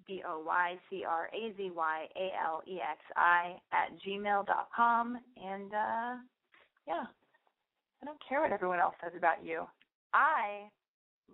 B 0.06 0.22
O 0.26 0.42
Y 0.46 0.76
C 0.90 1.02
R 1.08 1.28
A 1.32 1.56
Z 1.56 1.70
Y 1.74 2.06
A 2.14 2.30
L 2.46 2.62
E 2.68 2.78
X 2.78 3.00
I 3.16 3.56
at 3.72 3.90
gmail 4.06 4.46
dot 4.46 4.68
com. 4.74 5.18
And 5.42 5.72
uh, 5.72 6.14
yeah, 6.86 7.06
I 8.02 8.04
don't 8.04 8.20
care 8.28 8.42
what 8.42 8.52
everyone 8.52 8.80
else 8.80 8.94
says 9.02 9.12
about 9.16 9.44
you. 9.44 9.64
I 10.12 10.68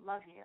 love 0.06 0.22
you. 0.26 0.44